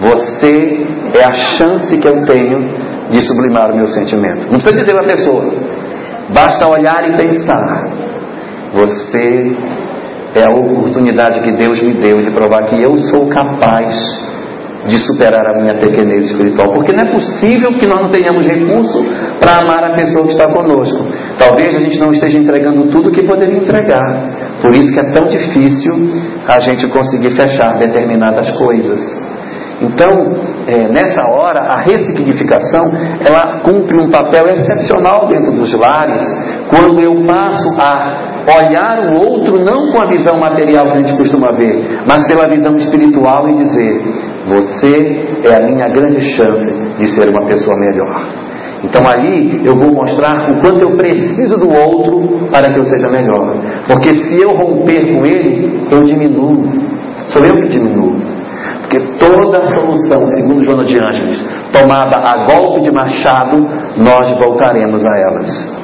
Você 0.00 0.86
é 1.14 1.24
a 1.24 1.32
chance 1.32 1.98
que 1.98 2.06
eu 2.06 2.24
tenho 2.24 2.60
de 3.10 3.20
sublimar 3.22 3.72
o 3.72 3.76
meu 3.76 3.88
sentimento. 3.88 4.42
Não 4.42 4.60
precisa 4.60 4.78
dizer 4.78 4.92
para 4.92 5.02
a 5.02 5.08
pessoa, 5.08 5.52
basta 6.32 6.68
olhar 6.68 7.08
e 7.08 7.16
pensar. 7.16 7.88
Você 8.72 9.56
é 10.36 10.44
a 10.44 10.50
oportunidade 10.50 11.40
que 11.40 11.50
Deus 11.52 11.82
me 11.82 11.94
deu 11.94 12.22
de 12.22 12.30
provar 12.30 12.64
que 12.66 12.80
eu 12.80 12.96
sou 12.98 13.26
capaz 13.28 14.37
de 14.86 14.98
superar 14.98 15.46
a 15.46 15.60
minha 15.60 15.74
pequenez 15.78 16.30
espiritual, 16.30 16.72
porque 16.72 16.92
não 16.92 17.08
é 17.08 17.12
possível 17.12 17.72
que 17.78 17.86
nós 17.86 18.00
não 18.00 18.10
tenhamos 18.10 18.46
recurso 18.46 19.04
para 19.40 19.58
amar 19.58 19.84
a 19.84 19.94
pessoa 19.94 20.24
que 20.24 20.32
está 20.32 20.52
conosco. 20.52 21.04
Talvez 21.38 21.74
a 21.74 21.80
gente 21.80 21.98
não 21.98 22.12
esteja 22.12 22.38
entregando 22.38 22.86
tudo 22.88 23.10
que 23.10 23.22
poderia 23.24 23.56
entregar. 23.56 24.58
Por 24.62 24.74
isso 24.74 24.92
que 24.92 25.00
é 25.00 25.10
tão 25.10 25.26
difícil 25.26 25.94
a 26.46 26.58
gente 26.58 26.86
conseguir 26.88 27.30
fechar 27.30 27.78
determinadas 27.78 28.50
coisas. 28.52 29.28
Então, 29.80 30.10
é, 30.66 30.92
nessa 30.92 31.22
hora, 31.28 31.60
a 31.60 31.80
ressignificação 31.80 32.90
ela 33.24 33.60
cumpre 33.60 33.96
um 34.00 34.10
papel 34.10 34.48
excepcional 34.48 35.26
dentro 35.26 35.52
dos 35.52 35.72
lares, 35.78 36.22
quando 36.68 37.00
eu 37.00 37.14
passo 37.24 37.80
a 37.80 38.28
olhar 38.56 39.12
o 39.12 39.20
outro 39.20 39.64
não 39.64 39.92
com 39.92 40.00
a 40.00 40.06
visão 40.06 40.38
material 40.38 40.84
que 40.90 40.98
a 40.98 41.00
gente 41.00 41.16
costuma 41.16 41.52
ver, 41.52 42.02
mas 42.06 42.26
pela 42.26 42.48
visão 42.48 42.76
espiritual 42.76 43.48
e 43.50 43.52
dizer: 43.52 44.02
Você 44.48 45.44
é 45.44 45.54
a 45.54 45.66
minha 45.66 45.88
grande 45.88 46.20
chance 46.20 46.72
de 46.98 47.06
ser 47.08 47.28
uma 47.28 47.46
pessoa 47.46 47.76
melhor. 47.78 48.48
Então 48.82 49.02
ali 49.06 49.60
eu 49.64 49.74
vou 49.74 49.92
mostrar 49.92 50.50
o 50.50 50.60
quanto 50.60 50.80
eu 50.80 50.96
preciso 50.96 51.58
do 51.58 51.68
outro 51.68 52.48
para 52.50 52.72
que 52.72 52.80
eu 52.80 52.84
seja 52.84 53.08
melhor. 53.08 53.54
Porque 53.86 54.14
se 54.14 54.40
eu 54.40 54.50
romper 54.50 55.12
com 55.12 55.26
ele, 55.26 55.86
eu 55.90 56.02
diminuo. 56.02 56.64
Sou 57.26 57.44
eu 57.44 57.54
que 57.54 57.68
diminuo. 57.68 58.16
Porque 58.80 59.00
toda 59.18 59.60
solução, 59.74 60.26
segundo 60.28 60.62
Joana 60.62 60.84
de 60.84 60.94
Ângeles, 60.94 61.44
tomada 61.72 62.16
a 62.16 62.46
golpe 62.46 62.80
de 62.80 62.90
machado, 62.90 63.58
nós 63.96 64.38
voltaremos 64.38 65.04
a 65.04 65.16
elas. 65.16 65.78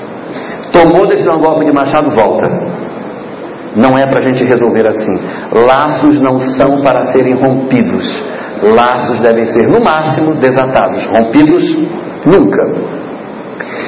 Tomou 0.73 1.07
decisão 1.07 1.39
golpe 1.39 1.67
de 1.67 1.73
machado, 1.73 2.11
volta. 2.11 2.49
Não 3.77 3.99
é 3.99 4.07
para 4.07 4.21
a 4.21 4.23
gente 4.23 4.45
resolver 4.45 4.87
assim. 4.89 5.19
Laços 5.53 6.21
não 6.23 6.39
são 6.39 6.83
para 6.83 7.05
serem 7.05 7.35
rompidos. 7.35 8.34
Laços 8.73 9.21
devem 9.21 9.47
ser, 9.47 9.69
no 9.69 9.83
máximo, 9.83 10.35
desatados. 10.35 11.05
Rompidos, 11.07 11.63
nunca. 12.25 12.95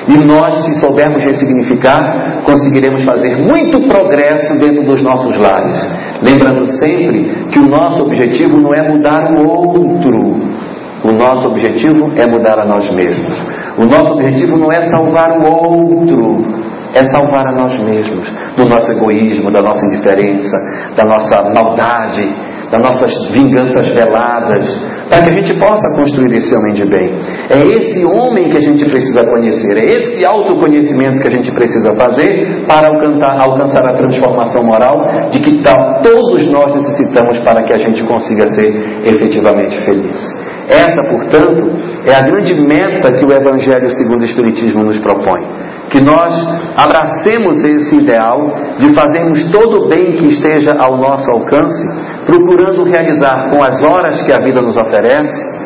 E 0.08 0.18
nós, 0.24 0.64
se 0.64 0.80
soubermos 0.80 1.24
ressignificar, 1.24 2.42
conseguiremos 2.44 3.04
fazer 3.04 3.36
muito 3.36 3.88
progresso 3.88 4.58
dentro 4.58 4.84
dos 4.84 5.02
nossos 5.02 5.36
lares. 5.36 5.76
Lembrando 6.22 6.64
sempre 6.66 7.48
que 7.50 7.58
o 7.58 7.68
nosso 7.68 8.04
objetivo 8.04 8.58
não 8.58 8.72
é 8.72 8.88
mudar 8.88 9.32
o 9.32 9.48
outro. 9.48 10.56
O 11.04 11.12
nosso 11.12 11.48
objetivo 11.48 12.12
é 12.16 12.26
mudar 12.26 12.60
a 12.60 12.64
nós 12.64 12.90
mesmos. 12.92 13.38
O 13.76 13.84
nosso 13.84 14.14
objetivo 14.14 14.56
não 14.56 14.70
é 14.70 14.82
salvar 14.82 15.30
o 15.32 15.44
outro 15.44 16.66
é 16.96 17.04
salvar 17.04 17.46
a 17.46 17.52
nós 17.52 17.78
mesmos 17.78 18.26
do 18.56 18.64
nosso 18.64 18.90
egoísmo, 18.90 19.50
da 19.50 19.60
nossa 19.60 19.84
indiferença, 19.86 20.56
da 20.96 21.04
nossa 21.04 21.52
maldade, 21.52 22.26
das 22.70 22.82
nossas 22.82 23.30
vinganças 23.30 23.88
veladas, 23.88 24.66
para 25.08 25.22
que 25.22 25.30
a 25.30 25.32
gente 25.32 25.54
possa 25.58 25.88
construir 25.96 26.34
esse 26.36 26.54
homem 26.54 26.74
de 26.74 26.84
bem. 26.84 27.14
É 27.48 27.60
esse 27.76 28.04
homem 28.04 28.50
que 28.50 28.58
a 28.58 28.60
gente 28.60 28.84
precisa 28.84 29.24
conhecer, 29.24 29.76
é 29.76 29.86
esse 29.86 30.24
autoconhecimento 30.24 31.20
que 31.20 31.28
a 31.28 31.30
gente 31.30 31.50
precisa 31.52 31.94
fazer 31.94 32.64
para 32.66 32.88
alcançar, 32.88 33.38
alcançar 33.40 33.88
a 33.88 33.94
transformação 33.94 34.64
moral 34.64 35.06
de 35.30 35.38
que 35.40 35.62
todos 36.02 36.50
nós 36.50 36.74
necessitamos 36.74 37.38
para 37.40 37.64
que 37.64 37.72
a 37.72 37.78
gente 37.78 38.02
consiga 38.04 38.46
ser 38.48 39.00
efetivamente 39.04 39.78
feliz. 39.84 40.34
Essa, 40.68 41.04
portanto, 41.04 41.70
é 42.04 42.14
a 42.14 42.22
grande 42.22 42.54
meta 42.54 43.12
que 43.12 43.24
o 43.24 43.32
Evangelho 43.32 43.88
segundo 43.90 44.22
o 44.22 44.24
Espiritismo 44.24 44.82
nos 44.82 44.98
propõe 44.98 45.65
que 45.96 46.02
nós 46.02 46.30
abracemos 46.76 47.58
esse 47.64 47.96
ideal 47.96 48.36
de 48.78 48.92
fazermos 48.92 49.50
todo 49.50 49.86
o 49.86 49.88
bem 49.88 50.12
que 50.12 50.26
esteja 50.28 50.76
ao 50.78 50.98
nosso 50.98 51.30
alcance, 51.30 51.82
procurando 52.26 52.84
realizar 52.84 53.48
com 53.48 53.64
as 53.64 53.82
horas 53.82 54.22
que 54.26 54.32
a 54.32 54.40
vida 54.40 54.60
nos 54.60 54.76
oferece 54.76 55.56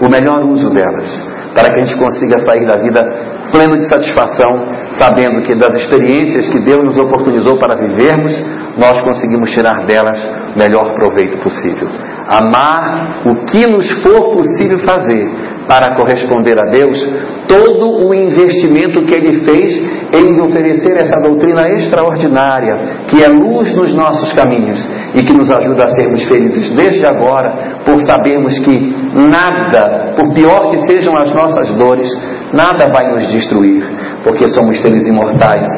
o 0.00 0.08
melhor 0.08 0.44
uso 0.44 0.70
delas, 0.70 1.08
para 1.52 1.72
que 1.72 1.80
a 1.80 1.84
gente 1.84 1.98
consiga 1.98 2.38
sair 2.38 2.64
da 2.64 2.80
vida 2.80 3.00
pleno 3.50 3.76
de 3.76 3.88
satisfação, 3.88 4.64
sabendo 4.92 5.42
que 5.42 5.56
das 5.56 5.74
experiências 5.74 6.46
que 6.46 6.60
Deus 6.60 6.84
nos 6.84 6.98
oportunizou 6.98 7.58
para 7.58 7.76
vivermos, 7.76 8.32
nós 8.78 9.00
conseguimos 9.00 9.50
tirar 9.50 9.84
delas 9.86 10.24
o 10.54 10.58
melhor 10.58 10.94
proveito 10.94 11.36
possível. 11.38 11.88
Amar 12.28 13.22
o 13.26 13.44
que 13.44 13.66
nos 13.66 13.90
for 14.02 14.36
possível 14.36 14.78
fazer 14.78 15.49
para 15.66 15.94
corresponder 15.94 16.58
a 16.58 16.66
Deus 16.70 16.98
todo 17.46 18.06
o 18.06 18.14
investimento 18.14 19.02
que 19.04 19.12
ele 19.12 19.44
fez 19.44 19.72
em 20.12 20.40
oferecer 20.40 21.00
essa 21.00 21.20
doutrina 21.20 21.68
extraordinária, 21.70 22.76
que 23.08 23.22
é 23.22 23.28
luz 23.28 23.74
nos 23.74 23.92
nossos 23.92 24.32
caminhos 24.32 24.78
e 25.14 25.22
que 25.22 25.32
nos 25.32 25.50
ajuda 25.50 25.84
a 25.84 25.88
sermos 25.88 26.24
felizes 26.24 26.70
desde 26.70 27.06
agora, 27.06 27.80
por 27.84 28.00
sabermos 28.02 28.58
que 28.60 28.94
nada, 29.14 30.14
por 30.16 30.32
pior 30.32 30.70
que 30.70 30.78
sejam 30.86 31.16
as 31.18 31.34
nossas 31.34 31.70
dores, 31.74 32.08
nada 32.52 32.86
vai 32.86 33.10
nos 33.12 33.26
destruir, 33.32 33.84
porque 34.22 34.46
somos 34.48 34.78
seres 34.80 35.06
imortais 35.06 35.68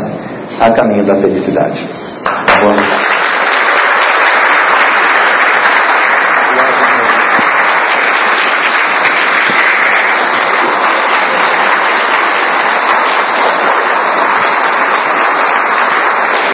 a 0.60 0.70
caminho 0.72 1.04
da 1.04 1.16
felicidade. 1.16 1.88